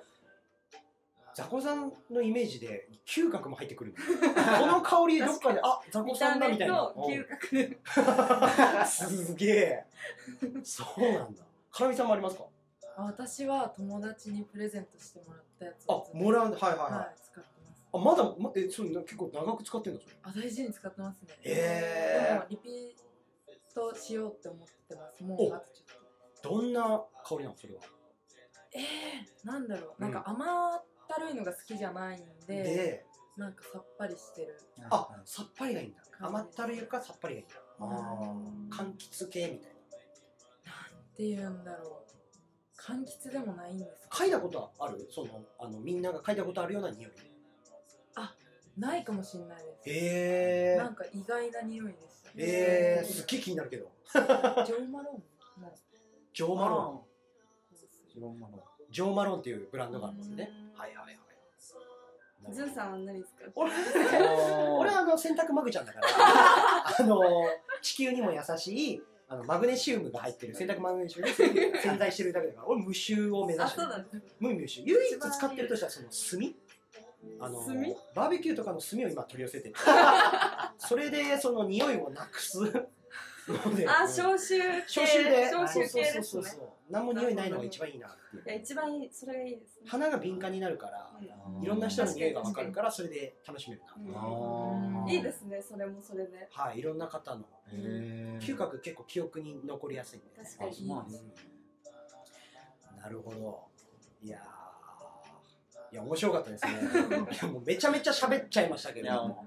[1.35, 3.93] ザコさんのイメージで嗅覚も入ってくる。
[3.99, 6.75] この香りどっかであザコさんだみ目たいな。
[6.95, 9.85] と嗅覚 すげえ。
[10.63, 11.43] そうなんだ。
[11.69, 12.45] かなみさんもありますか？
[12.95, 17.15] あ私は友達にプレゼントしてもらったやつあもらうはいはいはい、はい
[17.93, 20.15] あまだ、ま、えそう結構長く使ってんだそれ。
[20.23, 21.27] あ大事に使ってますね。
[21.43, 22.33] へー。
[22.33, 25.23] でもリピートしようって思ってます。
[25.23, 26.49] もおうあとちょっと。
[26.49, 27.81] どんな香りなのそれは？
[28.73, 30.11] えー、なんだろう、うん。
[30.11, 33.05] なんか甘ったるいのが好きじゃないんでで
[33.37, 34.59] なんかさっぱりしてる。
[34.89, 36.01] あさっぱりがいいんだ。
[36.19, 37.55] 甘ったるいかさっぱりがいいんだ。
[37.79, 37.87] あう
[38.39, 38.69] ん。
[38.69, 38.75] ー。
[38.75, 39.77] 柑橘系みたいな。
[41.13, 42.13] っていうんだろう。
[42.81, 45.07] 柑橘でもないんです嗅いだことはある？
[45.09, 47.11] そのあのみんなが嗅いだことあるような匂い
[48.77, 50.77] ないかもしれないです、へえ。
[50.77, 53.01] なんか意外な匂いですえ。
[53.03, 53.91] ー、すっげえ気になるけど。
[54.11, 55.71] ジョーマロンの
[56.33, 57.01] ジョーマロン。
[58.13, 58.61] ジロンマロン。
[58.91, 60.49] ジョーマロンっていうブランドがあるんですね。
[60.73, 60.79] うん。
[60.79, 61.19] はいはいはい
[62.51, 63.45] ズンさんは何ですか？
[63.55, 66.07] 俺はあの洗濯マグちゃんだから
[66.99, 67.21] あの
[67.81, 73.87] 地球にも優しいあのマグネシウムが入ってる洗濯マグネシウムで洗洗剤してるだけだから俺無臭を目指あしてる。
[74.41, 74.81] 無無臭。
[74.81, 76.55] 唯一使ってるとしたらその炭
[77.39, 77.75] あの炭？
[78.15, 79.75] バーベキューとかの炭を今取り寄せてて。
[80.77, 82.59] それでその匂いをなくす。
[83.47, 83.87] ので。
[83.87, 84.83] あうん消臭系。
[84.87, 85.49] 消臭で。
[85.49, 86.03] 消臭系ですね。
[86.05, 86.69] そうそうそうそう。
[86.89, 88.43] 何も匂いないのが一番いいなっていう。
[88.43, 89.87] いや一番いいそれがいいですね。
[89.87, 91.11] 鼻が敏感になるから
[91.61, 93.81] いろんな人の匂いが分かるからそれで楽しめる
[94.11, 94.27] な。
[94.27, 95.09] うん。
[95.09, 96.47] いいですねそれもそれで。
[96.51, 97.45] はいいろんな方の。
[98.39, 100.85] 嗅覚結構記憶に残りやすいんで確かに。
[100.85, 101.23] うなんです
[103.01, 103.67] なるほど。
[104.21, 104.62] いやー
[105.93, 106.71] いや面白かったですね。
[107.31, 109.37] いやもうめちゃめちゃ喋っちゃいましたけど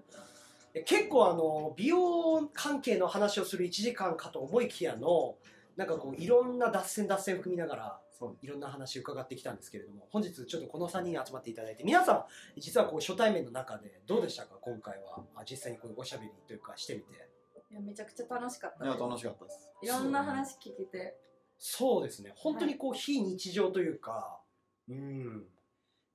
[0.84, 5.36] 結構あの美容関係の話をする1時間かと思いきやの
[5.74, 8.00] なんかこういろんな脱線脱線含みながら
[8.40, 12.24] いろんな話伺ってきたんですけれども本日ちょっとこの3人に集まっていただいて皆さん
[12.60, 14.56] 実はこう初対面の中でどうでしたか？
[14.60, 15.24] 今回は。
[15.34, 17.28] あ実際にこういうおしゃべりというかしてみて。
[17.72, 19.70] いやめちゃくちゃ楽しかったいやです楽しかったです。
[19.82, 21.18] いろんな話聞けて。
[21.58, 22.32] そうですね。
[22.36, 24.40] 本当にこう非日常というか
[24.88, 25.48] うん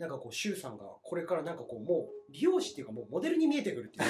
[0.01, 4.09] なんかこう周さんがこれからなんかこうもう美容師っていうかもうモデルに見えてくるっていう。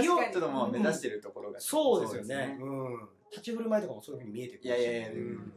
[0.00, 0.32] 美 容確かに。
[0.32, 2.56] ちょっともう目指してるところがそうですよね。
[2.58, 3.08] そうん。
[3.30, 4.66] 立ち振る舞いとかもそういうふうに見えてくるし。
[4.66, 5.52] いやいやいやうん。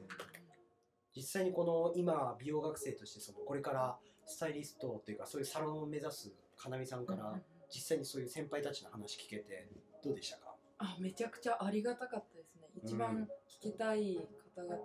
[1.16, 7.42] 実際にこの今美容学生としてそのこれからスタイリストというかそういうサロンを目指すかなみさんから
[7.74, 9.70] 実際にそういう先輩たちの話聞けて
[10.04, 10.56] どうでしたか？
[10.80, 12.68] あめちゃくちゃありがたかったですね。
[12.84, 14.16] 一番聞きたい
[14.56, 14.82] 方々の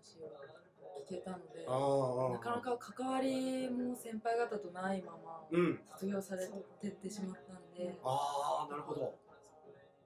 [0.00, 0.30] 話を
[1.04, 5.80] 聞けたので、なかなか関わりも先輩方とないままうん。
[5.92, 6.46] 卒業され
[6.80, 9.14] てってしまったんで、ああなるほど。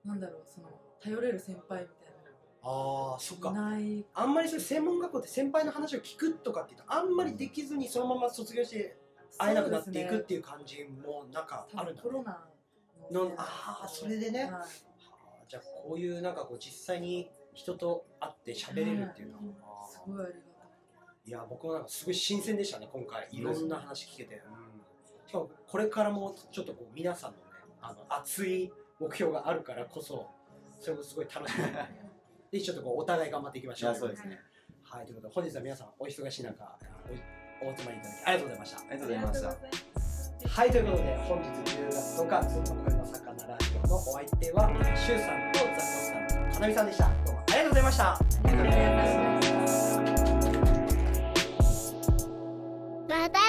[0.04, 0.68] なんだろうその
[1.00, 2.08] 頼れる先輩みたい
[2.62, 3.52] ああそっか。
[3.52, 4.04] なない。
[4.14, 8.98] あんまりそういう専門学校って先輩の話を聞くとかってあんまりできずにそのまま卒業して
[9.38, 12.08] 会えなくなっていくっていう感じもなんかあるんだね。
[12.08, 12.44] コロナ
[13.10, 14.44] ののあーそれでね。
[14.44, 14.50] はい。
[14.52, 14.66] はあ
[15.48, 20.47] じゃあこういうなんかこう実際に人と会って喋れるっていうのは、すごいありがた
[21.28, 23.28] いいや僕もなんかすごい新鮮でしたね今回。
[23.30, 24.40] いろんな話聞けて、
[25.26, 27.42] しかもこれからもちょっとこう皆さんのね
[27.82, 30.26] あの熱い目標があるからこそ
[30.80, 31.64] それもすごい楽しみ
[32.58, 33.92] でちょっとこうお互い頑張っていきまいしょう。
[33.92, 34.40] やそうですね。
[34.82, 36.78] はいということで本日は皆さんお忙しい中
[37.60, 38.78] おお集まりいただきありがとうございました。
[38.78, 40.48] ありがとうございました。
[40.48, 47.10] はいということで本日10月10日ずっと声の魚ラジオのお相手はシュウさんとザコさんとかなみさんでした。
[47.26, 48.12] どうもありがとうございました。
[48.14, 49.17] ありがとうございました
[53.18, 53.47] また来週